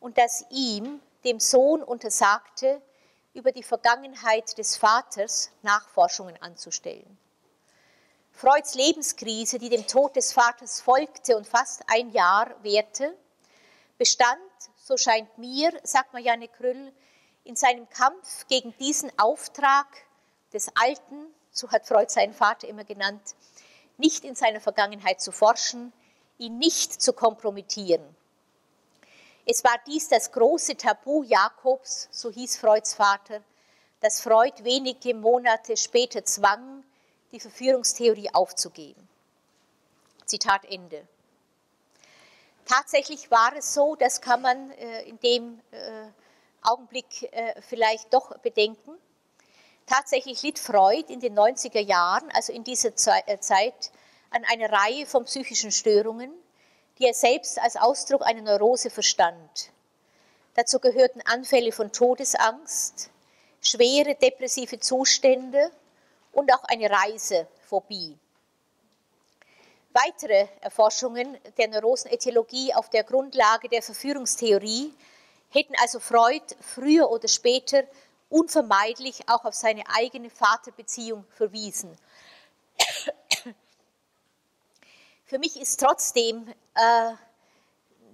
und 0.00 0.16
das 0.16 0.44
ihm, 0.50 1.00
dem 1.24 1.40
Sohn, 1.40 1.82
untersagte, 1.82 2.80
über 3.34 3.52
die 3.52 3.62
Vergangenheit 3.62 4.56
des 4.56 4.76
Vaters 4.76 5.50
Nachforschungen 5.62 6.40
anzustellen. 6.40 7.18
Freuds 8.32 8.74
Lebenskrise, 8.74 9.58
die 9.58 9.68
dem 9.68 9.86
Tod 9.86 10.14
des 10.14 10.32
Vaters 10.32 10.80
folgte 10.80 11.36
und 11.36 11.46
fast 11.46 11.82
ein 11.88 12.10
Jahr 12.10 12.54
währte, 12.62 13.16
bestand, 13.98 14.40
so 14.76 14.96
scheint 14.96 15.36
mir, 15.38 15.72
sagt 15.82 16.12
Marianne 16.12 16.48
Krüll, 16.48 16.92
in 17.44 17.56
seinem 17.56 17.88
Kampf 17.88 18.46
gegen 18.46 18.76
diesen 18.78 19.10
Auftrag 19.18 19.86
des 20.52 20.70
Alten, 20.76 21.26
so 21.50 21.70
hat 21.70 21.86
Freud 21.86 22.10
seinen 22.10 22.34
Vater 22.34 22.68
immer 22.68 22.84
genannt, 22.84 23.34
nicht 23.96 24.24
in 24.24 24.34
seiner 24.34 24.60
Vergangenheit 24.60 25.20
zu 25.20 25.32
forschen, 25.32 25.92
ihn 26.38 26.58
nicht 26.58 27.02
zu 27.02 27.12
kompromittieren. 27.12 28.16
Es 29.44 29.64
war 29.64 29.76
dies 29.86 30.08
das 30.08 30.30
große 30.32 30.76
Tabu 30.76 31.22
Jakobs, 31.22 32.08
so 32.10 32.30
hieß 32.30 32.58
Freuds 32.58 32.94
Vater, 32.94 33.42
das 34.00 34.20
Freud 34.20 34.62
wenige 34.62 35.14
Monate 35.14 35.76
später 35.76 36.24
zwang, 36.24 36.84
die 37.32 37.40
Verführungstheorie 37.40 38.30
aufzugeben. 38.32 39.08
Zitat 40.26 40.64
Ende. 40.66 41.06
Tatsächlich 42.66 43.30
war 43.30 43.56
es 43.56 43.72
so, 43.72 43.96
das 43.96 44.20
kann 44.20 44.42
man 44.42 44.70
äh, 44.72 45.02
in 45.04 45.18
dem 45.20 45.60
äh, 45.70 46.06
Augenblick 46.62 47.22
äh, 47.32 47.60
vielleicht 47.62 48.12
doch 48.12 48.36
bedenken. 48.38 48.92
Tatsächlich 49.88 50.42
litt 50.42 50.58
Freud 50.58 51.10
in 51.10 51.20
den 51.20 51.38
90er 51.38 51.80
Jahren, 51.80 52.30
also 52.32 52.52
in 52.52 52.62
dieser 52.62 52.94
Zeit, 52.94 53.90
an 54.30 54.44
einer 54.44 54.70
Reihe 54.70 55.06
von 55.06 55.24
psychischen 55.24 55.72
Störungen, 55.72 56.30
die 56.98 57.06
er 57.06 57.14
selbst 57.14 57.58
als 57.58 57.76
Ausdruck 57.76 58.22
einer 58.22 58.42
Neurose 58.42 58.90
verstand. 58.90 59.70
Dazu 60.54 60.78
gehörten 60.78 61.22
Anfälle 61.22 61.72
von 61.72 61.90
Todesangst, 61.90 63.08
schwere 63.62 64.14
depressive 64.16 64.78
Zustände, 64.78 65.70
und 66.32 66.52
auch 66.52 66.64
eine 66.64 66.90
Reisephobie. 66.90 68.16
Weitere 69.92 70.46
Erforschungen 70.60 71.38
der 71.56 71.68
Neurosenethiologie 71.68 72.74
auf 72.74 72.90
der 72.90 73.02
Grundlage 73.04 73.68
der 73.68 73.82
Verführungstheorie 73.82 74.92
hätten 75.50 75.74
also 75.80 75.98
Freud 75.98 76.44
früher 76.60 77.10
oder 77.10 77.26
später 77.26 77.84
unvermeidlich 78.28 79.28
auch 79.28 79.44
auf 79.44 79.54
seine 79.54 79.84
eigene 79.88 80.30
Vaterbeziehung 80.30 81.24
verwiesen. 81.30 81.96
Für 85.24 85.38
mich 85.38 85.60
ist 85.60 85.80
trotzdem 85.80 86.48
äh, 86.74 87.12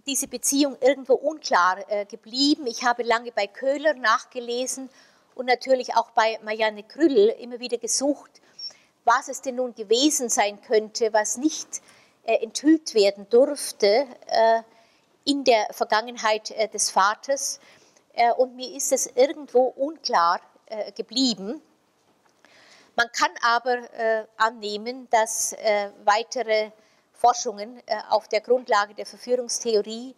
diese 0.06 0.28
Beziehung 0.28 0.76
irgendwo 0.80 1.14
unklar 1.14 1.78
äh, 1.90 2.06
geblieben. 2.06 2.66
Ich 2.66 2.84
habe 2.84 3.02
lange 3.02 3.32
bei 3.32 3.46
Köhler 3.46 3.94
nachgelesen 3.94 4.90
und 5.34 5.46
natürlich 5.46 5.96
auch 5.96 6.10
bei 6.10 6.38
Marianne 6.42 6.82
Krüll 6.82 7.34
immer 7.40 7.60
wieder 7.60 7.78
gesucht, 7.78 8.40
was 9.04 9.28
es 9.28 9.42
denn 9.42 9.56
nun 9.56 9.74
gewesen 9.74 10.28
sein 10.28 10.60
könnte, 10.62 11.12
was 11.12 11.36
nicht 11.36 11.82
äh, 12.24 12.42
enthüllt 12.42 12.94
werden 12.94 13.28
durfte 13.30 14.06
äh, 14.26 14.62
in 15.24 15.44
der 15.44 15.66
Vergangenheit 15.72 16.50
äh, 16.52 16.68
des 16.68 16.90
Vaters. 16.90 17.60
Äh, 18.14 18.32
und 18.32 18.54
mir 18.56 18.70
ist 18.72 18.92
es 18.92 19.06
irgendwo 19.06 19.64
unklar 19.76 20.40
äh, 20.66 20.92
geblieben. 20.92 21.60
Man 22.96 23.10
kann 23.12 23.30
aber 23.42 23.92
äh, 23.92 24.24
annehmen, 24.36 25.08
dass 25.10 25.56
weitere 26.04 26.70
Forschungen 27.12 27.82
auf 28.10 28.28
der 28.28 28.40
Grundlage 28.40 28.94
der 28.94 29.06
Verführungstheorie 29.06 30.14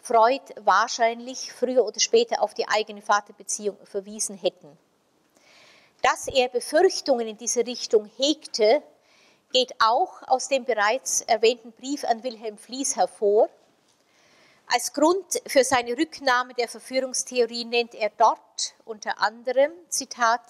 Freud 0.00 0.42
wahrscheinlich 0.60 1.52
früher 1.52 1.84
oder 1.84 1.98
später 1.98 2.40
auf 2.40 2.54
die 2.54 2.68
eigene 2.68 3.02
Vaterbeziehung 3.02 3.76
verwiesen 3.84 4.36
hätten. 4.36 4.78
Dass 6.02 6.28
er 6.28 6.48
Befürchtungen 6.48 7.26
in 7.26 7.36
diese 7.36 7.66
Richtung 7.66 8.08
hegte, 8.16 8.82
geht 9.52 9.72
auch 9.80 10.22
aus 10.28 10.48
dem 10.48 10.64
bereits 10.64 11.22
erwähnten 11.22 11.72
Brief 11.72 12.04
an 12.04 12.22
Wilhelm 12.22 12.58
Flies 12.58 12.94
hervor. 12.96 13.48
Als 14.72 14.92
Grund 14.92 15.42
für 15.48 15.64
seine 15.64 15.98
Rücknahme 15.98 16.54
der 16.54 16.68
Verführungstheorie 16.68 17.64
nennt 17.64 17.92
er 17.92 18.08
dort 18.16 18.74
unter 18.84 19.20
anderem, 19.20 19.72
Zitat, 19.88 20.40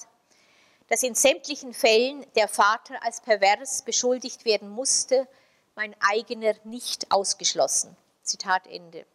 dass 0.89 1.03
in 1.03 1.15
sämtlichen 1.15 1.73
Fällen 1.73 2.27
der 2.37 2.47
Vater 2.47 3.03
als 3.03 3.23
pervers 3.23 3.81
beschuldigt 3.81 4.45
werden 4.45 4.69
musste, 4.69 5.27
mein 5.75 5.97
eigener 6.01 6.55
nicht 6.65 7.11
ausgeschlossen. 7.11 7.97
Zitat 8.23 8.67
Ende. 8.67 9.07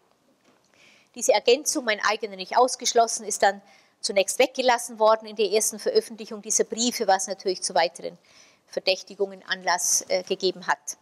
Diese 1.14 1.34
Ergänzung, 1.34 1.86
mein 1.86 2.04
eigener 2.04 2.36
nicht 2.36 2.58
ausgeschlossen, 2.58 3.28
ist 3.28 3.44
dann 3.44 3.62
zunächst 4.02 4.40
weggelassen 4.40 4.98
worden 4.98 5.28
in 5.28 5.36
der 5.36 5.52
ersten 5.52 5.78
Veröffentlichung 5.78 6.42
dieser 6.42 6.64
Briefe, 6.64 7.06
was 7.06 7.28
natürlich 7.28 7.62
zu 7.62 7.76
weiteren 7.76 8.18
Verdächtigungen 8.66 9.44
Anlass 9.44 10.04
äh, 10.08 10.24
gegeben 10.24 10.66
hat. 10.66 10.98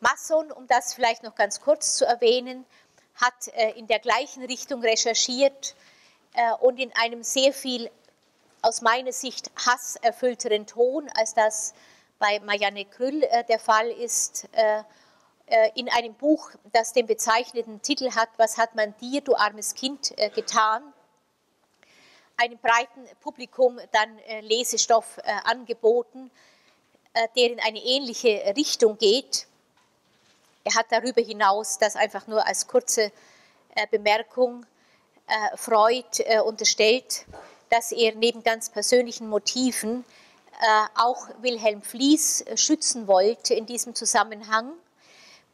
Masson, 0.00 0.50
um 0.50 0.66
das 0.66 0.94
vielleicht 0.94 1.22
noch 1.22 1.34
ganz 1.34 1.60
kurz 1.60 1.96
zu 1.96 2.06
erwähnen, 2.06 2.64
hat 3.14 3.48
äh, 3.48 3.72
in 3.72 3.86
der 3.86 3.98
gleichen 3.98 4.42
Richtung 4.44 4.82
recherchiert 4.82 5.74
äh, 6.34 6.52
und 6.60 6.78
in 6.78 6.90
einem 6.96 7.22
sehr 7.22 7.52
viel 7.52 7.90
aus 8.62 8.80
meiner 8.80 9.12
Sicht 9.12 9.50
hasserfüllteren 9.56 10.66
Ton, 10.66 11.10
als 11.14 11.34
das 11.34 11.74
bei 12.18 12.40
Marianne 12.40 12.84
Krüll 12.84 13.22
äh, 13.22 13.44
der 13.44 13.58
Fall 13.58 13.90
ist, 13.90 14.48
in 15.74 15.88
einem 15.88 16.14
Buch, 16.14 16.52
das 16.70 16.92
den 16.92 17.08
bezeichneten 17.08 17.82
Titel 17.82 18.14
hat, 18.14 18.28
Was 18.36 18.56
hat 18.56 18.76
man 18.76 18.96
dir, 18.98 19.20
du 19.20 19.34
armes 19.34 19.74
Kind, 19.74 20.14
getan? 20.36 20.80
einem 22.36 22.56
breiten 22.58 23.04
Publikum 23.20 23.80
dann 23.90 24.16
Lesestoff 24.42 25.18
angeboten, 25.42 26.30
der 27.14 27.50
in 27.50 27.58
eine 27.58 27.80
ähnliche 27.80 28.54
Richtung 28.56 28.96
geht. 28.96 29.48
Er 30.70 30.76
hat 30.76 30.86
darüber 30.90 31.20
hinaus, 31.20 31.78
das 31.78 31.96
einfach 31.96 32.28
nur 32.28 32.46
als 32.46 32.68
kurze 32.68 33.10
Bemerkung, 33.90 34.64
Freud 35.56 36.04
unterstellt, 36.44 37.24
dass 37.70 37.90
er 37.90 38.14
neben 38.14 38.44
ganz 38.44 38.68
persönlichen 38.68 39.28
Motiven 39.28 40.04
äh, 40.60 40.86
auch 40.94 41.28
Wilhelm 41.40 41.80
Flies 41.80 42.42
äh, 42.42 42.56
schützen 42.56 43.06
wollte 43.08 43.54
in 43.54 43.64
diesem 43.64 43.94
Zusammenhang. 43.94 44.72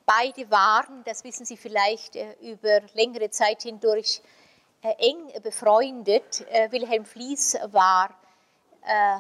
Beide 0.05 0.51
waren, 0.51 1.05
das 1.05 1.23
wissen 1.23 1.47
Sie 1.47 1.57
vielleicht, 1.57 2.17
äh, 2.17 2.35
über 2.41 2.81
längere 2.95 3.31
Zeit 3.31 3.63
hindurch 3.63 4.21
eng 4.83 5.33
befreundet. 5.43 6.47
Wilhelm 6.71 7.05
Flies 7.07 7.57
war 7.73 8.11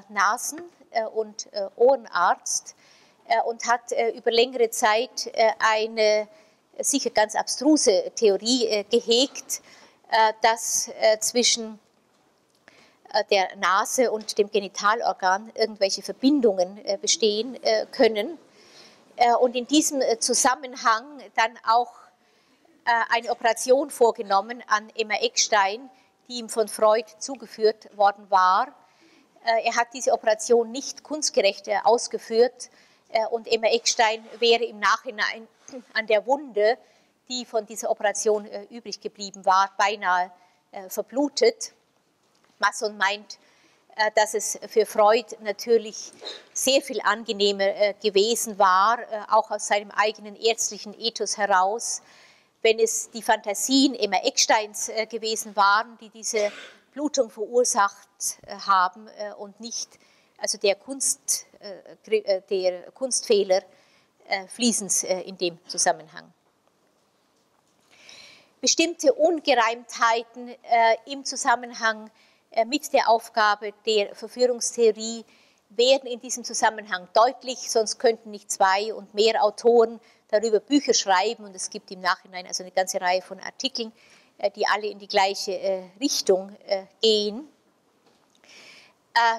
Nasen- 0.09 0.63
und 1.13 1.49
Ohrenarzt 1.75 2.77
und 3.47 3.67
hat 3.67 3.93
über 4.15 4.31
längere 4.31 4.71
Zeit 4.71 5.33
eine 5.59 6.29
sicher 6.79 7.11
ganz 7.11 7.35
abstruse 7.35 8.13
Theorie 8.15 8.85
gehegt, 8.91 9.63
dass 10.43 10.91
zwischen 11.21 11.79
äh, 13.17 13.25
der 13.31 13.57
Nase 13.57 14.11
und 14.11 14.37
dem 14.39 14.51
Genitalorgan 14.51 15.51
irgendwelche 15.55 16.03
Verbindungen 16.03 16.85
äh, 16.85 16.99
bestehen 16.99 17.63
äh, 17.63 17.87
können. 17.87 18.39
Und 19.41 19.57
in 19.57 19.67
diesem 19.67 20.03
Zusammenhang 20.21 21.23
dann 21.37 21.59
auch 21.67 21.91
eine 22.85 23.31
Operation 23.31 23.89
vorgenommen 23.89 24.63
an 24.67 24.91
Emma 24.95 25.15
Eckstein, 25.15 25.89
die 26.29 26.35
ihm 26.35 26.51
von 26.51 26.69
Freud 26.69 27.07
zugeführt 27.19 27.97
worden 27.97 28.29
war. 28.29 28.75
Er 29.43 29.75
hat 29.75 29.95
diese 29.95 30.13
Operation 30.13 30.71
nicht 30.71 31.03
kunstgerecht 31.03 31.67
ausgeführt 31.85 32.69
und 33.31 33.47
Emma 33.47 33.69
Eckstein 33.69 34.25
wäre 34.39 34.65
im 34.65 34.79
Nachhinein 34.79 35.47
an 35.95 36.07
der 36.07 36.27
Wunde, 36.27 36.77
die 37.29 37.45
von 37.45 37.65
dieser 37.65 37.91
Operation 37.91 38.47
übrig 38.71 39.01
geblieben 39.01 39.45
war, 39.45 39.71
beinahe 39.79 40.31
verblutet. 40.89 41.73
Masson 42.59 42.97
meint, 42.97 43.39
äh, 43.97 44.11
dass 44.15 44.35
es 44.35 44.59
für 44.69 44.85
Freud 44.85 45.35
natürlich 45.41 46.13
sehr 46.53 46.83
viel 46.83 47.01
angenehmer 47.01 47.65
äh, 47.65 47.95
gewesen 48.03 48.59
war, 48.59 48.99
äh, 49.01 49.23
auch 49.31 49.51
aus 49.51 49.69
seinem 49.69 49.91
eigenen 49.91 50.37
ärztlichen 50.37 50.95
Ethos 51.01 51.39
heraus, 51.39 52.03
wenn 52.61 52.79
es 52.79 53.11
die 53.11 53.23
Fantasien 53.23 53.95
Emma 53.95 54.19
Ecksteins 54.19 54.91
gewesen 55.09 55.55
waren, 55.55 55.97
die 56.01 56.11
diese 56.11 56.51
Blutung 56.93 57.31
verursacht 57.31 58.09
haben 58.67 59.09
und 59.39 59.61
nicht 59.61 60.01
also 60.39 60.59
der, 60.59 60.75
Kunst, 60.75 61.46
der 62.51 62.91
Kunstfehler 62.93 63.63
fließend 64.49 65.05
in 65.05 65.39
dem 65.39 65.59
Zusammenhang. 65.67 66.33
Bestimmte 68.61 69.13
Ungereimtheiten 69.15 70.55
im 71.07 71.25
Zusammenhang 71.25 72.11
mit 72.67 72.93
der 72.93 73.09
Aufgabe 73.09 73.73
der 73.85 74.15
Verführungstheorie 74.15 75.25
werden 75.71 76.09
in 76.09 76.21
diesem 76.21 76.45
Zusammenhang 76.45 77.09
deutlich, 77.13 77.71
sonst 77.71 77.99
könnten 77.99 78.31
nicht 78.31 78.51
zwei 78.51 78.95
und 78.95 79.15
mehr 79.15 79.43
Autoren 79.43 80.01
darüber 80.29 80.61
Bücher 80.61 80.95
schreiben 80.95 81.45
und 81.45 81.55
es 81.55 81.71
gibt 81.71 81.91
im 81.91 82.01
Nachhinein 82.01 82.47
also 82.47 82.63
eine 82.63 82.73
ganze 82.73 83.01
Reihe 83.01 83.23
von 83.23 83.41
Artikeln, 83.41 83.93
äh, 84.39 84.51
die 84.51 84.67
alle 84.67 84.87
in 84.89 84.99
die 84.99 85.09
gleiche 85.09 85.53
äh, 85.53 85.83
Richtung 86.01 86.55
äh, 86.67 86.85
gehen, 87.01 87.49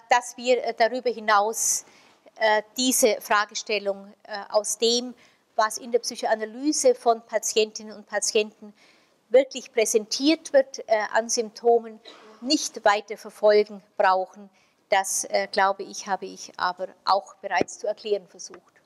dass 0.09 0.35
wir 0.37 0.73
darüber 0.73 1.11
hinaus 1.11 1.85
diese 2.77 3.19
Fragestellung 3.21 4.13
aus 4.49 4.77
dem, 4.77 5.13
was 5.55 5.77
in 5.77 5.91
der 5.91 5.99
Psychoanalyse 5.99 6.95
von 6.95 7.21
Patientinnen 7.21 7.95
und 7.95 8.05
Patienten 8.07 8.73
wirklich 9.29 9.71
präsentiert 9.73 10.53
wird 10.53 10.83
an 11.13 11.29
Symptomen, 11.29 11.99
nicht 12.41 12.85
weiter 12.85 13.17
verfolgen 13.17 13.81
brauchen. 13.97 14.49
Das, 14.89 15.27
glaube 15.51 15.83
ich, 15.83 16.07
habe 16.07 16.27
ich 16.27 16.51
aber 16.57 16.89
auch 17.05 17.35
bereits 17.35 17.79
zu 17.79 17.87
erklären 17.87 18.27
versucht. 18.27 18.76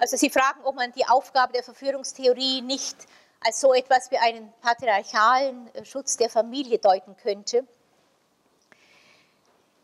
Also 0.00 0.16
Sie 0.16 0.30
fragen, 0.30 0.60
ob 0.62 0.76
man 0.76 0.92
die 0.92 1.06
Aufgabe 1.06 1.52
der 1.52 1.64
Verführungstheorie 1.64 2.62
nicht 2.62 2.96
als 3.40 3.60
so 3.60 3.74
etwas 3.74 4.10
wie 4.12 4.18
einen 4.18 4.52
patriarchalen 4.60 5.74
äh, 5.74 5.84
Schutz 5.84 6.16
der 6.16 6.30
Familie 6.30 6.78
deuten 6.78 7.16
könnte. 7.16 7.66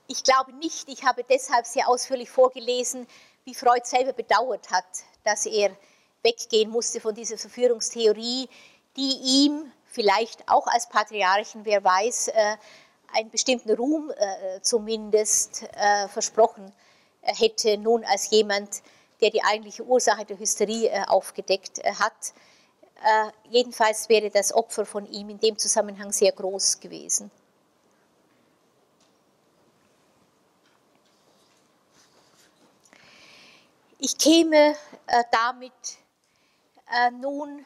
Ich 0.06 0.22
glaube 0.22 0.52
nicht, 0.52 0.88
ich 0.88 1.04
habe 1.04 1.24
deshalb 1.24 1.66
sehr 1.66 1.88
ausführlich 1.88 2.30
vorgelesen, 2.30 3.08
wie 3.44 3.54
Freud 3.54 3.84
selber 3.84 4.12
bedauert 4.12 4.70
hat, 4.70 4.84
dass 5.24 5.46
er 5.46 5.76
weggehen 6.22 6.70
musste 6.70 7.00
von 7.00 7.14
dieser 7.14 7.36
Verführungstheorie, 7.36 8.48
die 8.96 9.18
ihm 9.44 9.72
vielleicht 9.86 10.48
auch 10.48 10.66
als 10.68 10.88
Patriarchen, 10.88 11.64
wer 11.64 11.82
weiß, 11.82 12.28
äh, 12.28 12.56
einen 13.12 13.30
bestimmten 13.30 13.72
Ruhm 13.72 14.10
äh, 14.10 14.60
zumindest 14.60 15.66
versprochen 16.08 16.72
hätte, 17.22 17.78
nun 17.78 18.04
als 18.04 18.30
jemand, 18.30 18.82
der 19.24 19.30
die 19.30 19.42
eigentliche 19.42 19.82
Ursache 19.82 20.26
der 20.26 20.38
Hysterie 20.38 20.88
äh, 20.88 21.04
aufgedeckt 21.06 21.78
äh, 21.78 21.94
hat. 21.94 22.34
Äh, 23.02 23.30
jedenfalls 23.48 24.10
wäre 24.10 24.28
das 24.28 24.52
Opfer 24.52 24.84
von 24.84 25.06
ihm 25.06 25.30
in 25.30 25.40
dem 25.40 25.56
Zusammenhang 25.56 26.12
sehr 26.12 26.32
groß 26.32 26.78
gewesen. 26.78 27.30
Ich 33.98 34.18
käme 34.18 34.76
damit 35.30 35.72
nun 37.22 37.64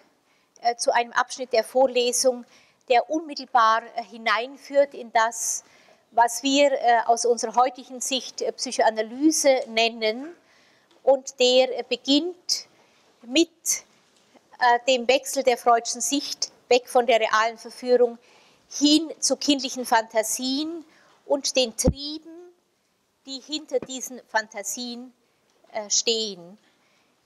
zu 0.76 0.94
einem 0.94 1.10
Abschnitt 1.12 1.52
der 1.52 1.64
Vorlesung, 1.64 2.44
der 2.88 3.10
unmittelbar 3.10 3.82
hineinführt 4.08 4.94
in 4.94 5.10
das, 5.10 5.64
was 6.12 6.44
wir 6.44 6.78
aus 7.06 7.26
unserer 7.26 7.56
heutigen 7.56 8.00
Sicht 8.00 8.44
Psychoanalyse 8.54 9.64
nennen 9.66 10.32
und 11.08 11.40
der 11.40 11.82
beginnt 11.84 12.66
mit 13.22 13.48
äh, 14.58 14.78
dem 14.86 15.08
Wechsel 15.08 15.42
der 15.42 15.56
freudschen 15.56 16.02
Sicht 16.02 16.52
weg 16.68 16.86
von 16.86 17.06
der 17.06 17.18
realen 17.18 17.56
Verführung 17.56 18.18
hin 18.68 19.10
zu 19.18 19.36
kindlichen 19.36 19.86
Fantasien 19.86 20.84
und 21.24 21.56
den 21.56 21.74
Trieben, 21.78 22.52
die 23.24 23.40
hinter 23.40 23.80
diesen 23.80 24.20
Fantasien 24.28 25.14
äh, 25.72 25.88
stehen. 25.88 26.58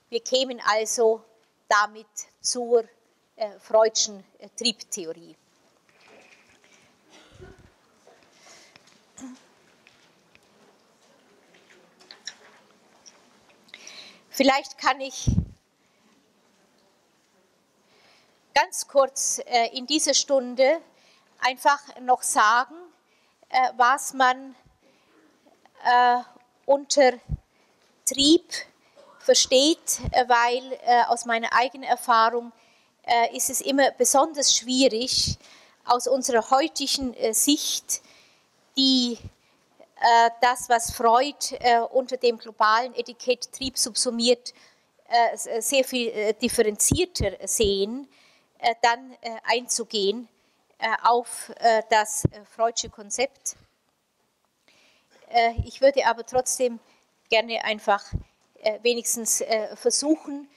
Wir 0.07 0.21
kämen 0.21 0.61
also 0.65 1.21
damit 1.67 2.07
zur 2.39 2.85
äh, 3.35 3.49
freudschen 3.59 4.23
Triebtheorie. 4.55 5.35
Vielleicht 14.35 14.79
kann 14.79 14.99
ich 14.99 15.27
ganz 18.55 18.87
kurz 18.87 19.39
äh, 19.45 19.77
in 19.77 19.85
dieser 19.85 20.15
Stunde 20.15 20.81
einfach 21.37 21.79
noch 22.01 22.23
sagen, 22.23 22.73
äh, 23.49 23.69
was 23.77 24.15
man 24.15 24.55
äh, 25.85 26.17
unter 26.65 27.11
Trieb 28.07 28.43
versteht, 29.19 29.99
weil 30.27 30.77
aus 31.07 31.23
meiner 31.23 31.53
eigenen 31.53 31.87
Erfahrung 31.87 32.51
ist 33.31 33.49
es 33.49 33.61
immer 33.61 33.91
besonders 33.91 34.53
schwierig, 34.53 35.37
aus 35.85 36.07
unserer 36.09 36.49
heutigen 36.49 37.15
Sicht 37.33 38.01
die 38.75 39.17
das, 40.41 40.67
was 40.67 40.91
Freud 40.91 41.55
äh, 41.59 41.79
unter 41.79 42.17
dem 42.17 42.37
globalen 42.37 42.93
Etikett 42.93 43.51
Trieb 43.53 43.77
subsumiert, 43.77 44.53
äh, 45.07 45.61
sehr 45.61 45.85
viel 45.85 46.33
differenzierter 46.33 47.47
sehen, 47.47 48.07
dann 48.81 49.13
einzugehen 49.43 50.29
auf 51.03 51.51
das 51.89 52.23
Freudsche 52.55 52.89
Konzept. 52.89 53.57
Ich 55.65 55.81
würde 55.81 56.05
aber 56.07 56.25
trotzdem 56.25 56.79
gerne 57.29 57.61
einfach 57.65 58.05
wenigstens 58.83 59.43
versuchen, 59.75 60.49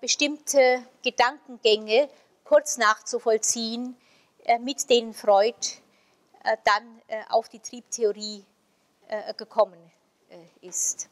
bestimmte 0.00 0.82
Gedankengänge 1.02 2.08
kurz 2.44 2.78
nachzuvollziehen, 2.78 3.98
mit 4.60 4.88
denen 4.88 5.12
Freud 5.12 5.54
äh, 5.54 5.87
dann 6.64 7.02
äh, 7.08 7.22
auf 7.28 7.48
die 7.48 7.60
Triebtheorie 7.60 8.44
äh, 9.08 9.34
gekommen 9.34 9.78
ist. 10.60 11.08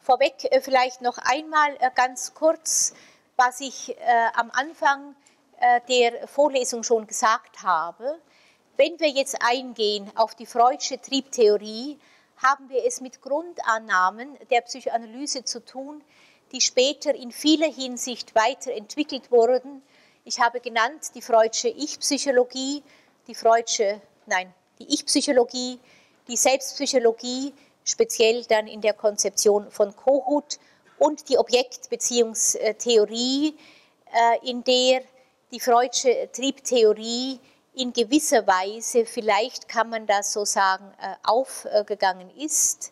Vorweg 0.00 0.48
vielleicht 0.62 1.02
noch 1.02 1.18
einmal 1.18 1.76
ganz 1.94 2.32
kurz, 2.32 2.94
was 3.36 3.60
ich 3.60 3.96
am 4.34 4.52
Anfang 4.52 5.16
der 5.88 6.28
Vorlesung 6.28 6.84
schon 6.84 7.08
gesagt 7.08 7.64
habe. 7.64 8.20
Wenn 8.76 9.00
wir 9.00 9.08
jetzt 9.08 9.42
eingehen 9.42 10.10
auf 10.14 10.36
die 10.36 10.46
Freudsche 10.46 11.00
Triebtheorie, 11.00 11.98
haben 12.36 12.68
wir 12.70 12.84
es 12.86 13.00
mit 13.00 13.20
Grundannahmen 13.20 14.38
der 14.50 14.62
Psychoanalyse 14.62 15.44
zu 15.44 15.64
tun, 15.64 16.02
die 16.52 16.60
später 16.60 17.14
in 17.14 17.32
vieler 17.32 17.70
Hinsicht 17.70 18.34
weiterentwickelt 18.34 19.30
wurden. 19.30 19.82
Ich 20.24 20.40
habe 20.40 20.60
genannt 20.60 21.14
die 21.14 21.22
Freudsche 21.22 21.68
Ich-Psychologie, 21.68 22.82
die 23.30 23.34
Freudsche, 23.36 24.02
nein, 24.26 24.52
die 24.80 24.92
Ich-Psychologie, 24.92 25.78
die 26.26 26.36
Selbstpsychologie, 26.36 27.54
speziell 27.84 28.44
dann 28.46 28.66
in 28.66 28.80
der 28.80 28.92
Konzeption 28.92 29.70
von 29.70 29.94
Kohut 29.94 30.58
und 30.98 31.28
die 31.28 31.38
Objektbeziehungstheorie, 31.38 33.56
äh, 34.12 34.50
in 34.50 34.64
der 34.64 35.02
die 35.52 35.60
Freudsche 35.60 36.28
Triebtheorie 36.32 37.38
in 37.74 37.92
gewisser 37.92 38.44
Weise, 38.48 39.06
vielleicht 39.06 39.68
kann 39.68 39.90
man 39.90 40.08
das 40.08 40.32
so 40.32 40.44
sagen, 40.44 40.92
äh, 41.00 41.14
aufgegangen 41.22 42.36
ist. 42.36 42.90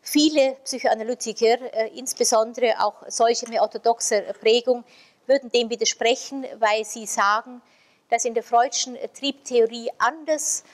Viele 0.00 0.56
Psychoanalytiker, 0.64 1.60
äh, 1.74 1.90
insbesondere 1.98 2.82
auch 2.82 2.94
solche 3.08 3.46
mit 3.46 3.60
orthodoxer 3.60 4.22
Prägung, 4.40 4.84
würden 5.26 5.50
dem 5.50 5.68
widersprechen, 5.68 6.46
weil 6.60 6.86
sie 6.86 7.04
sagen, 7.04 7.60
dass 8.08 8.24
in 8.24 8.34
der 8.34 8.42
Freudschen 8.42 8.96
Triebtheorie 9.18 9.90
anders 9.98 10.64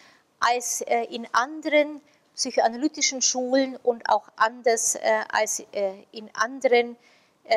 als 0.41 0.83
äh, 0.83 1.05
in 1.05 1.27
anderen 1.33 2.01
psychoanalytischen 2.35 3.23
Schulen 3.23 3.77
und 3.77 4.09
auch 4.09 4.29
anders 4.37 4.95
äh, 4.95 5.01
als 5.31 5.61
äh, 5.73 5.93
in 6.13 6.31
anderen 6.35 6.97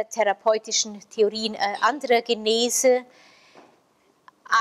therapeutischen 0.10 1.00
Theorien 1.12 1.56
anderer 1.82 2.24
Genese 2.24 3.06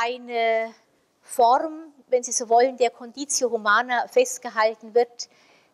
eine 0.03 0.75
Form, 1.23 1.95
wenn 2.09 2.23
Sie 2.23 2.31
so 2.31 2.51
wollen, 2.51 2.77
der 2.77 2.91
Conditio 2.91 3.51
Humana 3.51 4.07
festgehalten 4.07 4.95
wird, 4.95 5.31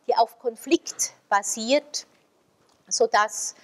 die 0.07 0.15
auf 0.15 0.39
Konflikt 0.39 1.15
basiert, 1.29 2.07
sodass 2.87 3.57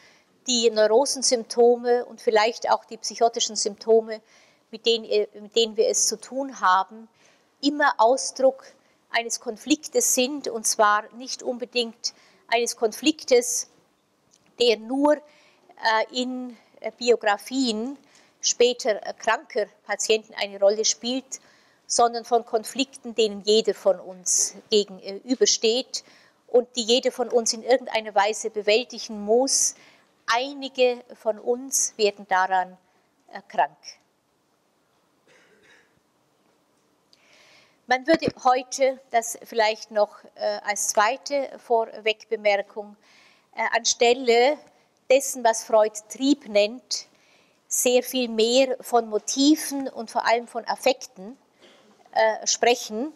die 0.49 0.71
Neurosensymptome 0.71 2.05
und 2.05 2.21
vielleicht 2.21 2.69
auch 2.69 2.85
die 2.85 2.97
psychotischen 2.97 3.55
Symptome 3.55 4.21
mit 4.71 4.87
denen, 4.87 5.05
äh, 5.05 5.29
mit 5.41 5.57
denen 5.57 5.77
wir 5.77 5.89
es 5.89 6.07
zu 6.07 6.21
tun 6.21 6.61
haben, 6.61 7.09
immer 7.61 7.95
Ausdruck 7.99 8.65
eines 9.11 9.41
Konfliktes 9.41 10.15
sind, 10.15 10.49
und 10.49 10.67
zwar 10.67 11.05
nicht 11.15 11.43
unbedingt 11.43 12.15
eines 12.49 12.77
Konfliktes, 12.77 13.69
der 14.61 14.79
nur 14.79 15.21
in 16.11 16.57
Biografien 16.99 17.99
später 18.41 18.95
kranker 19.19 19.67
Patienten 19.85 20.35
eine 20.35 20.59
Rolle 20.59 20.85
spielt, 20.85 21.41
sondern 21.87 22.25
von 22.25 22.45
Konflikten, 22.45 23.15
denen 23.15 23.43
jeder 23.43 23.75
von 23.75 24.01
uns 24.01 24.55
gegenübersteht 24.71 26.05
und 26.47 26.69
die 26.77 26.83
jeder 26.83 27.13
von 27.13 27.29
uns 27.29 27.53
in 27.53 27.63
irgendeiner 27.63 28.15
Weise 28.15 28.51
bewältigen 28.51 29.25
muss. 29.25 29.75
Einige 30.27 31.05
von 31.15 31.39
uns 31.39 31.95
werden 31.97 32.27
daran 32.29 32.77
krank. 33.49 33.77
Man 37.89 38.05
würde 38.09 38.27
heute, 38.43 38.99
das 39.13 39.39
vielleicht 39.45 39.93
noch 39.93 40.25
äh, 40.35 40.59
als 40.65 40.89
zweite 40.89 41.49
Vorwegbemerkung, 41.65 42.97
äh, 43.55 43.63
anstelle 43.77 44.59
dessen, 45.09 45.45
was 45.45 45.63
Freud 45.63 45.97
Trieb 46.09 46.49
nennt, 46.49 47.07
sehr 47.69 48.03
viel 48.03 48.29
mehr 48.29 48.77
von 48.81 49.09
Motiven 49.09 49.89
und 49.89 50.11
vor 50.11 50.27
allem 50.27 50.49
von 50.49 50.67
Affekten 50.67 51.39
äh, 52.11 52.45
sprechen. 52.45 53.13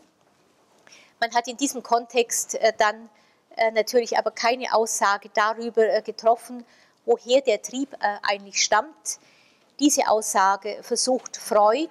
Man 1.18 1.34
hat 1.34 1.48
in 1.48 1.56
diesem 1.56 1.82
Kontext 1.82 2.54
äh, 2.54 2.72
dann 2.78 3.10
äh, 3.56 3.72
natürlich 3.72 4.18
aber 4.18 4.30
keine 4.30 4.72
Aussage 4.72 5.30
darüber 5.34 5.82
äh, 5.82 6.00
getroffen, 6.00 6.64
woher 7.06 7.40
der 7.40 7.60
Trieb 7.60 7.96
eigentlich 8.22 8.62
stammt. 8.62 9.18
Diese 9.80 10.08
Aussage 10.08 10.78
versucht 10.82 11.38
Freud 11.38 11.90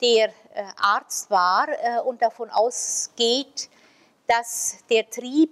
der 0.00 0.28
äh, 0.54 0.64
Arzt 0.76 1.30
war 1.30 1.68
äh, 1.68 2.00
und 2.00 2.22
davon 2.22 2.50
ausgeht, 2.50 3.68
dass 4.26 4.78
der 4.90 5.08
Trieb 5.08 5.50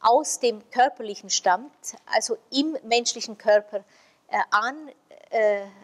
aus 0.00 0.40
dem 0.40 0.68
Körperlichen 0.70 1.30
stammt, 1.30 1.94
also 2.06 2.36
im 2.50 2.76
menschlichen 2.84 3.36
Körper 3.36 3.84
äh, 4.28 4.38
an, 4.50 4.90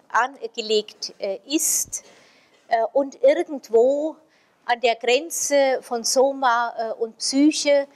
angelegt 0.09 1.15
ist 1.47 2.03
und 2.95 3.23
irgendwo 3.23 4.17
an 4.65 4.81
der 4.81 4.97
Grenze 4.97 5.79
von 5.83 6.03
Soma 6.03 6.95
und 6.99 7.17
Psyche 7.19 7.87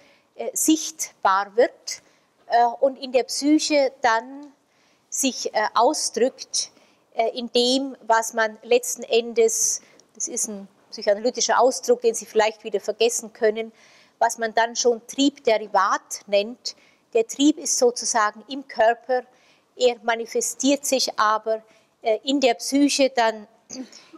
sichtbar 0.53 1.57
wird 1.57 2.03
und 2.79 2.97
in 2.99 3.11
der 3.11 3.25
Psyche 3.25 3.91
dann 4.01 4.53
sich 5.09 5.51
ausdrückt 5.75 6.71
in 7.35 7.51
dem, 7.51 7.97
was 8.07 8.33
man 8.33 8.57
letzten 8.63 9.03
Endes 9.03 9.83
das 10.21 10.29
ist 10.29 10.49
ein 10.49 10.69
psychoanalytischer 10.91 11.59
Ausdruck, 11.59 12.03
den 12.03 12.15
Sie 12.15 12.27
vielleicht 12.27 12.63
wieder 12.63 12.79
vergessen 12.79 13.33
können, 13.33 13.73
was 14.19 14.37
man 14.37 14.53
dann 14.53 14.77
schon 14.77 15.01
Triebderivat 15.07 16.27
nennt. 16.27 16.77
Der 17.15 17.27
Trieb 17.27 17.57
ist 17.57 17.79
sozusagen 17.79 18.45
im 18.47 18.69
Körper, 18.69 19.25
er 19.77 19.97
manifestiert 20.03 20.85
sich 20.85 21.19
aber 21.19 21.63
äh, 22.03 22.19
in 22.25 22.39
der 22.41 22.53
Psyche 22.55 23.09
dann 23.09 23.49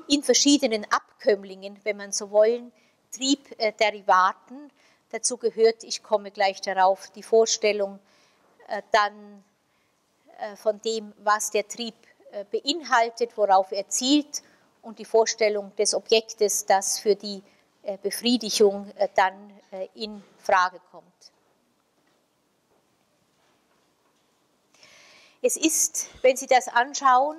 in 0.08 0.24
verschiedenen 0.24 0.84
Abkömmlingen, 0.90 1.78
wenn 1.84 1.98
man 1.98 2.10
so 2.10 2.32
wollen, 2.32 2.72
Triebderivaten. 3.12 4.72
Dazu 5.12 5.36
gehört, 5.36 5.84
ich 5.84 6.02
komme 6.02 6.32
gleich 6.32 6.60
darauf, 6.62 7.10
die 7.10 7.22
Vorstellung 7.22 8.00
äh, 8.66 8.82
dann 8.90 9.44
äh, 10.38 10.56
von 10.56 10.80
dem, 10.82 11.12
was 11.18 11.50
der 11.50 11.68
Trieb 11.68 11.94
beinhaltet, 12.50 13.36
worauf 13.36 13.72
er 13.72 13.86
zielt 13.90 14.42
und 14.82 14.98
die 14.98 15.04
Vorstellung 15.04 15.74
des 15.76 15.94
Objektes, 15.94 16.66
das 16.66 16.98
für 16.98 17.14
die 17.14 17.42
äh, 17.82 17.98
Befriedigung 17.98 18.88
äh, 18.96 19.08
dann 19.16 19.34
äh, 19.72 19.88
in 19.94 20.22
Frage 20.38 20.80
kommt. 20.90 21.06
Es 25.42 25.56
ist, 25.56 26.08
wenn 26.22 26.36
Sie 26.36 26.46
das 26.46 26.68
anschauen, 26.68 27.36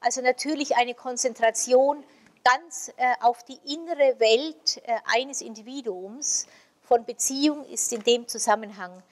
also 0.00 0.20
natürlich 0.20 0.76
eine 0.76 0.94
Konzentration 0.94 2.04
ganz 2.44 2.92
auf 3.22 3.42
die 3.44 3.58
innere 3.64 4.20
Welt 4.20 4.82
eines 5.06 5.40
Individuums. 5.40 6.46
Von 6.82 7.06
Beziehung 7.06 7.64
ist 7.64 7.92
in 7.94 8.02
dem 8.02 8.28
Zusammenhang 8.28 9.02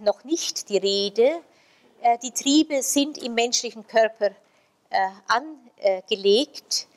noch 0.00 0.24
nicht 0.24 0.70
die 0.70 0.78
Rede. 0.78 1.40
Die 2.22 2.30
Triebe 2.30 2.82
sind 2.82 3.18
im 3.18 3.34
menschlichen 3.34 3.86
Körper 3.86 4.30
angelegt. 5.28 6.88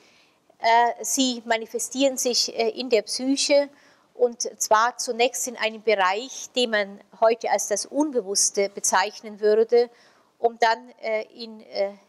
Äh, 0.60 1.04
sie 1.04 1.44
manifestieren 1.46 2.18
sich 2.18 2.58
äh, 2.58 2.70
in 2.70 2.90
der 2.90 3.04
Psyche 3.04 3.70
und 4.16 4.42
zwar 4.60 4.98
zunächst 4.98 5.48
in 5.48 5.56
einem 5.56 5.84
Bereich, 5.84 6.50
den 6.56 6.72
man 6.72 7.00
heute 7.20 7.52
als 7.52 7.68
das 7.68 7.86
Unbewusste 7.86 8.70
bezeichnen 8.70 9.40
würde, 9.40 9.92
um 10.40 10.58
dann 10.58 10.90
äh, 11.02 11.24
in 11.34 11.64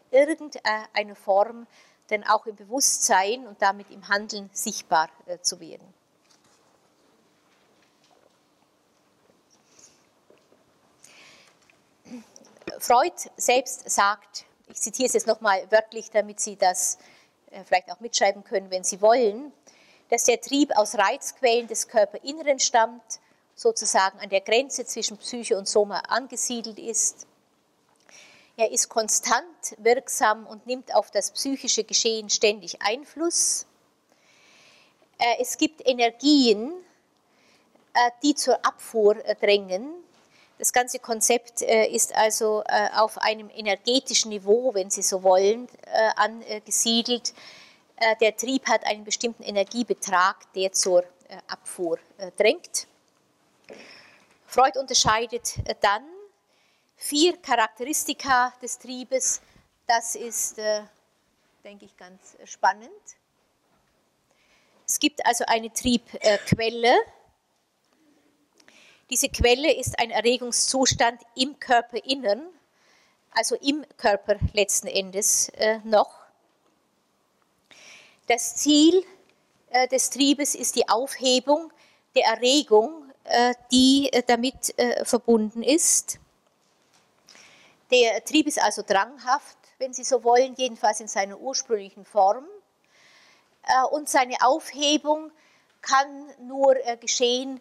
irgendeiner 0.09 1.15
Form 1.15 1.67
dann 2.07 2.23
auch 2.23 2.47
im 2.47 2.55
Bewusstsein 2.55 3.45
und 3.45 3.61
damit 3.61 3.91
im 3.91 4.07
Handeln 4.07 4.49
sichtbar 4.51 5.09
zu 5.43 5.59
werden. 5.59 5.93
Freud 12.79 13.13
selbst 13.37 13.87
sagt, 13.87 14.45
ich 14.67 14.81
zitiere 14.81 15.05
es 15.05 15.13
jetzt 15.13 15.27
nochmal 15.27 15.69
wörtlich, 15.69 16.09
damit 16.09 16.39
Sie 16.39 16.55
das 16.55 16.95
äh, 16.95 17.18
vielleicht 17.65 17.91
auch 17.91 17.99
mitschreiben 17.99 18.43
können, 18.43 18.71
wenn 18.71 18.83
Sie 18.83 19.01
wollen, 19.01 19.51
dass 20.09 20.23
der 20.23 20.41
Trieb 20.41 20.75
aus 20.75 20.95
Reizquellen 20.95 21.67
des 21.67 21.87
Körperinneren 21.87 22.59
stammt, 22.59 23.19
sozusagen 23.55 24.19
an 24.19 24.29
der 24.29 24.41
Grenze 24.41 24.85
zwischen 24.85 25.17
Psyche 25.17 25.57
und 25.57 25.67
Soma 25.67 25.99
angesiedelt 26.07 26.79
ist. 26.79 27.27
Er 28.57 28.71
ist 28.71 28.89
konstant 28.89 29.75
wirksam 29.77 30.45
und 30.45 30.67
nimmt 30.67 30.93
auf 30.93 31.11
das 31.11 31.31
psychische 31.31 31.83
Geschehen 31.83 32.29
ständig 32.29 32.81
Einfluss. 32.81 33.65
Äh, 35.17 35.41
es 35.41 35.57
gibt 35.57 35.87
Energien, 35.87 36.73
äh, 37.93 38.11
die 38.23 38.35
zur 38.35 38.65
Abfuhr 38.65 39.15
drängen. 39.39 39.93
Das 40.59 40.73
ganze 40.73 40.99
Konzept 40.99 41.61
ist 41.61 42.13
also 42.13 42.63
auf 42.93 43.17
einem 43.17 43.49
energetischen 43.49 44.29
Niveau, 44.29 44.73
wenn 44.73 44.89
Sie 44.89 45.01
so 45.01 45.23
wollen, 45.23 45.67
angesiedelt. 46.17 47.33
Äh, 47.99 48.15
der 48.17 48.35
Trieb 48.35 48.67
hat 48.67 48.85
einen 48.85 49.03
bestimmten 49.03 49.43
Energiebetrag, 49.43 50.51
der 50.53 50.71
zur 50.71 51.03
äh, 51.03 51.37
Abfuhr 51.47 51.99
äh, 52.17 52.31
drängt. 52.31 52.87
Freud 54.45 54.79
unterscheidet 54.79 55.55
dann 55.81 56.03
vier 56.95 57.37
Charakteristika 57.37 58.53
des 58.61 58.79
Triebes. 58.79 59.41
Das 59.85 60.15
ist, 60.15 60.57
denke 61.63 61.85
ich, 61.85 61.95
ganz 61.95 62.35
spannend. 62.45 62.89
Es 64.87 64.99
gibt 64.99 65.23
also 65.23 65.45
eine 65.47 65.71
Triebquelle. 65.71 66.95
Diese 69.09 69.29
Quelle 69.29 69.73
ist 69.73 69.97
ein 69.99 70.11
Erregungszustand 70.11 71.21
im 71.35 71.59
Körperinnern, 71.59 72.47
also 73.31 73.55
im 73.55 73.85
Körper 73.97 74.35
letzten 74.53 74.87
Endes 74.87 75.51
noch. 75.83 76.19
Das 78.27 78.55
Ziel 78.55 79.03
äh, 79.71 79.87
des 79.87 80.11
Triebes 80.11 80.53
ist 80.53 80.75
die 80.75 80.87
Aufhebung 80.87 81.71
der 82.15 82.25
Erregung, 82.25 83.11
äh, 83.23 83.53
die 83.71 84.09
äh, 84.11 84.23
damit 84.25 84.73
verbunden 85.03 85.63
ist. 85.63 86.19
Der 87.91 88.23
Trieb 88.23 88.45
ist 88.45 88.61
also 88.61 88.83
dranghaft, 88.83 89.57
wenn 89.79 89.93
Sie 89.93 90.03
so 90.03 90.23
wollen, 90.23 90.53
jedenfalls 90.55 90.99
in 90.99 91.07
seiner 91.07 91.39
ursprünglichen 91.39 92.05
Form. 92.05 92.45
Und 93.91 94.09
seine 94.09 94.35
Aufhebung 94.41 95.31
kann 95.81 96.07
nur 96.39 96.75
geschehen, 96.99 97.59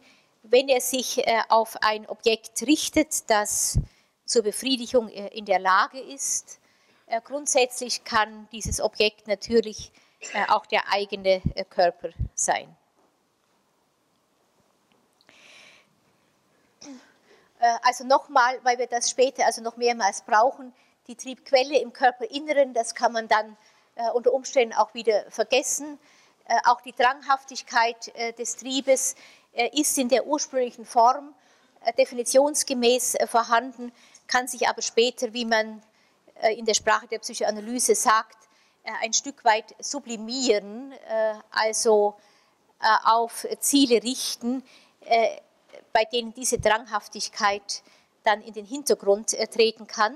wenn 0.51 0.69
er 0.69 0.81
sich 0.81 1.23
auf 1.49 1.77
ein 1.83 2.09
Objekt 2.09 2.63
richtet, 2.63 3.29
das 3.31 3.79
zur 4.25 4.43
Befriedigung 4.43 5.09
in 5.09 5.45
der 5.45 5.59
Lage 5.59 6.01
ist. 6.01 6.61
Grundsätzlich 7.25 8.05
kann 8.05 8.49
dieses 8.53 8.81
Objekt 8.81 9.29
natürlich 9.29 9.93
äh, 10.21 10.47
auch 10.49 10.67
der 10.67 10.83
eigene 10.93 11.41
äh, 11.55 11.65
Körper 11.65 12.11
sein. 12.35 12.77
Äh, 17.61 17.79
also 17.83 18.05
nochmal, 18.05 18.59
weil 18.65 18.79
wir 18.79 18.89
das 18.89 19.11
später 19.11 19.47
also 19.47 19.63
noch 19.63 19.77
mehrmals 19.77 20.23
brauchen, 20.23 20.75
die 21.07 21.15
Triebquelle 21.15 21.79
im 21.79 21.93
Körperinneren, 21.93 22.75
das 22.75 22.95
kann 22.95 23.13
man 23.13 23.29
dann 23.29 23.57
unter 24.13 24.33
Umständen 24.33 24.75
auch 24.75 24.93
wieder 24.95 25.29
vergessen. 25.29 25.99
Auch 26.67 26.83
die 26.83 26.93
Dranghaftigkeit 26.93 28.13
des 28.39 28.57
Triebes 28.57 29.17
ist 29.73 29.99
in 29.99 30.09
der 30.09 30.27
ursprünglichen 30.27 30.85
Form 30.85 31.35
definitionsgemäß 31.97 33.17
vorhanden, 33.27 33.93
kann 34.27 34.47
sich 34.47 34.69
aber 34.69 34.83
später, 34.83 35.33
wie 35.33 35.45
man 35.45 35.83
in 36.57 36.65
der 36.65 36.75
Sprache 36.75 37.07
der 37.09 37.19
Psychoanalyse 37.19 37.95
sagt, 37.95 38.39
äh, 38.89 38.93
ein 39.05 39.13
Stück 39.13 39.45
weit 39.45 39.75
sublimieren, 39.79 40.93
äh, 40.93 41.35
also 41.51 42.15
äh, 42.81 42.87
auf 43.05 43.47
Ziele 43.61 44.03
richten, 44.03 44.63
bei 45.93 46.05
denen 46.05 46.35
diese 46.35 46.59
Dranghaftigkeit 46.59 47.83
dann 48.25 48.43
in 48.43 48.53
den 48.53 48.67
Hintergrund 48.67 49.31
treten 49.51 49.87
kann. 49.87 50.15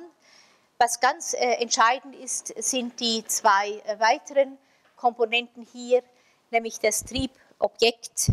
Was 0.76 1.00
ganz 1.00 1.34
entscheidend 1.34 2.14
ist, 2.16 2.48
sind 2.62 3.00
die 3.00 3.24
zwei 3.24 3.82
weiteren 3.98 4.58
Komponenten 4.96 5.66
hier, 5.72 6.02
nämlich 6.50 6.78
das 6.78 7.04
Triebobjekt 7.04 8.32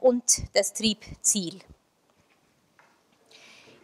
und 0.00 0.24
das 0.54 0.72
Triebziel. 0.72 1.60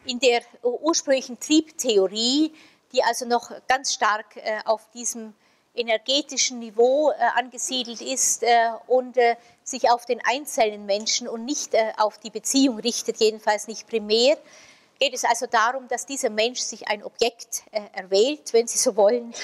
In 0.07 0.19
der 0.19 0.43
ursprünglichen 0.63 1.39
Triebtheorie, 1.41 2.53
die 2.93 3.03
also 3.03 3.27
noch 3.27 3.51
ganz 3.67 3.95
stark 3.95 4.37
auf 4.65 4.91
diesem 4.93 5.35
energetischen 5.75 6.61
Niveau 6.61 7.11
äh, 7.11 7.15
angesiedelt 7.35 8.01
ist 8.01 8.43
äh, 8.43 8.71
und 8.87 9.17
äh, 9.17 9.37
sich 9.65 9.91
auf 9.91 10.07
den 10.07 10.21
einzelnen 10.25 10.87
Menschen 10.87 11.29
und 11.29 11.45
nicht 11.45 11.75
äh, 11.75 11.93
auf 11.97 12.19
die 12.19 12.31
Beziehung 12.31 12.79
richtet, 12.79 13.19
jedenfalls 13.19 13.67
nicht 13.67 13.89
primär, 13.89 14.39
geht 15.01 15.15
es 15.15 15.25
also 15.25 15.47
darum, 15.47 15.89
dass 15.89 16.07
dieser 16.07 16.31
Mensch 16.31 16.61
sich 16.61 16.87
ein 16.89 17.03
Objekt 17.03 17.65
äh, 17.73 17.81
erwählt, 17.93 18.53
wenn 18.53 18.69
Sie 18.69 18.79
so 18.79 18.95
wollen, 18.95 19.35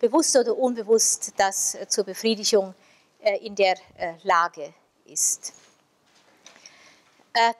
bewusst 0.00 0.36
oder 0.36 0.56
unbewusst, 0.58 1.32
das 1.36 1.76
äh, 1.76 1.86
zur 1.88 2.04
Befriedigung 2.04 2.74
in 3.40 3.56
der 3.56 3.74
Lage 4.22 4.72
ist. 5.06 5.52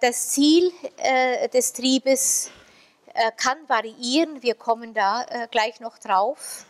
Das 0.01 0.31
Ziel 0.31 0.73
des 1.53 1.73
Triebes 1.75 2.51
kann 3.37 3.59
variieren, 3.69 4.43
wir 4.43 4.55
kommen 4.55 4.95
da 4.95 5.27
gleich 5.51 5.81
noch 5.81 5.99
drauf. 5.99 6.65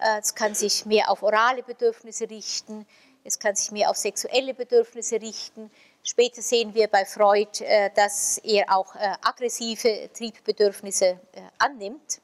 Äh, 0.00 0.18
es 0.20 0.34
kann 0.34 0.54
sich 0.54 0.86
mehr 0.86 1.10
auf 1.10 1.22
orale 1.22 1.62
Bedürfnisse 1.62 2.28
richten, 2.28 2.86
es 3.24 3.38
kann 3.38 3.56
sich 3.56 3.70
mehr 3.72 3.90
auf 3.90 3.96
sexuelle 3.96 4.54
Bedürfnisse 4.54 5.20
richten. 5.20 5.70
Später 6.02 6.42
sehen 6.42 6.74
wir 6.74 6.88
bei 6.88 7.04
Freud, 7.04 7.64
äh, 7.64 7.90
dass 7.94 8.38
er 8.38 8.72
auch 8.74 8.94
äh, 8.94 9.14
aggressive 9.22 10.10
Triebbedürfnisse 10.12 11.18
annimmt. 11.58 12.20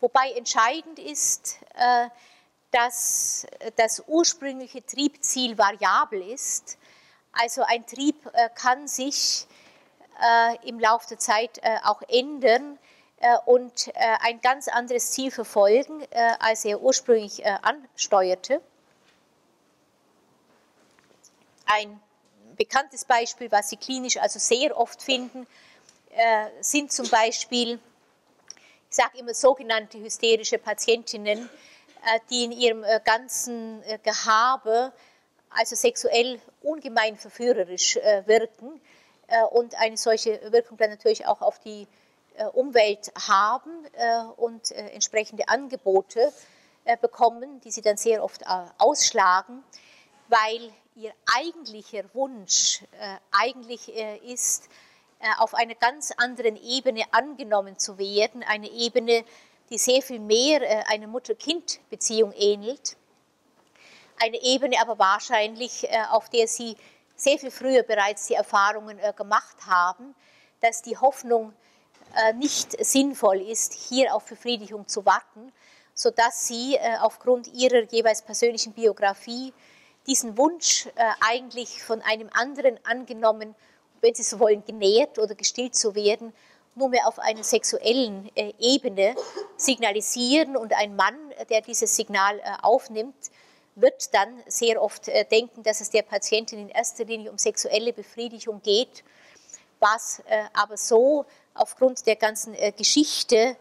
Wobei 0.00 0.30
entscheidend 0.36 1.00
ist, 1.00 1.56
dass 2.70 3.44
das 3.74 4.04
ursprüngliche 4.06 4.86
Triebziel 4.86 5.58
variabel 5.58 6.22
ist. 6.30 6.78
Also 7.32 7.62
ein 7.62 7.86
Trieb 7.86 8.16
kann 8.54 8.88
sich 8.88 9.46
im 10.64 10.80
Laufe 10.80 11.08
der 11.08 11.18
Zeit 11.18 11.60
auch 11.84 12.02
ändern, 12.08 12.78
äh, 13.20 13.36
und 13.46 13.88
äh, 13.88 14.16
ein 14.20 14.40
ganz 14.40 14.68
anderes 14.68 15.10
Ziel 15.10 15.32
verfolgen, 15.32 16.02
äh, 16.10 16.34
als 16.38 16.64
er 16.64 16.80
ursprünglich 16.80 17.44
ansteuerte. 17.44 18.60
Ein 21.66 22.00
bekanntes 22.56 23.04
Beispiel, 23.04 23.50
was 23.50 23.70
Sie 23.70 23.76
klinisch 23.76 24.16
also 24.16 24.38
sehr 24.38 24.76
oft 24.76 25.02
finden, 25.02 25.46
sind 26.60 26.90
zum 26.90 27.08
Beispiel, 27.10 27.78
ich 28.88 28.96
sage 28.96 29.18
immer 29.18 29.34
sogenannte 29.34 29.98
hysterische 29.98 30.58
Patientinnen, 30.58 31.48
die 32.30 32.44
in 32.44 32.52
ihrem 32.52 32.84
ganzen 33.04 33.84
Gehabe 34.02 34.92
also 35.50 35.76
sexuell 35.76 36.40
ungemein 36.62 37.16
verführerisch 37.16 37.96
wirken 38.26 38.80
und 39.50 39.74
eine 39.78 39.96
solche 39.96 40.40
Wirkung 40.52 40.76
dann 40.78 40.90
natürlich 40.90 41.26
auch 41.26 41.42
auf 41.42 41.58
die 41.58 41.86
äh, 42.38 42.44
Umwelt 42.44 43.10
haben 43.26 43.84
äh, 43.94 44.22
und 44.36 44.70
äh, 44.70 44.90
entsprechende 44.90 45.48
Angebote 45.48 46.32
bekommen, 47.02 47.60
die 47.60 47.70
sie 47.70 47.82
dann 47.82 47.98
sehr 47.98 48.24
oft 48.24 48.44
ausschlagen, 48.78 49.62
weil 50.28 50.72
ihr 50.96 51.12
eigentlicher 51.36 52.02
Wunsch 52.14 52.82
eigentlich 53.30 53.92
ist, 54.24 54.70
auf 55.36 55.52
einer 55.52 55.74
ganz 55.74 56.12
anderen 56.16 56.56
Ebene 56.56 57.02
angenommen 57.10 57.78
zu 57.78 57.98
werden, 57.98 58.42
eine 58.42 58.70
Ebene, 58.70 59.22
die 59.68 59.76
sehr 59.76 60.00
viel 60.00 60.18
mehr 60.18 60.88
einer 60.88 61.08
Mutter-Kind-Beziehung 61.08 62.32
ähnelt, 62.32 62.96
eine 64.20 64.40
Ebene 64.42 64.80
aber 64.80 64.98
wahrscheinlich, 64.98 65.88
auf 66.10 66.28
der 66.28 66.48
sie 66.48 66.76
sehr 67.16 67.38
viel 67.38 67.50
früher 67.50 67.82
bereits 67.82 68.26
die 68.26 68.34
Erfahrungen 68.34 68.98
gemacht 69.16 69.56
haben, 69.66 70.14
dass 70.60 70.82
die 70.82 70.96
Hoffnung 70.96 71.52
äh, 72.16 72.32
nicht 72.32 72.84
sinnvoll 72.84 73.40
ist, 73.40 73.74
hier 73.74 74.14
auf 74.14 74.24
Befriedigung 74.24 74.88
zu 74.88 75.04
warten, 75.04 75.52
sodass 75.94 76.46
sie 76.46 76.76
äh, 76.76 76.96
aufgrund 77.00 77.48
ihrer 77.48 77.82
jeweils 77.90 78.22
persönlichen 78.22 78.72
Biografie 78.72 79.52
diesen 80.06 80.38
Wunsch 80.38 80.86
äh, 80.86 80.90
eigentlich 81.20 81.82
von 81.82 82.00
einem 82.02 82.30
anderen 82.32 82.78
angenommen, 82.84 83.54
wenn 84.00 84.14
Sie 84.14 84.22
so 84.22 84.38
wollen, 84.38 84.64
genährt 84.64 85.18
oder 85.18 85.34
gestillt 85.34 85.74
zu 85.74 85.94
werden, 85.94 86.32
nur 86.76 86.88
mehr 86.88 87.08
auf 87.08 87.18
einer 87.18 87.42
sexuellen 87.42 88.30
Ebene 88.60 89.16
signalisieren 89.56 90.56
und 90.56 90.72
ein 90.72 90.94
Mann, 90.94 91.16
der 91.50 91.62
dieses 91.62 91.96
Signal 91.96 92.40
aufnimmt, 92.62 93.16
wird 93.80 94.12
dann 94.14 94.42
sehr 94.46 94.82
oft 94.82 95.06
denken, 95.30 95.62
dass 95.62 95.80
es 95.80 95.90
der 95.90 96.02
Patientin 96.02 96.58
in 96.58 96.68
erster 96.68 97.04
Linie 97.04 97.30
um 97.30 97.38
sexuelle 97.38 97.92
Befriedigung 97.92 98.60
geht, 98.62 99.04
was 99.78 100.22
aber 100.52 100.76
so 100.76 101.24
aufgrund 101.58 102.06
der 102.06 102.16
ganzen 102.16 102.54
äh, 102.54 102.72
Geschichte 102.72 103.56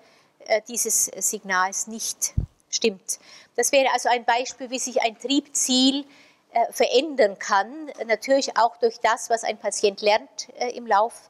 äh, 0.45 0.61
dieses 0.67 1.05
Signals 1.05 1.87
nicht 1.87 2.33
stimmt. 2.69 3.19
Das 3.55 3.71
wäre 3.71 3.91
also 3.91 4.09
ein 4.09 4.25
Beispiel, 4.25 4.69
wie 4.69 4.79
sich 4.79 5.01
ein 5.01 5.17
Triebziel 5.17 6.05
äh, 6.51 6.71
verändern 6.71 7.39
kann, 7.39 7.91
natürlich 8.05 8.55
auch 8.57 8.77
durch 8.77 8.99
das, 8.99 9.29
was 9.29 9.43
ein 9.43 9.57
Patient 9.57 10.01
lernt 10.01 10.49
im 10.73 10.85
Lauf 10.85 11.29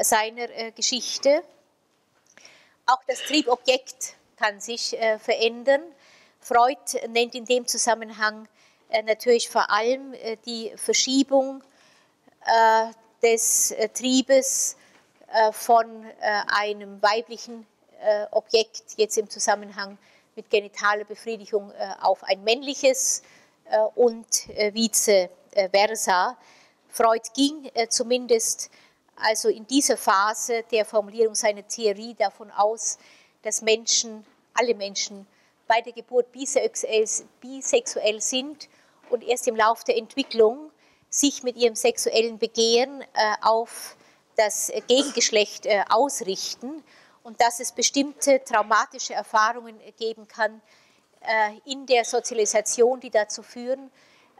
seiner 0.00 0.70
Geschichte. 0.72 1.42
Auch 2.86 3.02
das 3.06 3.18
Triebobjekt 3.18 4.14
kann 4.36 4.58
sich 4.58 4.96
verändern. 5.18 5.82
Freud 6.46 6.78
nennt 7.08 7.34
in 7.34 7.44
dem 7.44 7.66
Zusammenhang 7.66 8.46
natürlich 9.04 9.48
vor 9.48 9.68
allem 9.68 10.14
die 10.44 10.72
Verschiebung 10.76 11.60
des 13.20 13.74
Triebes 13.94 14.76
äh, 15.32 15.52
von 15.52 16.04
äh, 16.04 16.42
einem 16.46 17.02
weiblichen 17.02 17.66
äh, 18.00 18.26
Objekt, 18.30 18.82
jetzt 18.96 19.18
im 19.18 19.28
Zusammenhang 19.28 19.98
mit 20.36 20.48
genitaler 20.50 21.04
Befriedigung, 21.04 21.72
auf 22.02 22.22
ein 22.22 22.44
männliches 22.44 23.22
und 23.94 24.26
vice 24.74 25.30
versa. 25.72 26.36
Freud 26.90 27.22
ging 27.34 27.70
zumindest 27.88 28.70
also 29.16 29.48
in 29.48 29.66
dieser 29.66 29.96
Phase 29.96 30.62
der 30.70 30.84
Formulierung 30.84 31.34
seiner 31.34 31.66
Theorie 31.66 32.12
davon 32.12 32.50
aus, 32.50 32.98
dass 33.40 33.62
Menschen, 33.62 34.26
alle 34.52 34.74
Menschen 34.74 35.26
bei 35.66 35.80
der 35.80 35.92
Geburt 35.92 36.32
bisexuell, 36.32 38.20
sind 38.20 38.68
und 39.10 39.22
erst 39.22 39.48
im 39.48 39.56
Laufe 39.56 39.84
der 39.84 39.96
Entwicklung 39.96 40.70
sich 41.08 41.42
mit 41.42 41.56
ihrem 41.56 41.74
sexuellen 41.74 42.38
Begehren 42.38 43.04
auf 43.42 43.96
das 44.36 44.70
Gegengeschlecht 44.86 45.66
äh, 45.66 45.82
ausrichten 45.88 46.82
und 47.22 47.40
dass 47.40 47.58
es 47.58 47.72
bestimmte 47.72 48.42
traumatische 48.44 49.14
Erfahrungen 49.14 49.80
geben 49.98 50.28
kann 50.28 50.60
äh, 51.20 51.58
in 51.70 51.86
der 51.86 52.04
Sozialisation, 52.04 53.00
die 53.00 53.10
dazu 53.10 53.42
führen, 53.42 53.90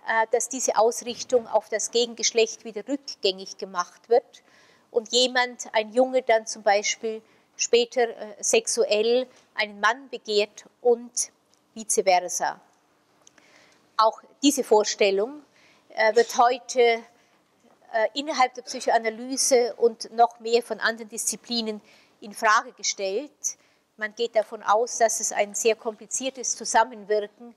äh, 0.06 0.26
dass 0.30 0.48
diese 0.48 0.76
Ausrichtung 0.76 1.48
auf 1.48 1.68
das 1.68 1.90
Gegengeschlecht 1.90 2.64
wieder 2.64 2.86
rückgängig 2.86 3.58
gemacht 3.58 4.08
wird 4.08 4.42
und 4.90 5.12
jemand, 5.12 5.66
ein 5.72 5.92
Junge 5.92 6.22
dann 6.22 6.46
zum 6.46 6.62
Beispiel 6.62 7.22
später 7.56 8.08
sexuell 8.40 9.26
einen 9.54 9.80
Mann 9.80 10.08
begehrt 10.10 10.66
und 10.80 11.32
vice 11.74 12.02
versa. 12.04 12.60
Auch 13.96 14.20
diese 14.42 14.62
Vorstellung 14.62 15.42
wird 16.14 16.36
heute 16.36 17.02
äh, 17.96 18.08
innerhalb 18.12 18.52
der 18.52 18.62
Psychoanalyse 18.62 19.74
und 19.76 20.12
noch 20.12 20.38
mehr 20.40 20.62
von 20.62 20.80
anderen 20.80 21.08
Disziplinen 21.08 21.80
in 22.20 22.34
Frage 22.34 22.72
gestellt. 22.72 23.30
Man 23.96 24.14
geht 24.14 24.36
davon 24.36 24.62
aus, 24.62 24.98
dass 24.98 25.20
es 25.20 25.32
ein 25.32 25.54
sehr 25.54 25.76
kompliziertes 25.76 26.56
Zusammenwirken 26.56 27.54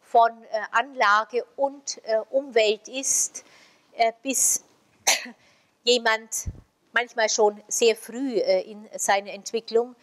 von 0.00 0.30
äh, 0.44 0.46
Anlage 0.70 1.44
und 1.56 2.00
äh, 2.04 2.20
Umwelt 2.30 2.88
ist, 2.88 3.44
bis 4.22 4.64
jemand 5.84 6.46
manchmal 6.92 7.28
schon 7.28 7.62
sehr 7.68 7.96
früh 7.96 8.38
in 8.38 8.88
seiner 8.96 9.32
Entwicklung 9.32 9.94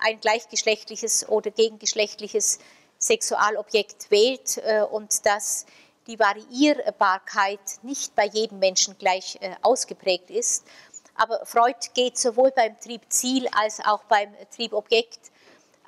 ein 0.00 0.20
gleichgeschlechtliches 0.20 1.28
oder 1.28 1.50
gegengeschlechtliches 1.50 2.58
Sexualobjekt 2.98 4.10
wählt 4.10 4.60
und 4.90 5.24
das 5.24 5.64
die 6.10 6.18
Variierbarkeit 6.18 7.60
nicht 7.82 8.14
bei 8.16 8.26
jedem 8.26 8.58
Menschen 8.58 8.98
gleich 8.98 9.38
äh, 9.40 9.54
ausgeprägt 9.62 10.30
ist. 10.30 10.66
Aber 11.14 11.44
Freud 11.46 11.78
geht 11.94 12.18
sowohl 12.18 12.50
beim 12.50 12.78
Triebziel 12.80 13.46
als 13.52 13.80
auch 13.80 14.02
beim 14.04 14.34
Triebobjekt 14.54 15.20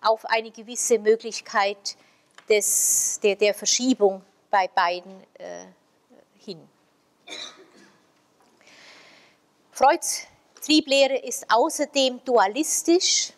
auf 0.01 0.25
eine 0.27 0.51
gewisse 0.51 0.99
Möglichkeit 0.99 1.97
des, 2.49 3.19
der, 3.23 3.37
der 3.37 3.55
Verschiebung 3.55 4.23
bei 4.51 4.69
beiden 4.69 5.23
äh, 5.39 5.67
hin. 6.39 6.69
Freuds 9.75 10.27
Trieblehre 10.61 11.17
ist 11.17 11.47
außerdem 11.49 12.23
dualistisch. 12.27 13.33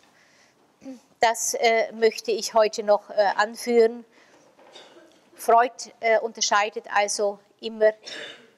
Das 1.21 1.53
äh, 1.53 1.93
möchte 1.93 2.31
ich 2.31 2.53
heute 2.53 2.83
noch 2.83 3.09
äh, 3.09 3.13
anführen. 3.37 4.03
Freud 5.33 5.71
äh, 6.01 6.19
unterscheidet 6.19 6.87
also 6.93 7.39
immer 7.61 7.93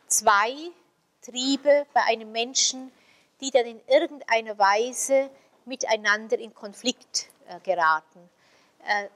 zwei 0.07 0.55
Triebe 1.21 1.85
bei 1.93 2.01
einem 2.05 2.31
Menschen, 2.31 2.91
die 3.41 3.51
dann 3.51 3.67
in 3.67 3.79
irgendeiner 3.87 4.57
Weise 4.57 5.29
miteinander 5.65 6.39
in 6.39 6.55
Konflikt 6.55 7.27
äh, 7.47 7.59
geraten. 7.59 8.27
Äh, 8.87 9.07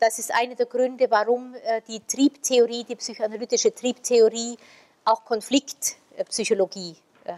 das 0.00 0.18
ist 0.18 0.34
einer 0.34 0.56
der 0.56 0.66
Gründe, 0.66 1.08
warum 1.08 1.54
äh, 1.54 1.82
die 1.86 2.00
Triebtheorie, 2.00 2.82
die 2.82 2.96
psychoanalytische 2.96 3.72
Triebtheorie 3.72 4.58
auch 5.04 5.24
Konfliktpsychologie 5.24 6.96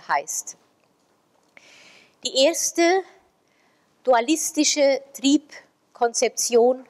heißt. 0.08 0.56
Die 2.22 2.44
erste 2.44 3.02
dualistische 4.04 5.00
Triebkonzeption 5.14 6.86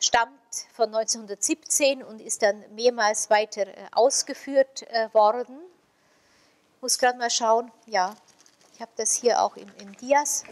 stammt 0.00 0.32
von 0.72 0.86
1917 0.92 2.02
und 2.02 2.20
ist 2.20 2.42
dann 2.42 2.64
mehrmals 2.74 3.30
weiter 3.30 3.68
äh, 3.68 3.86
ausgeführt 3.92 4.82
äh, 4.90 5.08
worden. 5.14 5.56
Ich 6.74 6.82
muss 6.82 6.98
gerade 6.98 7.16
mal 7.16 7.30
schauen, 7.30 7.70
ja, 7.86 8.16
ich 8.74 8.80
habe 8.80 8.90
das 8.96 9.12
hier 9.12 9.40
auch 9.40 9.56
im, 9.56 9.68
im 9.78 9.96
Dias. 9.98 10.42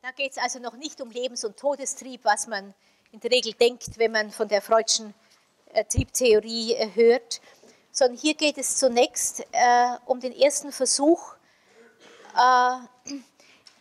Da 0.00 0.12
geht 0.12 0.32
es 0.32 0.38
also 0.38 0.60
noch 0.60 0.76
nicht 0.76 1.02
um 1.02 1.10
Lebens- 1.10 1.44
und 1.44 1.58
Todestrieb, 1.58 2.24
was 2.24 2.46
man 2.46 2.72
in 3.12 3.20
der 3.20 3.30
Regel 3.30 3.52
denkt, 3.52 3.98
wenn 3.98 4.12
man 4.12 4.30
von 4.30 4.48
der 4.48 4.62
Freudschen 4.62 5.12
Triebtheorie 5.84 6.74
äh, 6.74 6.90
hört, 6.94 7.40
sondern 7.92 8.18
hier 8.18 8.34
geht 8.34 8.58
es 8.58 8.76
zunächst 8.76 9.40
äh, 9.52 9.96
um 10.06 10.20
den 10.20 10.32
ersten 10.32 10.72
Versuch, 10.72 11.34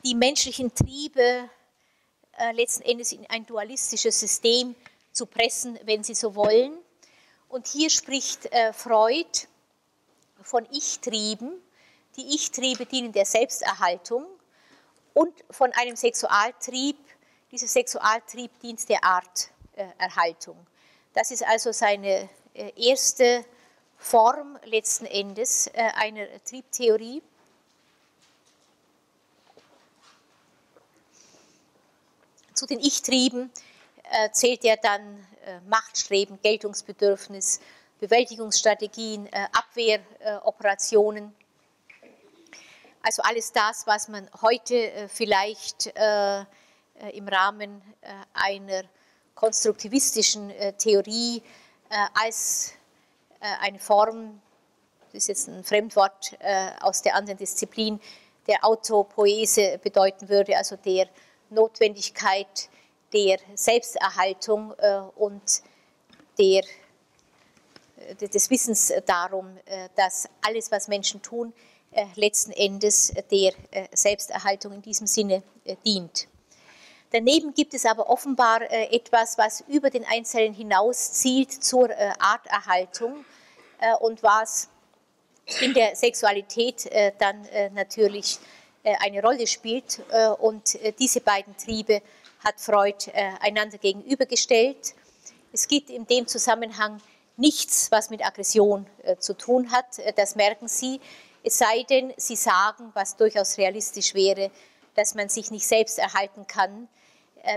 die 0.05 0.15
menschlichen 0.15 0.73
Triebe 0.73 1.49
letzten 2.53 2.83
Endes 2.83 3.11
in 3.11 3.29
ein 3.29 3.45
dualistisches 3.45 4.17
System 4.17 4.75
zu 5.11 5.25
pressen, 5.25 5.77
wenn 5.83 6.05
Sie 6.05 6.15
so 6.15 6.35
wollen. 6.35 6.77
Und 7.49 7.67
hier 7.67 7.89
spricht 7.89 8.49
Freud 8.71 9.27
von 10.41 10.65
Ich-Trieben. 10.71 11.61
Die 12.15 12.33
Ich-Triebe 12.33 12.85
dienen 12.85 13.11
der 13.11 13.25
Selbsterhaltung 13.25 14.25
und 15.13 15.33
von 15.51 15.73
einem 15.73 15.97
Sexualtrieb. 15.97 16.97
Dieser 17.51 17.67
Sexualtrieb 17.67 18.57
dient 18.61 18.87
der 18.87 19.03
Arterhaltung. 19.03 20.65
Das 21.15 21.31
ist 21.31 21.47
also 21.47 21.71
seine 21.71 22.29
äh, 22.53 22.73
erste 22.75 23.45
Form 23.97 24.59
letzten 24.65 25.05
Endes 25.05 25.67
äh, 25.67 25.89
einer 25.95 26.27
Triebtheorie. 26.43 27.23
Zu 32.53 32.65
den 32.65 32.81
Ich-Trieben 32.81 33.49
äh, 34.11 34.29
zählt 34.31 34.63
er 34.65 34.77
dann 34.77 35.25
Machtstreben, 35.67 36.39
Geltungsbedürfnis, 36.41 37.59
Bewältigungsstrategien, 37.99 39.29
Abwehroperationen. 39.53 41.35
Also 43.03 43.21
alles 43.21 43.51
das, 43.51 43.85
was 43.85 44.07
man 44.07 44.27
heute 44.41 45.07
vielleicht 45.07 45.85
im 45.85 47.27
Rahmen 47.27 47.83
einer 48.33 48.85
konstruktivistischen 49.35 50.49
äh, 50.49 50.73
Theorie 50.73 51.43
äh, 51.89 51.95
als 52.13 52.73
äh, 53.41 53.45
eine 53.61 53.77
Form, 53.77 54.41
das 55.11 55.23
ist 55.23 55.27
jetzt 55.27 55.47
ein 55.47 55.63
Fremdwort 55.63 56.37
aus 56.81 57.01
der 57.01 57.15
anderen 57.15 57.37
Disziplin, 57.37 58.01
der 58.47 58.65
Autopoese 58.65 59.79
bedeuten 59.81 60.27
würde, 60.27 60.57
also 60.57 60.75
der 60.75 61.07
Notwendigkeit 61.49 62.69
der 63.13 63.39
Selbsterhaltung 63.53 64.73
und 65.15 65.61
der, 66.37 66.65
des 68.19 68.49
Wissens 68.49 68.91
darum, 69.05 69.57
dass 69.95 70.27
alles, 70.45 70.69
was 70.69 70.89
Menschen 70.89 71.21
tun, 71.21 71.53
letzten 72.15 72.51
Endes 72.51 73.13
der 73.31 73.53
Selbsterhaltung 73.93 74.73
in 74.73 74.81
diesem 74.81 75.07
Sinne 75.07 75.43
dient. 75.85 76.27
Daneben 77.15 77.53
gibt 77.53 77.73
es 77.73 77.85
aber 77.85 78.09
offenbar 78.09 78.69
äh, 78.69 78.93
etwas, 78.93 79.37
was 79.37 79.63
über 79.69 79.89
den 79.89 80.03
Einzelnen 80.03 80.53
hinaus 80.53 81.13
zielt 81.13 81.49
zur 81.49 81.89
äh, 81.89 82.11
Arterhaltung 82.19 83.23
äh, 83.79 83.95
und 84.01 84.21
was 84.21 84.67
in 85.61 85.73
der 85.73 85.95
Sexualität 85.95 86.89
dann 87.19 87.47
natürlich 87.75 88.39
eine 88.83 89.21
Rolle 89.21 89.45
spielt. 89.45 90.01
Und 90.39 90.75
diese 90.97 91.21
beiden 91.21 91.55
Triebe 91.55 92.01
hat 92.43 92.59
Freud 92.59 93.11
einander 93.41 93.77
gegenübergestellt. 93.77 94.95
Es 95.53 95.67
gibt 95.67 95.91
in 95.91 96.07
dem 96.07 96.25
Zusammenhang 96.25 96.99
nichts, 97.37 97.91
was 97.91 98.09
mit 98.09 98.25
Aggression 98.25 98.87
zu 99.19 99.35
tun 99.35 99.69
hat. 99.69 99.85
Das 100.15 100.35
merken 100.35 100.67
Sie. 100.67 100.99
Es 101.43 101.59
sei 101.59 101.83
denn, 101.83 102.11
Sie 102.17 102.35
sagen, 102.35 102.89
was 102.95 103.15
durchaus 103.15 103.59
realistisch 103.59 104.15
wäre, 104.15 104.49
dass 104.95 105.13
man 105.13 105.29
sich 105.29 105.51
nicht 105.51 105.67
selbst 105.67 105.99
erhalten 105.99 106.47
kann, 106.47 106.87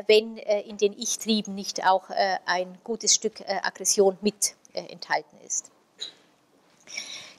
wenn 0.06 0.38
äh, 0.38 0.60
in 0.62 0.76
den 0.76 0.92
Ich-Trieben 0.98 1.54
nicht 1.54 1.86
auch 1.86 2.10
äh, 2.10 2.38
ein 2.46 2.78
gutes 2.84 3.14
Stück 3.14 3.40
Aggression 3.46 4.18
mit 4.20 4.54
enthalten 4.72 5.36
ist. 5.46 5.70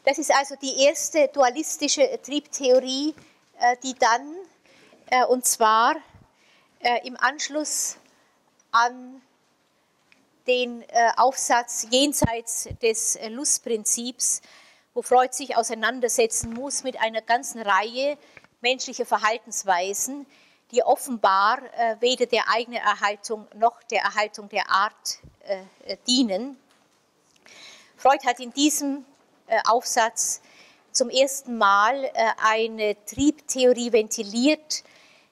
Das 0.03 0.17
ist 0.17 0.33
also 0.33 0.55
die 0.55 0.83
erste 0.83 1.27
dualistische 1.29 2.19
Triebtheorie, 2.21 3.13
die 3.83 3.93
dann, 3.93 5.27
und 5.29 5.45
zwar 5.45 5.95
im 7.03 7.15
Anschluss 7.17 7.97
an 8.71 9.21
den 10.47 10.83
Aufsatz 11.17 11.85
jenseits 11.91 12.67
des 12.81 13.19
Lustprinzips, 13.29 14.41
wo 14.93 15.01
Freud 15.01 15.33
sich 15.33 15.55
auseinandersetzen 15.55 16.53
muss 16.53 16.83
mit 16.83 16.99
einer 16.99 17.21
ganzen 17.21 17.61
Reihe 17.61 18.17
menschlicher 18.61 19.05
Verhaltensweisen, 19.05 20.25
die 20.71 20.83
offenbar 20.83 21.59
äh, 21.77 21.95
weder 21.99 22.25
der 22.25 22.49
eigenen 22.49 22.81
Erhaltung 22.81 23.47
noch 23.55 23.81
der 23.83 24.01
Erhaltung 24.03 24.49
der 24.49 24.69
Art 24.69 25.19
äh, 25.43 25.97
dienen. 26.07 26.57
Freud 27.97 28.25
hat 28.25 28.39
in 28.39 28.53
diesem 28.53 29.05
äh, 29.47 29.59
Aufsatz 29.67 30.41
zum 30.91 31.09
ersten 31.09 31.57
Mal 31.57 32.03
äh, 32.03 32.11
eine 32.37 32.95
Triebtheorie 33.05 33.91
ventiliert, 33.91 34.83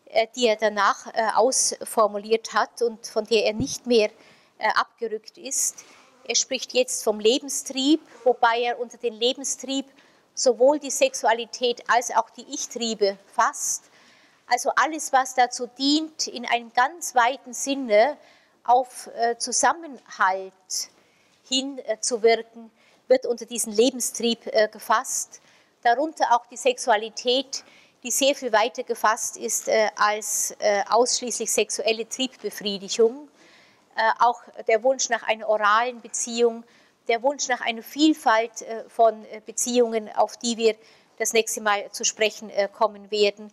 äh, 0.06 0.28
die 0.36 0.48
er 0.48 0.56
danach 0.56 1.07
äh, 1.07 1.30
ausformuliert 1.36 2.53
hat 2.53 2.82
und 2.82 3.07
von 3.07 3.26
der 3.26 3.45
er 3.45 3.53
nicht 3.53 3.86
mehr 3.86 4.10
abgerückt 4.74 5.38
ist. 5.38 5.86
Er 6.24 6.34
spricht 6.34 6.74
jetzt 6.74 7.03
vom 7.03 7.20
Lebenstrieb, 7.20 8.02
wobei 8.24 8.61
er 8.61 8.80
unter 8.80 8.98
den 8.98 9.14
Lebenstrieb 9.14 9.86
sowohl 10.34 10.80
die 10.80 10.90
Sexualität 10.90 11.84
als 11.88 12.10
auch 12.10 12.32
die 12.32 12.45
Ich-Triebe 12.52 13.20
fasst 13.28 13.91
also 14.48 14.72
alles, 14.76 15.11
was 15.11 15.36
dazu 15.36 15.68
dient, 15.68 16.28
in 16.28 16.45
einem 16.45 16.72
ganz 16.74 17.14
weiten 17.15 17.53
Sinne 17.53 18.18
auf 18.64 19.07
äh, 19.15 19.38
Zusammenhalt 19.38 20.53
hinzuwirken, 21.48 22.68
äh, 22.68 23.10
wird 23.10 23.26
unter 23.26 23.45
diesen 23.45 23.74
Lebenstrieb 23.74 24.48
äh, 24.48 24.69
gefasst. 24.69 25.41
Darunter 25.84 26.34
auch 26.34 26.45
die 26.48 26.57
Sexualität, 26.57 27.64
die 28.03 28.11
sehr 28.11 28.36
viel 28.36 28.52
weiter 28.52 28.84
gefasst 28.84 29.38
ist 29.38 29.69
als 29.95 30.56
ausschließlich 30.90 31.52
sexuelle 31.52 32.07
Triebbefriedigung. 32.07 33.28
Auch 34.19 34.41
der 34.68 34.84
Wunsch 34.84 35.10
nach 35.10 35.24
einer 35.24 35.48
oralen 35.48 36.02
Beziehung, 36.02 36.64
der 37.07 37.22
Wunsch 37.24 37.48
nach 37.48 37.61
einer 37.61 37.84
Vielfalt 37.84 38.65
von 38.88 39.26
Beziehungen, 39.45 40.10
auf 40.15 40.38
die 40.38 40.57
wir 40.57 40.76
das 41.18 41.34
nächste 41.34 41.61
Mal 41.61 41.91
zu 41.91 42.03
sprechen 42.03 42.52
kommen 42.74 43.10
werden, 43.10 43.52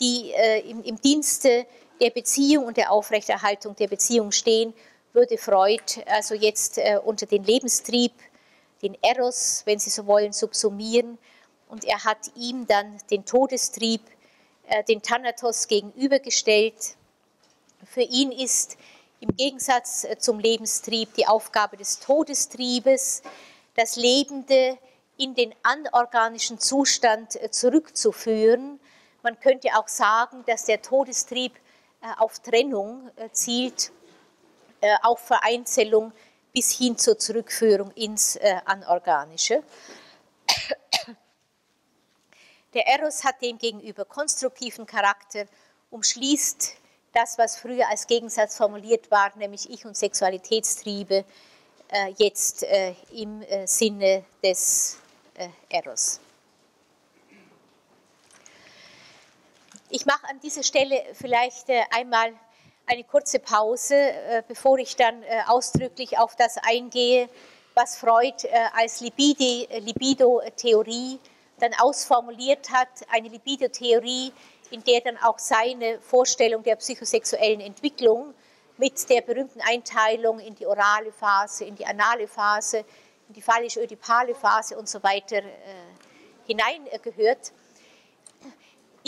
die 0.00 0.32
äh, 0.32 0.60
im, 0.68 1.00
Dienste 1.00 1.66
der 2.00 2.10
Beziehung 2.10 2.66
und 2.66 2.76
der 2.76 2.90
Aufrechterhaltung 2.90 3.74
der 3.76 3.88
Beziehung 3.88 4.32
stehen, 4.32 4.74
würde 5.12 5.38
Freud 5.38 5.82
also 6.06 6.34
jetzt 6.34 6.78
äh, 6.78 6.98
unter 7.02 7.26
den 7.26 7.44
Lebenstrieb, 7.44 8.12
den 8.82 8.96
Eros, 9.02 9.62
wenn 9.64 9.78
Sie 9.78 9.90
so 9.90 10.06
wollen, 10.06 10.32
subsumieren. 10.32 11.18
Und 11.68 11.84
er 11.84 12.04
hat 12.04 12.30
ihm 12.36 12.66
dann 12.66 12.98
den 13.10 13.24
Todestrieb, 13.24 14.02
den 14.88 15.02
Thanatos 15.02 15.66
gegenübergestellt. 15.66 16.94
Für 17.84 18.02
ihn 18.02 18.30
ist 18.30 18.76
im 19.18 19.34
Gegensatz 19.36 20.06
zum 20.20 20.38
Lebenstrieb 20.38 21.14
die 21.14 21.26
Aufgabe 21.26 21.76
des 21.76 21.98
Todestriebes, 21.98 23.22
das 23.74 23.96
Lebende 23.96 24.78
in 25.16 25.34
den 25.34 25.54
anorganischen 25.64 26.60
Zustand 26.60 27.32
zurückzuführen 27.50 28.78
man 29.26 29.40
könnte 29.40 29.70
auch 29.76 29.88
sagen, 29.88 30.44
dass 30.46 30.66
der 30.66 30.80
Todestrieb 30.80 31.52
äh, 32.00 32.06
auf 32.18 32.38
Trennung 32.38 33.10
äh, 33.16 33.28
zielt 33.30 33.90
auf 35.02 35.20
Vereinzelung 35.20 36.12
bis 36.52 36.70
hin 36.70 36.96
zur 36.98 37.18
Zurückführung 37.18 37.90
ins 37.92 38.38
Anorganische. 38.66 39.62
Der 42.74 42.86
Eros 42.86 43.24
hat 43.24 43.40
demgegenüber 43.40 44.04
konstruktiven 44.04 44.86
Charakter, 44.86 45.46
umschließt 45.90 46.74
das, 47.14 47.38
was 47.38 47.56
früher 47.56 47.88
als 47.88 48.06
Gegensatz 48.06 48.58
formuliert 48.58 49.10
war, 49.10 49.34
nämlich 49.36 49.68
Ich- 49.70 49.86
und 49.86 49.96
Sexualitätstriebe, 49.96 51.24
jetzt 52.18 52.64
im 53.12 53.42
Sinne 53.64 54.24
des 54.44 54.98
Eros. 55.70 56.20
Ich 59.88 60.04
mache 60.04 60.28
an 60.28 60.40
dieser 60.40 60.64
Stelle 60.64 61.00
vielleicht 61.12 61.68
äh, 61.68 61.82
einmal 61.90 62.32
eine 62.86 63.04
kurze 63.04 63.38
Pause, 63.38 63.94
äh, 63.94 64.42
bevor 64.46 64.78
ich 64.78 64.96
dann 64.96 65.22
äh, 65.22 65.42
ausdrücklich 65.46 66.18
auf 66.18 66.34
das 66.34 66.56
eingehe, 66.58 67.28
was 67.74 67.96
Freud 67.98 68.48
als 68.72 69.00
Libido-Theorie 69.00 71.20
dann 71.60 71.74
ausformuliert 71.78 72.70
hat. 72.70 72.88
Eine 73.10 73.28
Libido-Theorie, 73.28 74.32
in 74.70 74.82
der 74.82 75.02
dann 75.02 75.18
auch 75.18 75.38
seine 75.38 76.00
Vorstellung 76.00 76.62
der 76.62 76.76
psychosexuellen 76.76 77.60
Entwicklung 77.60 78.32
mit 78.78 79.06
der 79.10 79.20
berühmten 79.20 79.60
Einteilung 79.60 80.38
in 80.38 80.54
die 80.54 80.66
orale 80.66 81.12
Phase, 81.12 81.66
in 81.66 81.76
die 81.76 81.84
anale 81.84 82.26
Phase, 82.26 82.78
in 83.28 83.34
die 83.34 83.42
phallisch-ödipale 83.42 84.34
Phase 84.34 84.78
und 84.78 84.88
so 84.88 85.02
weiter 85.02 85.42
hineingehört. 86.46 87.52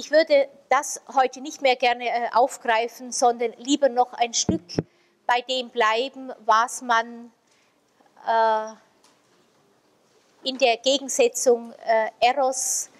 Ich 0.00 0.12
würde 0.12 0.48
das 0.68 1.00
heute 1.12 1.40
nicht 1.40 1.60
mehr 1.60 1.74
gerne 1.74 2.06
äh, 2.08 2.28
aufgreifen, 2.32 3.10
sondern 3.10 3.52
lieber 3.54 3.88
noch 3.88 4.12
ein 4.12 4.32
Stück 4.32 4.62
bei 5.26 5.40
dem 5.40 5.70
bleiben, 5.70 6.32
was 6.44 6.82
man 6.82 7.32
äh, 8.24 8.68
in 10.44 10.56
der 10.58 10.76
Gegensetzung 10.76 11.72
äh, 11.84 12.10
Eros 12.20 12.90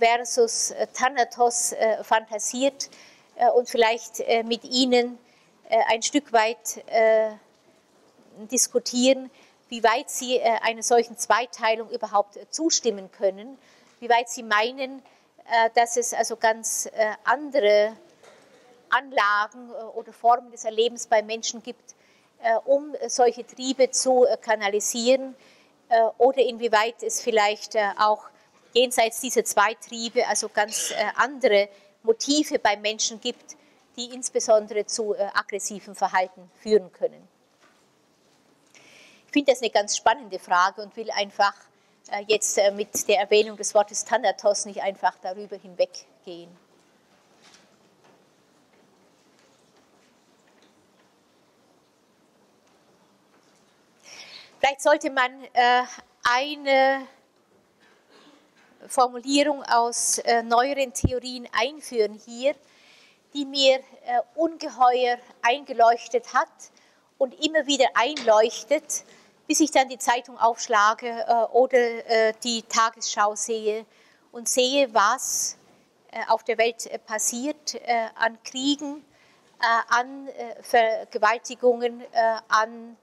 versus 0.00 0.74
Thanatos 0.94 1.74
fantasiert 2.00 2.88
und 3.56 3.68
vielleicht 3.68 4.22
mit 4.46 4.64
Ihnen 4.64 5.18
ein 5.68 6.02
Stück 6.02 6.32
weit 6.32 6.82
diskutieren, 8.50 9.30
wie 9.68 9.84
weit 9.84 10.08
Sie 10.08 10.40
einer 10.40 10.82
solchen 10.82 11.18
Zweiteilung 11.18 11.90
überhaupt 11.90 12.38
zustimmen 12.48 13.12
können, 13.12 13.58
wie 14.00 14.08
weit 14.08 14.30
Sie 14.30 14.42
meinen, 14.42 15.02
dass 15.74 15.96
es 15.96 16.12
also 16.12 16.36
ganz 16.36 16.86
äh, 16.86 17.12
andere 17.24 17.96
Anlagen 18.90 19.70
äh, 19.70 19.82
oder 19.96 20.12
Formen 20.12 20.50
des 20.50 20.64
Erlebens 20.64 21.06
bei 21.06 21.22
Menschen 21.22 21.62
gibt, 21.62 21.94
um 22.66 22.94
solche 23.08 23.46
Triebe 23.46 23.90
zu 23.90 24.26
kanalisieren 24.42 25.34
oder 26.18 26.38
inwieweit 26.38 27.02
es 27.02 27.22
vielleicht 27.22 27.76
auch 27.98 28.28
jenseits 28.74 29.22
dieser 29.22 29.42
zwei 29.42 29.72
Triebe 29.74 30.24
also 30.28 30.50
ganz 30.50 30.92
andere 31.16 31.70
Motive 32.02 32.58
bei 32.58 32.76
Menschen 32.76 33.18
gibt, 33.22 33.56
die 33.96 34.12
insbesondere 34.12 34.84
zu 34.84 35.16
aggressivem 35.32 35.94
Verhalten 35.94 36.50
führen 36.60 36.92
können. 36.92 37.26
Ich 39.26 39.32
finde 39.32 39.52
das 39.52 39.62
eine 39.62 39.70
ganz 39.70 39.96
spannende 39.96 40.38
Frage 40.38 40.82
und 40.82 40.94
will 40.94 41.10
einfach 41.10 41.54
äh, 41.54 41.65
jetzt 42.26 42.58
äh, 42.58 42.70
mit 42.70 43.08
der 43.08 43.20
Erwähnung 43.20 43.56
des 43.56 43.74
Wortes 43.74 44.04
Thanatos 44.04 44.64
nicht 44.66 44.82
einfach 44.82 45.16
darüber 45.20 45.56
hinweggehen. 45.56 46.48
Vielleicht 54.58 54.80
sollte 54.82 55.10
man 55.10 55.44
äh, 55.52 55.82
eine 56.22 57.06
Formulierung 58.88 59.62
aus 59.64 60.22
neueren 60.44 60.92
Theorien 60.92 61.48
einführen 61.52 62.20
hier, 62.24 62.54
die 63.34 63.44
mir 63.44 63.80
ungeheuer 64.36 65.18
eingeleuchtet 65.42 66.32
hat 66.32 66.48
und 67.18 67.34
immer 67.44 67.66
wieder 67.66 67.86
einleuchtet, 67.94 69.04
bis 69.46 69.60
ich 69.60 69.70
dann 69.70 69.88
die 69.88 69.98
Zeitung 69.98 70.38
aufschlage 70.38 71.08
äh, 71.08 71.32
oder 71.52 71.78
äh, 71.78 72.32
die 72.42 72.62
Tagesschau 72.62 73.34
sehe 73.36 73.86
und 74.32 74.48
sehe, 74.48 74.92
was 74.92 75.56
äh, 76.10 76.20
auf 76.28 76.44
der 76.44 76.58
Welt 76.58 76.86
äh, 76.86 76.98
passiert 76.98 77.74
äh, 77.74 78.08
an 78.14 78.38
Kriegen, 78.42 79.04
äh, 79.60 79.94
an 79.94 80.28
Vergewaltigungen, 80.60 82.02
an 82.48 82.96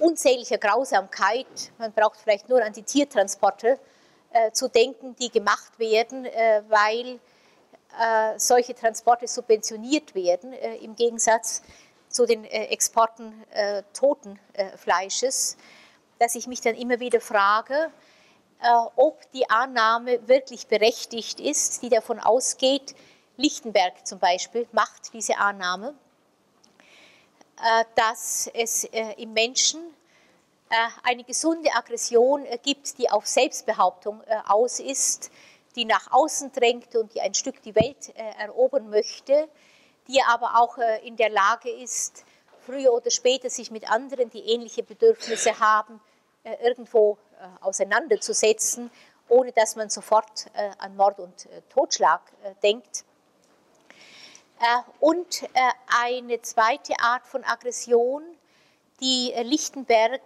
unzähliger 0.00 0.58
Grausamkeit. 0.58 1.46
Man 1.78 1.92
braucht 1.92 2.18
vielleicht 2.18 2.48
nur 2.48 2.60
an 2.60 2.72
die 2.72 2.82
Tiertransporte 2.82 3.78
zu 4.52 4.68
denken, 4.68 5.14
die 5.14 5.30
gemacht 5.30 5.78
werden, 5.78 6.24
weil 6.68 7.20
solche 8.36 8.74
Transporte 8.74 9.28
subventioniert 9.28 10.16
werden, 10.16 10.52
im 10.54 10.96
Gegensatz 10.96 11.62
zu 12.08 12.26
den 12.26 12.44
Exporten 12.44 13.44
toten 13.92 14.40
Fleisches 14.76 15.56
dass 16.22 16.36
ich 16.36 16.46
mich 16.46 16.60
dann 16.60 16.76
immer 16.76 17.00
wieder 17.00 17.20
frage, 17.20 17.90
äh, 18.62 18.66
ob 18.94 19.28
die 19.32 19.50
Annahme 19.50 20.28
wirklich 20.28 20.68
berechtigt 20.68 21.40
ist, 21.40 21.82
die 21.82 21.88
davon 21.88 22.20
ausgeht, 22.20 22.94
Lichtenberg 23.36 24.06
zum 24.06 24.20
Beispiel 24.20 24.68
macht 24.70 25.12
diese 25.14 25.36
Annahme, 25.38 25.96
äh, 27.58 27.84
dass 27.96 28.48
es 28.54 28.84
äh, 28.84 29.14
im 29.20 29.32
Menschen 29.32 29.80
eine 31.02 31.22
gesunde 31.22 31.70
Aggression 31.74 32.46
gibt, 32.62 32.96
die 32.96 33.10
auf 33.10 33.26
Selbstbehauptung 33.26 34.22
aus 34.48 34.80
ist, 34.80 35.30
die 35.76 35.84
nach 35.84 36.10
außen 36.10 36.50
drängt 36.52 36.96
und 36.96 37.14
die 37.14 37.20
ein 37.20 37.34
Stück 37.34 37.60
die 37.62 37.74
Welt 37.74 38.08
erobern 38.38 38.88
möchte, 38.88 39.50
die 40.08 40.22
aber 40.22 40.58
auch 40.58 40.78
in 41.02 41.16
der 41.16 41.28
Lage 41.28 41.68
ist, 41.68 42.24
früher 42.64 42.94
oder 42.94 43.10
später 43.10 43.50
sich 43.50 43.70
mit 43.70 43.90
anderen, 43.90 44.30
die 44.30 44.40
ähnliche 44.40 44.82
Bedürfnisse 44.82 45.60
haben, 45.60 46.00
irgendwo 46.44 47.18
äh, 47.38 47.46
auseinanderzusetzen, 47.60 48.90
ohne 49.28 49.52
dass 49.52 49.76
man 49.76 49.88
sofort 49.90 50.46
äh, 50.54 50.70
an 50.78 50.96
Mord 50.96 51.20
und 51.20 51.48
Totschlag 51.70 52.20
denkt. 52.62 53.04
Und 55.00 55.42
eine 56.00 56.40
zweite 56.42 56.92
Art 57.00 57.26
von 57.26 57.42
Aggression, 57.42 58.22
die 59.00 59.32
Lichtenberg 59.42 60.20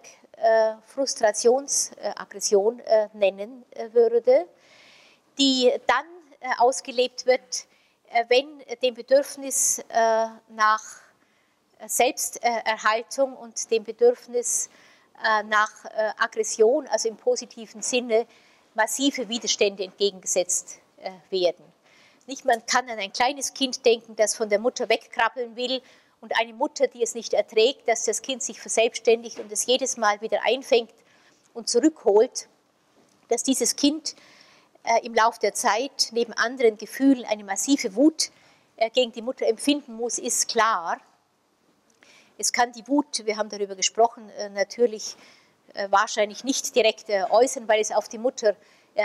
Frustrationsaggression 0.85 2.79
nennen 3.13 3.65
würde, 3.93 4.47
die 5.39 5.73
dann 5.87 6.05
ausgelebt 6.59 7.25
wird, 7.25 7.65
wenn 8.27 8.63
dem 8.83 8.93
Bedürfnis 8.93 9.83
nach 10.49 10.83
Selbsterhaltung 11.87 13.35
und 13.35 13.71
dem 13.71 13.83
Bedürfnis 13.83 14.67
äh, 14.67 14.69
nach 15.43 15.85
äh, 15.85 16.11
Aggression, 16.17 16.87
also 16.87 17.09
im 17.09 17.17
positiven 17.17 17.81
Sinne, 17.81 18.27
massive 18.75 19.27
Widerstände 19.29 19.83
entgegengesetzt 19.83 20.79
äh, 20.97 21.11
werden. 21.29 21.65
Nicht, 22.27 22.45
man 22.45 22.65
kann 22.65 22.89
an 22.89 22.99
ein 22.99 23.13
kleines 23.13 23.53
Kind 23.53 23.85
denken, 23.85 24.15
das 24.15 24.35
von 24.35 24.49
der 24.49 24.59
Mutter 24.59 24.89
wegkrabbeln 24.89 25.55
will 25.55 25.81
und 26.21 26.37
eine 26.39 26.53
Mutter, 26.53 26.87
die 26.87 27.01
es 27.01 27.15
nicht 27.15 27.33
erträgt, 27.33 27.87
dass 27.87 28.05
das 28.05 28.21
Kind 28.21 28.43
sich 28.43 28.59
verselbstständigt 28.59 29.39
und 29.39 29.51
es 29.51 29.65
jedes 29.65 29.97
Mal 29.97 30.19
wieder 30.21 30.39
einfängt 30.43 30.93
und 31.53 31.69
zurückholt, 31.69 32.47
dass 33.29 33.43
dieses 33.43 33.75
Kind 33.75 34.15
im 35.03 35.13
Laufe 35.13 35.39
der 35.39 35.53
Zeit 35.53 36.09
neben 36.11 36.33
anderen 36.33 36.77
Gefühlen 36.77 37.25
eine 37.25 37.43
massive 37.43 37.95
Wut 37.95 38.31
gegen 38.93 39.11
die 39.11 39.21
Mutter 39.21 39.45
empfinden 39.45 39.93
muss, 39.93 40.17
ist 40.17 40.49
klar. 40.49 40.99
Es 42.39 42.53
kann 42.53 42.71
die 42.71 42.87
Wut, 42.87 43.25
wir 43.25 43.35
haben 43.35 43.49
darüber 43.49 43.75
gesprochen, 43.75 44.29
äh, 44.37 44.49
natürlich 44.49 45.15
äh, 45.73 45.87
wahrscheinlich 45.89 46.43
nicht 46.43 46.75
direkt 46.75 47.09
äh, 47.09 47.23
äußern, 47.29 47.67
weil 47.67 47.81
es 47.81 47.91
auf 47.91 48.07
die 48.07 48.17
Mutter 48.17 48.55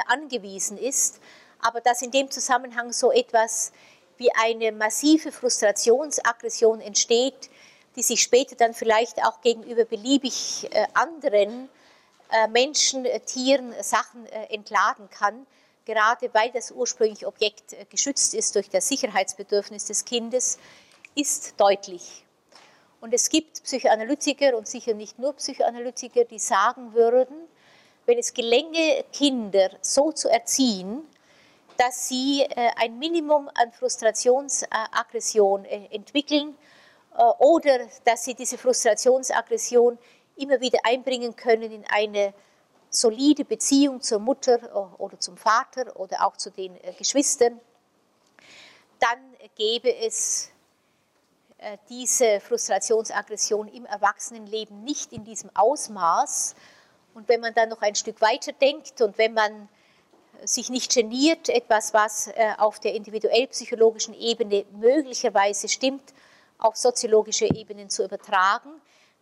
angewiesen 0.06 0.78
ist, 0.78 1.20
aber 1.60 1.82
dass 1.82 2.00
in 2.00 2.10
dem 2.10 2.30
Zusammenhang 2.30 2.94
so 2.94 3.12
etwas 3.12 3.72
wie 4.16 4.32
eine 4.32 4.72
massive 4.72 5.30
Frustrationsaggression 5.30 6.80
entsteht, 6.80 7.50
die 7.94 8.02
sich 8.02 8.22
später 8.22 8.56
dann 8.56 8.72
vielleicht 8.72 9.22
auch 9.22 9.42
gegenüber 9.42 9.84
beliebig 9.84 10.70
anderen 10.94 11.68
Menschen, 12.48 13.06
Tieren, 13.26 13.74
Sachen 13.82 14.24
entladen 14.48 15.10
kann, 15.10 15.46
gerade 15.84 16.32
weil 16.32 16.50
das 16.52 16.70
ursprüngliche 16.70 17.26
Objekt 17.26 17.76
geschützt 17.90 18.32
ist 18.32 18.54
durch 18.54 18.70
das 18.70 18.88
Sicherheitsbedürfnis 18.88 19.84
des 19.84 20.06
Kindes, 20.06 20.58
ist 21.14 21.60
deutlich. 21.60 22.24
Und 23.02 23.12
es 23.12 23.28
gibt 23.30 23.64
Psychoanalytiker 23.64 24.56
und 24.56 24.68
sicher 24.68 24.94
nicht 24.94 25.18
nur 25.18 25.32
Psychoanalytiker, 25.32 26.24
die 26.24 26.38
sagen 26.38 26.94
würden, 26.94 27.34
wenn 28.06 28.16
es 28.16 28.32
gelänge, 28.32 29.04
Kinder 29.12 29.70
so 29.80 30.12
zu 30.12 30.28
erziehen, 30.28 31.02
dass 31.76 32.06
sie 32.06 32.42
äh, 32.42 32.70
ein 32.76 33.00
Minimum 33.00 33.50
an 33.54 33.72
Frustrationsaggression 33.72 35.64
äh, 35.64 35.88
entwickeln 35.90 36.56
oder 37.40 37.80
dass 38.04 38.24
sie 38.24 38.34
diese 38.34 38.56
Frustrationsaggression 38.56 39.98
immer 40.36 40.60
wieder 40.60 40.78
einbringen 40.84 41.34
können 41.34 41.72
in 41.72 41.84
eine 41.90 42.32
solide 42.88 43.44
Beziehung 43.44 44.00
zur 44.00 44.20
Mutter 44.20 44.96
oder 44.98 45.20
zum 45.20 45.36
Vater 45.36 45.94
oder 46.00 46.24
auch 46.24 46.38
zu 46.38 46.50
den 46.50 46.78
Geschwistern, 46.96 47.60
dann 48.98 49.18
gäbe 49.56 49.94
es 49.94 50.51
diese 51.88 52.40
Frustrationsaggression 52.40 53.68
im 53.68 53.86
Erwachsenenleben 53.86 54.82
nicht 54.84 55.12
in 55.12 55.24
diesem 55.24 55.50
Ausmaß. 55.54 56.54
Und 57.14 57.28
wenn 57.28 57.40
man 57.40 57.54
dann 57.54 57.68
noch 57.68 57.82
ein 57.82 57.94
Stück 57.94 58.20
weiter 58.20 58.52
denkt 58.52 59.00
und 59.00 59.18
wenn 59.18 59.34
man 59.34 59.68
sich 60.44 60.70
nicht 60.70 60.92
geniert, 60.94 61.48
etwas, 61.48 61.94
was 61.94 62.30
auf 62.58 62.80
der 62.80 62.94
individuell 62.94 63.46
psychologischen 63.48 64.14
Ebene 64.14 64.64
möglicherweise 64.72 65.68
stimmt, 65.68 66.14
auf 66.58 66.76
soziologische 66.76 67.46
Ebenen 67.46 67.90
zu 67.90 68.04
übertragen, 68.04 68.70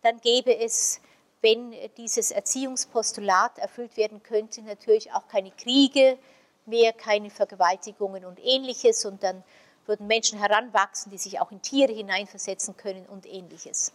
dann 0.01 0.19
gäbe 0.21 0.57
es, 0.57 0.99
wenn 1.41 1.75
dieses 1.97 2.31
Erziehungspostulat 2.31 3.59
erfüllt 3.59 3.97
werden 3.97 4.23
könnte, 4.23 4.61
natürlich 4.61 5.11
auch 5.11 5.27
keine 5.27 5.51
Kriege 5.51 6.17
mehr, 6.65 6.93
keine 6.93 7.29
Vergewaltigungen 7.29 8.25
und 8.25 8.39
ähnliches. 8.43 9.05
Und 9.05 9.21
dann 9.23 9.43
würden 9.85 10.07
Menschen 10.07 10.39
heranwachsen, 10.39 11.11
die 11.11 11.17
sich 11.17 11.39
auch 11.39 11.51
in 11.51 11.61
Tiere 11.61 11.93
hineinversetzen 11.93 12.77
können 12.77 13.05
und 13.07 13.25
ähnliches. 13.25 13.91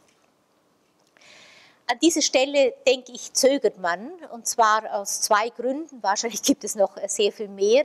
An 1.89 2.01
dieser 2.01 2.23
Stelle, 2.23 2.75
denke 2.85 3.13
ich, 3.13 3.33
zögert 3.33 3.79
man, 3.79 4.11
und 4.33 4.49
zwar 4.49 4.93
aus 4.93 5.21
zwei 5.21 5.51
Gründen. 5.51 6.03
Wahrscheinlich 6.03 6.43
gibt 6.43 6.65
es 6.65 6.75
noch 6.75 6.97
sehr 7.07 7.31
viel 7.31 7.47
mehr. 7.47 7.85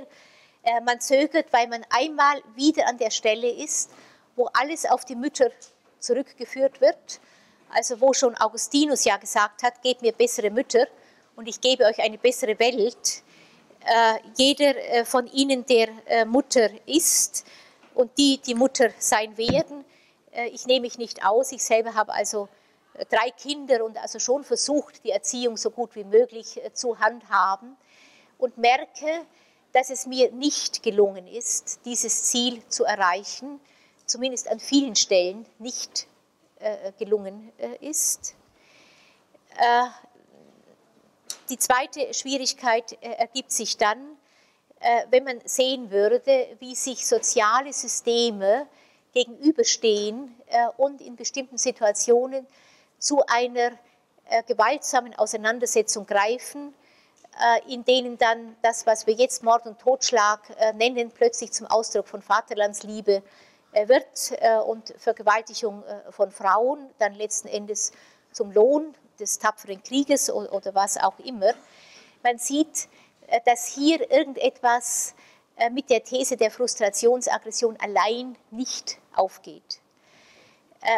Äh, 0.63 0.81
man 0.81 0.99
zögert, 0.99 1.53
weil 1.53 1.67
man 1.67 1.85
einmal 1.89 2.41
wieder 2.55 2.87
an 2.87 2.97
der 2.97 3.11
Stelle 3.11 3.49
ist, 3.49 3.91
wo 4.35 4.49
alles 4.53 4.85
auf 4.85 5.05
die 5.05 5.15
Mütter 5.15 5.51
zurückgeführt 5.99 6.81
wird. 6.81 7.19
Also 7.69 8.01
wo 8.01 8.11
schon 8.13 8.35
Augustinus 8.37 9.05
ja 9.05 9.17
gesagt 9.17 9.61
hat, 9.61 9.81
gebt 9.83 10.01
mir 10.01 10.13
bessere 10.13 10.49
Mütter 10.49 10.87
und 11.35 11.47
ich 11.47 11.61
gebe 11.61 11.85
euch 11.85 11.99
eine 11.99 12.17
bessere 12.17 12.57
Welt. 12.57 13.21
Äh, 13.85 14.19
jeder 14.35 14.75
äh, 14.77 15.05
von 15.05 15.27
ihnen, 15.27 15.63
der 15.65 15.89
Mutter 16.25 16.69
ist 16.87 17.45
und 18.01 18.17
die 18.17 18.39
die 18.39 18.55
Mutter 18.55 18.89
sein 18.97 19.37
werden, 19.37 19.85
äh, 20.31 20.47
ich 20.47 20.65
nehme 20.65 20.81
mich 20.81 20.97
nicht 20.97 21.25
aus. 21.25 21.51
Ich 21.51 21.63
selber 21.63 21.93
habe 21.93 22.13
also 22.13 22.49
äh, 22.95 23.05
drei 23.05 23.31
Kinder 23.31 23.85
und 23.85 23.97
also 23.97 24.19
schon 24.19 24.43
versucht, 24.43 25.03
die 25.03 25.11
Erziehung 25.11 25.57
so 25.57 25.69
gut 25.69 25.95
wie 25.95 26.03
möglich 26.03 26.63
äh, 26.63 26.73
zu 26.73 26.99
handhaben 26.99 27.77
und 28.37 28.57
merke, 28.57 29.25
dass 29.73 29.89
es 29.89 30.05
mir 30.05 30.31
nicht 30.31 30.83
gelungen 30.83 31.27
ist, 31.27 31.81
dieses 31.85 32.23
Ziel 32.23 32.61
zu 32.67 32.83
erreichen 32.83 33.59
zumindest 34.05 34.49
an 34.49 34.59
vielen 34.59 34.97
Stellen 34.97 35.45
nicht 35.57 36.05
gelungen 36.99 37.53
ist. 37.79 38.35
Die 41.49 41.57
zweite 41.57 42.13
Schwierigkeit 42.13 43.01
ergibt 43.01 43.53
sich 43.53 43.77
dann, 43.77 44.17
wenn 45.09 45.23
man 45.23 45.39
sehen 45.45 45.91
würde, 45.91 46.21
wie 46.59 46.75
sich 46.75 47.05
soziale 47.05 47.71
Systeme 47.71 48.67
gegenüberstehen 49.13 50.35
äh, 50.47 50.67
und 50.77 51.01
in 51.01 51.15
bestimmten 51.15 51.57
Situationen 51.57 52.47
zu 52.99 53.21
einer 53.27 53.71
gewaltsamen 54.47 55.13
Auseinandersetzung 55.15 56.05
greifen, 56.05 56.73
in 57.67 57.83
denen 57.83 58.17
dann 58.17 58.55
das, 58.61 58.85
was 58.85 59.07
wir 59.07 59.13
jetzt 59.13 59.43
Mord 59.43 59.65
und 59.65 59.77
Totschlag 59.79 60.39
nennen, 60.75 61.11
plötzlich 61.11 61.51
zum 61.51 61.67
Ausdruck 61.67 62.07
von 62.07 62.21
Vaterlandsliebe 62.21 63.23
wird 63.73 64.33
äh, 64.39 64.57
und 64.57 64.93
Vergewaltigung 64.97 65.83
äh, 65.83 66.11
von 66.11 66.31
Frauen 66.31 66.89
dann 66.99 67.13
letzten 67.13 67.47
Endes 67.47 67.91
zum 68.31 68.51
Lohn 68.51 68.93
des 69.19 69.39
tapferen 69.39 69.81
Krieges 69.83 70.29
oder 70.29 70.73
was 70.73 70.97
auch 70.97 71.19
immer. 71.19 71.53
Man 72.23 72.37
sieht, 72.37 72.85
äh, 72.85 72.87
dass 73.45 73.65
hier 73.65 74.11
irgendetwas 74.11 75.15
mit 75.71 75.89
der 75.89 76.03
These 76.03 76.37
der 76.37 76.51
Frustrationsaggression 76.51 77.77
allein 77.79 78.35
nicht 78.49 78.97
aufgeht. 79.13 79.79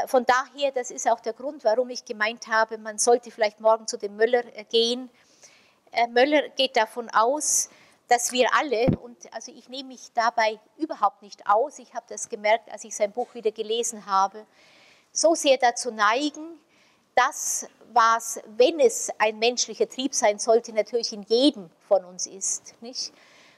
Von 0.07 0.25
daher, 0.25 0.71
das 0.71 0.91
ist 0.91 1.09
auch 1.09 1.19
der 1.19 1.33
Grund, 1.33 1.63
warum 1.65 1.89
ich 1.89 2.05
gemeint 2.05 2.47
habe, 2.47 2.77
man 2.77 2.97
sollte 2.97 3.31
vielleicht 3.31 3.59
morgen 3.59 3.87
zu 3.87 3.97
dem 3.97 4.15
Möller 4.15 4.43
gehen. 4.71 5.09
Möller 6.09 6.47
geht 6.49 6.77
davon 6.77 7.09
aus, 7.09 7.69
dass 8.07 8.31
wir 8.31 8.47
alle, 8.53 8.85
und 9.01 9.33
also 9.33 9.51
ich 9.51 9.69
nehme 9.69 9.89
mich 9.89 10.11
dabei 10.13 10.59
überhaupt 10.77 11.21
nicht 11.21 11.47
aus, 11.47 11.79
ich 11.79 11.93
habe 11.93 12.05
das 12.07 12.29
gemerkt, 12.29 12.71
als 12.71 12.83
ich 12.83 12.95
sein 12.95 13.11
Buch 13.11 13.33
wieder 13.33 13.51
gelesen 13.51 14.05
habe, 14.05 14.45
so 15.11 15.35
sehr 15.35 15.57
dazu 15.57 15.91
neigen, 15.91 16.59
das, 17.15 17.67
was, 17.93 18.39
wenn 18.57 18.79
es 18.79 19.09
ein 19.19 19.37
menschlicher 19.39 19.87
Trieb 19.87 20.13
sein 20.13 20.39
sollte, 20.39 20.73
natürlich 20.73 21.13
in 21.13 21.23
jedem 21.23 21.69
von 21.87 22.03
uns 22.05 22.25
ist, 22.27 22.73
nicht? 22.81 23.13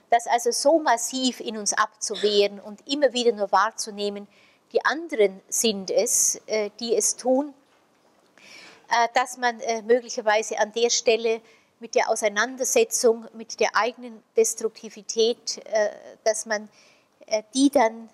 das 0.09 0.27
also 0.27 0.51
so 0.51 0.79
massiv 0.79 1.39
in 1.39 1.57
uns 1.57 1.73
abzuwehren 1.73 2.59
und 2.59 2.87
immer 2.87 3.13
wieder 3.13 3.31
nur 3.31 3.51
wahrzunehmen, 3.51 4.27
die 4.71 4.83
anderen 4.83 5.41
sind 5.49 5.91
es, 5.91 6.39
äh, 6.47 6.69
die 6.79 6.95
es 6.95 7.15
tun, 7.15 7.53
äh, 8.89 9.07
dass 9.13 9.37
man 9.37 9.59
äh, 9.61 9.81
möglicherweise 9.81 10.59
an 10.59 10.71
der 10.73 10.89
Stelle 10.89 11.41
mit 11.79 11.95
der 11.95 12.09
Auseinandersetzung 12.09 13.27
mit 13.33 13.59
der 13.59 13.75
eigenen 13.75 14.23
Destruktivität, 14.37 15.61
dass 16.23 16.45
man 16.45 16.69
die 17.53 17.69
dann 17.69 18.09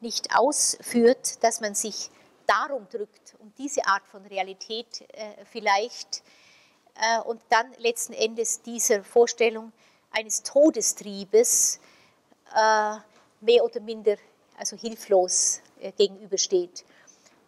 nicht 0.00 0.36
ausführt, 0.36 1.42
dass 1.44 1.60
man 1.60 1.76
sich 1.76 2.10
darum 2.46 2.88
drückt, 2.88 3.34
um 3.38 3.52
diese 3.58 3.86
Art 3.86 4.06
von 4.06 4.24
Realität 4.26 5.02
äh, 5.12 5.44
vielleicht 5.44 6.22
und 7.26 7.42
dann 7.50 7.74
letzten 7.76 8.14
Endes 8.14 8.62
dieser 8.62 9.04
Vorstellung 9.04 9.70
eines 10.12 10.42
Todestriebes 10.42 11.78
mehr 13.42 13.64
oder 13.64 13.80
minder 13.82 14.16
also 14.56 14.78
hilflos 14.78 15.60
gegenübersteht. 15.98 16.86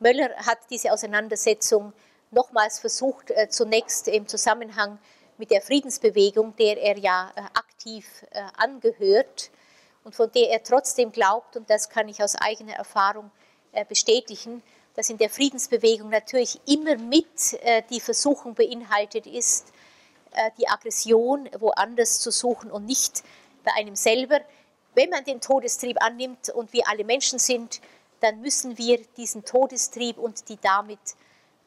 Möller 0.00 0.36
hat 0.36 0.58
diese 0.68 0.92
Auseinandersetzung 0.92 1.94
nochmals 2.30 2.78
versucht, 2.78 3.32
zunächst 3.48 4.08
im 4.08 4.28
Zusammenhang 4.28 4.98
mit 5.38 5.50
der 5.52 5.62
Friedensbewegung, 5.62 6.54
der 6.56 6.76
er 6.78 6.98
ja 6.98 7.32
äh, 7.34 7.40
aktiv 7.54 8.24
äh, 8.30 8.42
angehört 8.56 9.50
und 10.04 10.14
von 10.14 10.30
der 10.32 10.50
er 10.50 10.62
trotzdem 10.62 11.12
glaubt, 11.12 11.56
und 11.56 11.70
das 11.70 11.88
kann 11.88 12.08
ich 12.08 12.22
aus 12.22 12.34
eigener 12.34 12.74
Erfahrung 12.74 13.30
äh, 13.72 13.84
bestätigen, 13.84 14.62
dass 14.98 15.10
in 15.10 15.18
der 15.18 15.30
Friedensbewegung 15.30 16.08
natürlich 16.08 16.58
immer 16.66 16.96
mit 16.96 17.56
die 17.88 18.00
Versuchung 18.00 18.56
beinhaltet 18.56 19.28
ist, 19.28 19.72
die 20.58 20.66
Aggression 20.66 21.48
woanders 21.60 22.18
zu 22.18 22.32
suchen 22.32 22.72
und 22.72 22.84
nicht 22.84 23.22
bei 23.62 23.70
einem 23.74 23.94
selber. 23.94 24.40
Wenn 24.94 25.10
man 25.10 25.22
den 25.22 25.40
Todestrieb 25.40 26.02
annimmt 26.02 26.50
und 26.50 26.72
wir 26.72 26.88
alle 26.88 27.04
Menschen 27.04 27.38
sind, 27.38 27.80
dann 28.18 28.40
müssen 28.40 28.76
wir 28.76 28.98
diesen 29.16 29.44
Todestrieb 29.44 30.18
und 30.18 30.48
die 30.48 30.58
damit 30.60 30.98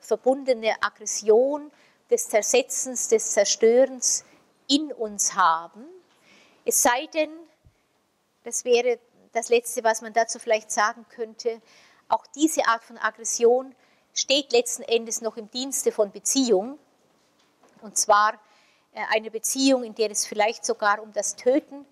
verbundene 0.02 0.76
Aggression 0.84 1.72
des 2.10 2.28
Zersetzens, 2.28 3.08
des 3.08 3.32
Zerstörens 3.32 4.26
in 4.68 4.92
uns 4.92 5.36
haben. 5.36 5.86
Es 6.66 6.84
sei 6.84 7.08
denn, 7.14 7.32
das 8.44 8.66
wäre 8.66 9.00
das 9.32 9.48
Letzte, 9.48 9.86
was 9.86 10.02
man 10.02 10.12
dazu 10.12 10.38
vielleicht 10.38 10.70
sagen 10.70 11.06
könnte, 11.08 11.62
auch 12.12 12.26
diese 12.36 12.68
Art 12.68 12.84
von 12.84 12.98
Aggression 12.98 13.76
steht 14.14 14.52
letzten 14.52 14.84
Endes 14.84 15.22
noch 15.22 15.38
im 15.38 15.50
Dienste 15.50 15.92
von 15.92 16.12
Beziehung. 16.12 16.78
Und 17.82 17.98
zwar 17.98 18.34
äh, 18.94 19.02
eine 19.10 19.32
Beziehung, 19.32 19.84
in 19.84 19.96
der 19.96 20.12
es 20.12 20.26
vielleicht 20.26 20.66
sogar 20.66 21.02
um 21.02 21.14
das 21.14 21.36
Töten 21.36 21.86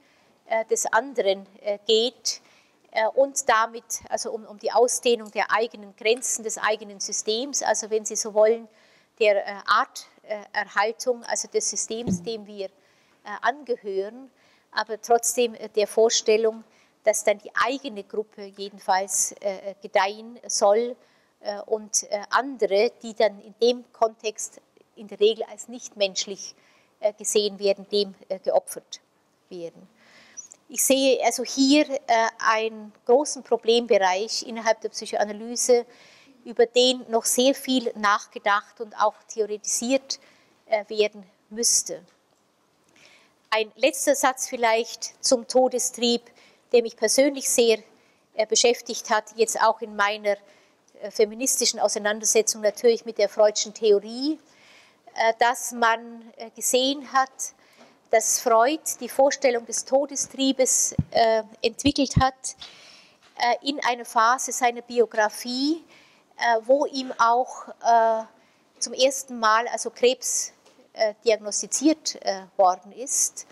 äh, 0.47 0.65
des 0.65 0.85
anderen 0.85 1.45
äh, 1.61 1.79
geht 1.87 2.41
und 3.13 3.47
damit 3.47 3.83
also 4.09 4.31
um, 4.31 4.45
um 4.45 4.57
die 4.57 4.71
Ausdehnung 4.71 5.29
der 5.29 5.51
eigenen 5.51 5.95
Grenzen 5.95 6.43
des 6.43 6.57
eigenen 6.57 6.99
Systems, 6.99 7.61
also 7.61 7.91
wenn 7.91 8.03
Sie 8.03 8.15
so 8.15 8.33
wollen, 8.33 8.67
der 9.19 9.63
Arterhaltung, 9.67 11.23
also 11.25 11.47
des 11.49 11.69
Systems, 11.69 12.23
dem 12.23 12.47
wir 12.47 12.71
angehören, 13.41 14.31
aber 14.71 14.99
trotzdem 14.99 15.55
der 15.75 15.85
Vorstellung, 15.85 16.63
dass 17.09 17.23
dann 17.23 17.39
die 17.39 17.49
eigene 17.55 18.03
Gruppe 18.03 18.43
jedenfalls 18.55 19.33
gedeihen 19.81 20.39
soll 20.47 20.95
und 21.65 22.07
andere, 22.29 22.91
die 23.01 23.15
dann 23.15 23.41
in 23.41 23.55
dem 23.59 23.91
Kontext 23.91 24.61
in 24.95 25.07
der 25.07 25.19
Regel 25.19 25.43
als 25.45 25.67
nichtmenschlich 25.69 26.53
gesehen 27.17 27.57
werden, 27.57 27.87
dem 27.89 28.13
geopfert 28.43 29.01
werden. 29.49 29.87
Ich 30.67 30.83
sehe 30.83 31.19
also 31.25 31.43
hier 31.43 31.87
einen 32.37 32.93
großen 33.05 33.41
Problembereich 33.41 34.43
innerhalb 34.43 34.81
der 34.81 34.89
Psychoanalyse, 34.89 35.87
über 36.45 36.67
den 36.67 37.09
noch 37.09 37.25
sehr 37.25 37.55
viel 37.55 37.91
nachgedacht 37.95 38.79
und 38.81 38.93
auch 38.95 39.15
theoretisiert 39.27 40.19
äh, 40.67 40.87
werden 40.87 41.23
müsste. 41.49 42.05
Ein 43.49 43.71
letzter 43.75 44.13
Satz 44.15 44.47
vielleicht 44.47 45.23
zum 45.23 45.47
Todestrieb, 45.47 46.21
der 46.71 46.81
mich 46.81 46.95
persönlich 46.95 47.49
sehr 47.49 47.79
äh, 48.35 48.45
beschäftigt 48.45 49.09
hat, 49.09 49.25
jetzt 49.35 49.61
auch 49.61 49.81
in 49.81 49.95
meiner 49.95 50.37
feministischen 51.11 51.79
Auseinandersetzung 51.79 52.61
natürlich 52.61 53.05
mit 53.05 53.17
der 53.17 53.29
freudschen 53.29 53.73
Theorie, 53.73 54.37
dass 55.39 55.71
man 55.71 56.21
gesehen 56.57 57.13
hat, 57.13 57.31
dass 58.11 58.41
Freud 58.41 58.81
die 58.99 59.07
Vorstellung 59.07 59.65
des 59.65 59.85
Todestriebes 59.85 60.95
entwickelt 61.61 62.17
hat 62.19 62.57
in 63.61 63.79
einer 63.85 64.03
Phase 64.03 64.51
seiner 64.51 64.81
Biografie, 64.81 65.83
wo 66.63 66.85
ihm 66.85 67.13
auch 67.17 67.69
zum 68.79 68.93
ersten 68.93 69.39
Mal 69.39 69.69
also 69.69 69.89
Krebs 69.89 70.51
diagnostiziert 71.23 72.19
worden 72.57 72.91
ist, 72.91 73.47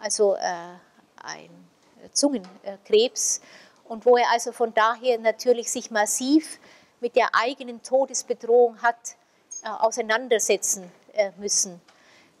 also 0.00 0.34
ein 0.34 1.67
Zungenkrebs 2.12 3.40
und 3.84 4.04
wo 4.04 4.16
er 4.16 4.30
also 4.30 4.52
von 4.52 4.72
daher 4.74 5.18
natürlich 5.18 5.70
sich 5.70 5.90
massiv 5.90 6.58
mit 7.00 7.16
der 7.16 7.34
eigenen 7.34 7.82
Todesbedrohung 7.82 8.80
hat 8.82 9.16
äh, 9.64 9.68
auseinandersetzen 9.68 10.90
äh, 11.12 11.30
müssen. 11.38 11.80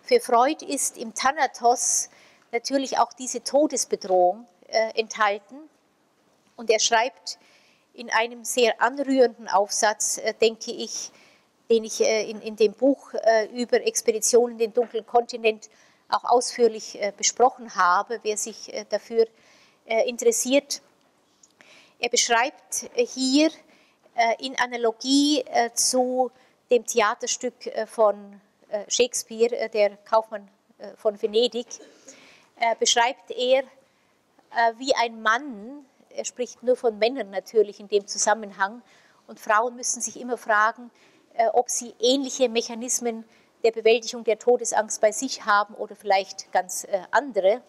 Für 0.02 0.20
Freud 0.20 0.64
ist 0.64 0.96
im 0.96 1.14
Thanatos 1.14 2.10
natürlich 2.52 2.98
auch 2.98 3.12
diese 3.12 3.42
Todesbedrohung 3.42 4.46
äh, 4.68 4.98
enthalten 4.98 5.56
und 6.56 6.70
er 6.70 6.78
schreibt 6.78 7.38
in 7.94 8.10
einem 8.10 8.44
sehr 8.44 8.80
anrührenden 8.80 9.48
Aufsatz, 9.48 10.20
denke 10.40 10.70
ich, 10.70 11.10
den 11.68 11.82
ich 11.82 12.00
in, 12.00 12.54
dem 12.54 12.72
Buch 12.72 13.12
über 13.52 13.84
Expeditionen 13.84 14.52
in 14.52 14.58
den 14.58 14.72
dunklen 14.72 15.04
Kontinent 15.04 15.68
auch 16.08 16.22
ausführlich 16.22 16.96
besprochen 17.16 17.74
habe, 17.74 18.20
wer 18.22 18.36
sich 18.36 18.72
dafür 18.90 19.26
interessiert, 19.26 19.47
er 21.98 22.10
beschreibt 22.10 22.90
äh, 22.94 23.06
hier 23.06 23.50
äh, 24.14 24.44
in 24.44 24.58
Analogie 24.58 25.40
äh, 25.40 25.72
zu 25.72 26.30
dem 26.70 26.84
Theaterstück 26.84 27.54
von 27.86 28.38
Shakespeare, 28.88 29.70
der 29.70 29.96
Kaufmann 30.04 30.46
von 30.98 31.22
Venedig, 31.22 31.66
beschreibt 32.78 33.30
er, 33.30 33.62
wie 34.76 34.94
ein 34.96 35.22
Mann, 35.22 35.86
er 36.10 36.26
spricht 36.26 36.62
nur 36.62 36.76
von 36.76 36.98
Männern 36.98 37.30
natürlich 37.30 37.80
in 37.80 37.88
dem 37.88 38.06
Zusammenhang, 38.06 38.82
und 39.28 39.40
Frauen 39.40 39.76
müssen 39.76 40.02
sich 40.02 40.20
immer 40.20 40.36
fragen, 40.36 40.90
ob 41.54 41.70
sie 41.70 41.94
ähnliche 42.00 42.50
Mechanismen 42.50 43.24
der 43.64 43.72
Bewältigung 43.72 44.24
der 44.24 44.38
Todesangst 44.38 45.00
bei 45.00 45.10
sich 45.10 45.46
haben 45.46 45.72
oder 45.72 45.96
vielleicht 45.96 46.52
ganz 46.52 46.86
andere. 47.10 47.62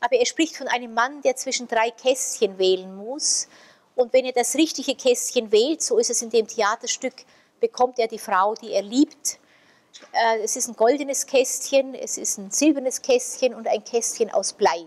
Aber 0.00 0.16
er 0.16 0.26
spricht 0.26 0.56
von 0.56 0.68
einem 0.68 0.94
Mann, 0.94 1.22
der 1.22 1.36
zwischen 1.36 1.68
drei 1.68 1.90
Kästchen 1.90 2.58
wählen 2.58 2.94
muss 2.96 3.48
und 3.96 4.12
wenn 4.12 4.26
er 4.26 4.32
das 4.32 4.54
richtige 4.54 4.94
Kästchen 4.94 5.50
wählt, 5.50 5.82
so 5.82 5.96
ist 5.96 6.10
es 6.10 6.20
in 6.20 6.28
dem 6.28 6.46
Theaterstück, 6.46 7.14
bekommt 7.60 7.98
er 7.98 8.06
die 8.06 8.18
Frau, 8.18 8.54
die 8.54 8.72
er 8.72 8.82
liebt. 8.82 9.38
Äh, 10.12 10.40
es 10.42 10.54
ist 10.54 10.68
ein 10.68 10.76
goldenes 10.76 11.26
Kästchen, 11.26 11.94
es 11.94 12.18
ist 12.18 12.36
ein 12.36 12.50
silbernes 12.50 13.00
Kästchen 13.00 13.54
und 13.54 13.66
ein 13.66 13.82
Kästchen 13.82 14.30
aus 14.30 14.52
Blei. 14.52 14.84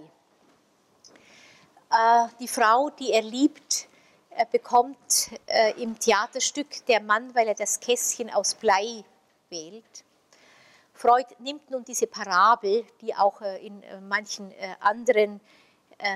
Äh, 1.91 2.27
die 2.40 2.48
Frau, 2.48 2.91
die 2.91 3.11
er 3.11 3.23
liebt, 3.23 3.88
äh, 4.30 4.45
bekommt 4.49 5.31
im 5.77 5.98
Theaterstück 5.99 6.86
der 6.86 7.02
Mann, 7.02 7.34
weil 7.34 7.48
er 7.48 7.56
das 7.56 7.80
Kästchen 7.80 8.30
aus 8.30 8.53
Blei 8.53 9.03
wählt. 9.49 10.03
Freud 10.99 11.27
nimmt 11.39 11.71
nun 11.71 11.85
diese 11.85 12.07
Parabel, 12.07 12.85
die 12.99 13.15
auch 13.15 13.41
in 13.41 13.81
manchen 14.09 14.53
anderen 14.81 15.39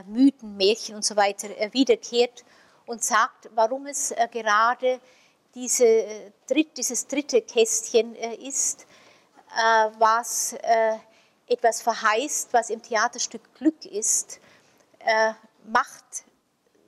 Mythen, 0.07 0.57
Märchen 0.57 0.95
und 0.95 1.05
so 1.05 1.15
weiter 1.15 1.47
wiederkehrt 1.72 2.43
und 2.85 3.03
sagt, 3.03 3.49
warum 3.55 3.85
es 3.88 4.11
äh, 4.11 4.27
gerade 4.30 4.99
diese, 5.55 5.85
äh, 5.85 6.31
dieses 6.76 7.07
dritte 7.07 7.41
Kästchen 7.41 8.15
äh, 8.15 8.35
ist, 8.35 8.85
was 9.99 10.55
etwas 11.45 11.84
verheißt, 11.84 12.53
was 12.53 12.72
im 12.72 12.81
Theaterstück 12.81 13.53
Glück 13.53 13.85
ist, 13.85 14.39
macht 15.65 16.03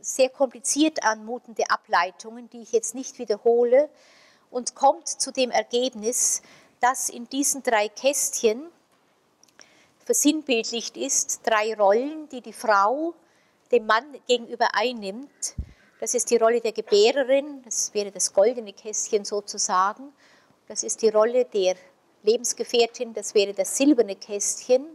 sehr 0.01 0.29
kompliziert 0.29 1.03
anmutende 1.03 1.69
Ableitungen, 1.69 2.49
die 2.49 2.63
ich 2.63 2.71
jetzt 2.71 2.95
nicht 2.95 3.19
wiederhole, 3.19 3.87
und 4.49 4.73
kommt 4.73 5.07
zu 5.07 5.31
dem 5.31 5.51
Ergebnis, 5.51 6.41
dass 6.79 7.09
in 7.09 7.27
diesen 7.29 7.63
drei 7.63 7.89
Kästchen 7.89 8.67
versinnbildlicht 10.05 10.97
ist, 10.97 11.41
drei 11.43 11.73
Rollen, 11.75 12.29
die 12.29 12.41
die 12.41 12.53
Frau 12.53 13.13
dem 13.71 13.85
Mann 13.85 14.05
gegenüber 14.27 14.69
einnimmt, 14.73 15.55
das 15.99 16.13
ist 16.13 16.29
die 16.29 16.37
Rolle 16.37 16.61
der 16.61 16.73
Gebärerin, 16.73 17.61
das 17.63 17.93
wäre 17.93 18.11
das 18.11 18.33
goldene 18.33 18.73
Kästchen 18.73 19.25
sozusagen. 19.25 20.13
Das 20.67 20.83
ist 20.83 21.01
die 21.01 21.09
Rolle 21.09 21.45
der 21.45 21.75
Lebensgefährtin, 22.23 23.13
das 23.13 23.33
wäre 23.33 23.53
das 23.53 23.77
silberne 23.77 24.15
Kästchen. 24.15 24.85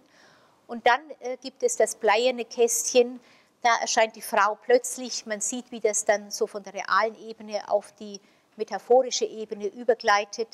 Und 0.67 0.87
dann 0.87 1.01
äh, 1.21 1.37
gibt 1.39 1.63
es 1.63 1.77
das 1.77 1.97
bleierne 1.97 2.45
Kästchen, 2.45 3.19
da 3.63 3.77
erscheint 3.81 4.17
die 4.17 4.23
Frau 4.23 4.57
plötzlich, 4.63 5.27
man 5.27 5.41
sieht, 5.41 5.71
wie 5.71 5.81
das 5.81 6.05
dann 6.05 6.31
so 6.31 6.47
von 6.47 6.63
der 6.63 6.75
realen 6.75 7.15
Ebene 7.29 7.69
auf 7.69 7.93
die 7.93 8.21
metaphorische 8.57 9.27
Ebene 9.27 9.67
übergleitet. 9.67 10.49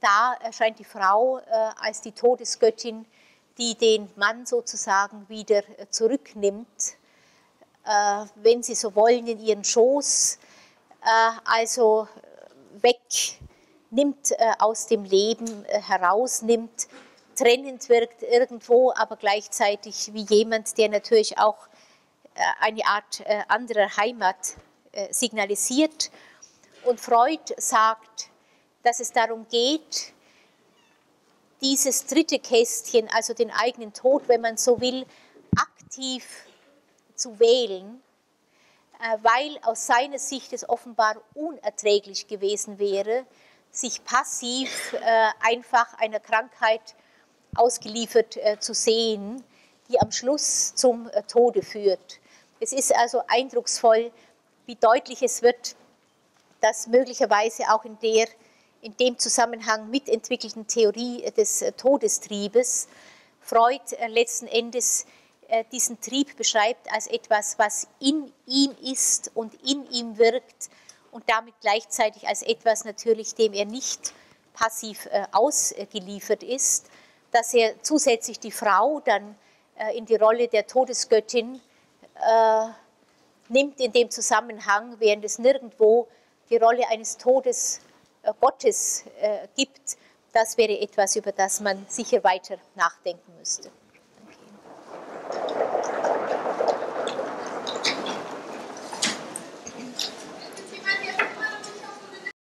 Da 0.00 0.34
erscheint 0.40 0.78
die 0.78 0.84
Frau 0.84 1.38
äh, 1.38 1.42
als 1.80 2.00
die 2.00 2.12
Todesgöttin, 2.12 3.06
die 3.58 3.74
den 3.74 4.10
Mann 4.16 4.46
sozusagen 4.46 5.28
wieder 5.28 5.58
äh, 5.78 5.88
zurücknimmt 5.90 6.96
äh, 7.84 8.26
wenn 8.36 8.62
Sie 8.62 8.74
so 8.74 8.94
wollen, 8.94 9.26
in 9.26 9.40
ihren 9.40 9.64
Schoß, 9.64 10.38
äh, 11.02 11.30
also 11.44 12.08
wegnimmt 12.80 14.32
äh, 14.32 14.52
aus 14.58 14.86
dem 14.86 15.04
Leben, 15.04 15.64
herausnimmt, 15.64 16.88
trennend 17.36 17.88
wirkt 17.88 18.22
irgendwo, 18.22 18.92
aber 18.94 19.16
gleichzeitig 19.16 20.12
wie 20.12 20.22
jemand, 20.22 20.76
der 20.76 20.88
natürlich 20.88 21.38
auch 21.38 21.56
eine 22.60 22.86
Art 22.86 23.22
anderer 23.48 23.96
Heimat 23.96 24.54
signalisiert. 25.10 26.10
Und 26.84 27.00
Freud 27.00 27.54
sagt, 27.58 28.29
dass 28.82 29.00
es 29.00 29.12
darum 29.12 29.46
geht, 29.48 30.12
dieses 31.60 32.06
dritte 32.06 32.38
Kästchen, 32.38 33.08
also 33.12 33.34
den 33.34 33.50
eigenen 33.50 33.92
Tod, 33.92 34.28
wenn 34.28 34.40
man 34.40 34.56
so 34.56 34.80
will, 34.80 35.04
aktiv 35.56 36.24
zu 37.14 37.38
wählen, 37.38 38.02
äh, 39.00 39.18
weil 39.22 39.58
aus 39.62 39.86
seiner 39.86 40.18
Sicht 40.18 40.52
es 40.52 40.68
offenbar 40.68 41.16
unerträglich 41.34 42.26
gewesen 42.28 42.78
wäre, 42.78 43.26
sich 43.70 44.02
passiv 44.04 44.94
äh, 44.94 45.30
einfach 45.40 45.94
einer 45.98 46.20
Krankheit 46.20 46.94
ausgeliefert 47.54 48.36
äh, 48.38 48.58
zu 48.58 48.74
sehen, 48.74 49.44
die 49.88 50.00
am 50.00 50.12
Schluss 50.12 50.74
zum 50.74 51.10
Tode 51.28 51.62
führt. 51.62 52.20
Es 52.60 52.72
ist 52.72 52.94
also 52.94 53.22
eindrucksvoll, 53.26 54.12
wie 54.66 54.76
deutlich 54.76 55.22
es 55.22 55.42
wird, 55.42 55.74
dass 56.60 56.86
möglicherweise 56.86 57.64
auch 57.70 57.84
in, 57.84 57.98
der, 57.98 58.28
in 58.82 58.96
dem 58.96 59.18
Zusammenhang 59.18 59.90
mitentwickelten 59.90 60.66
Theorie 60.66 61.30
des 61.36 61.64
Todestriebes. 61.76 62.88
Freud 63.40 63.82
letzten 64.08 64.46
Endes 64.46 65.06
äh, 65.50 65.64
diesen 65.72 66.00
Trieb 66.00 66.36
beschreibt 66.36 66.92
als 66.92 67.08
etwas, 67.08 67.58
was 67.58 67.88
in 67.98 68.32
ihm 68.46 68.70
ist 68.82 69.32
und 69.34 69.52
in 69.68 69.84
ihm 69.90 70.16
wirkt 70.16 70.70
und 71.10 71.28
damit 71.28 71.54
gleichzeitig 71.60 72.28
als 72.28 72.42
etwas 72.42 72.84
natürlich, 72.84 73.34
dem 73.34 73.52
er 73.52 73.64
nicht 73.64 74.14
passiv 74.54 75.06
äh, 75.06 75.24
ausgeliefert 75.32 76.44
ist, 76.44 76.86
dass 77.32 77.52
er 77.52 77.82
zusätzlich 77.82 78.38
die 78.38 78.52
Frau 78.52 79.00
dann 79.00 79.36
äh, 79.76 79.96
in 79.98 80.06
die 80.06 80.14
Rolle 80.14 80.46
der 80.46 80.66
Todesgöttin 80.66 81.60
nimmt 83.48 83.80
in 83.80 83.92
dem 83.92 84.10
Zusammenhang, 84.10 84.96
während 84.98 85.24
es 85.24 85.38
nirgendwo 85.38 86.06
die 86.50 86.58
Rolle 86.58 86.86
eines 86.90 87.16
Todesgottes 88.22 89.04
gibt. 89.56 89.96
Das 90.32 90.56
wäre 90.56 90.78
etwas, 90.78 91.16
über 91.16 91.32
das 91.32 91.60
man 91.60 91.86
sicher 91.88 92.22
weiter 92.22 92.56
nachdenken 92.76 93.36
müsste. 93.38 93.70